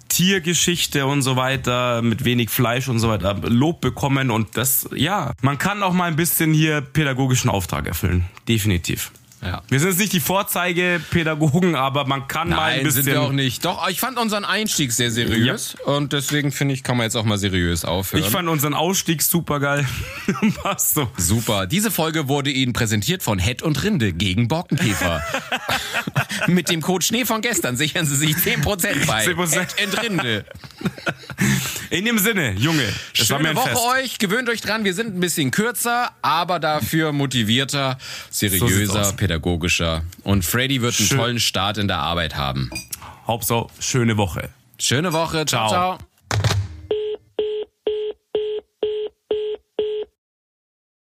Tiergeschichte 0.09 1.07
und 1.07 1.23
so 1.23 1.37
weiter, 1.37 2.03
mit 2.03 2.25
wenig 2.25 2.51
Fleisch 2.51 2.89
und 2.89 2.99
so 2.99 3.09
weiter, 3.09 3.35
Lob 3.35 3.81
bekommen 3.81 4.33
und 4.33 4.57
das, 4.57 4.89
ja, 4.93 5.35
man 5.41 5.57
kann 5.57 5.85
auch 5.85 5.93
mal 5.93 6.07
ein 6.07 6.17
bisschen 6.17 6.53
hier 6.53 6.81
pädagogischen 6.81 7.49
Auftrag 7.49 7.87
erfüllen. 7.87 8.25
Definitiv. 8.49 9.13
Ja. 9.43 9.63
Wir 9.69 9.79
sind 9.79 9.91
jetzt 9.91 9.99
nicht 10.01 10.13
die 10.13 10.21
Vorzeigepädagogen, 10.21 11.75
aber 11.77 12.05
man 12.07 12.27
kann 12.29 12.49
mal 12.49 12.59
ein 12.59 12.77
Nein, 12.77 12.85
bisschen. 12.85 13.05
sind 13.05 13.13
wir 13.15 13.23
auch 13.23 13.33
nicht. 13.33 13.65
Doch, 13.65 13.89
ich 13.89 14.01
fand 14.01 14.19
unseren 14.19 14.45
Einstieg 14.45 14.93
sehr 14.93 15.11
seriös 15.11 15.77
und 15.85 16.13
deswegen 16.13 16.51
finde 16.53 16.75
ich, 16.75 16.83
kann 16.83 16.97
man 16.97 17.05
jetzt 17.05 17.17
auch 17.17 17.25
mal 17.25 17.39
seriös 17.39 17.85
aufhören. 17.85 18.25
Ich 18.25 18.31
fand 18.31 18.49
unseren 18.49 18.75
Ausstieg 18.75 19.23
super 19.23 19.61
geil. 19.61 19.87
Passt 20.63 20.95
so. 20.95 21.09
Super. 21.17 21.67
Diese 21.67 21.91
Folge 21.91 22.29
wurde 22.29 22.51
Ihnen 22.51 22.73
präsentiert 22.73 23.23
von 23.23 23.39
Head 23.39 23.63
und 23.63 23.83
Rinde 23.83 24.13
gegen 24.13 24.49
Borkenkäfer. 24.49 25.23
Mit 26.47 26.71
dem 26.71 26.81
Code 26.81 27.05
Schnee 27.05 27.25
von 27.25 27.41
gestern 27.41 27.77
sichern 27.77 28.07
Sie 28.07 28.17
sich 28.17 28.35
10% 28.35 29.07
bei 29.07 29.25
10%. 29.27 29.77
Head 29.77 29.87
und 29.87 30.03
Rinde. 30.03 30.45
In 31.91 32.05
dem 32.05 32.19
Sinne, 32.19 32.53
Junge, 32.53 32.83
mir 32.83 32.93
Schöne 33.15 33.55
Woche 33.57 33.71
Fest. 33.71 33.83
euch. 33.95 34.19
Gewöhnt 34.19 34.49
euch 34.49 34.61
dran. 34.61 34.85
Wir 34.85 34.95
sind 34.95 35.15
ein 35.17 35.21
bisschen 35.21 35.51
kürzer, 35.51 36.11
aber 36.21 36.59
dafür 36.59 37.13
motivierter, 37.13 37.99
seriöser, 38.31 39.01
aus. 39.01 39.17
Pädagogischer. 39.29 40.03
Und 40.25 40.45
Freddy 40.45 40.81
wird 40.81 40.99
einen 40.99 41.07
Schön. 41.07 41.19
tollen 41.19 41.41
Start 41.41 41.79
in 41.79 41.87
der 41.87 41.99
Arbeit 41.99 42.37
haben. 42.37 42.71
Hauptsache, 43.27 43.67
schöne 43.79 44.17
Woche. 44.17 44.49
Schöne 44.79 45.13
Woche. 45.13 45.45
ciao. 45.45 45.69
Ciao. 45.69 45.97
ciao. 45.97 45.99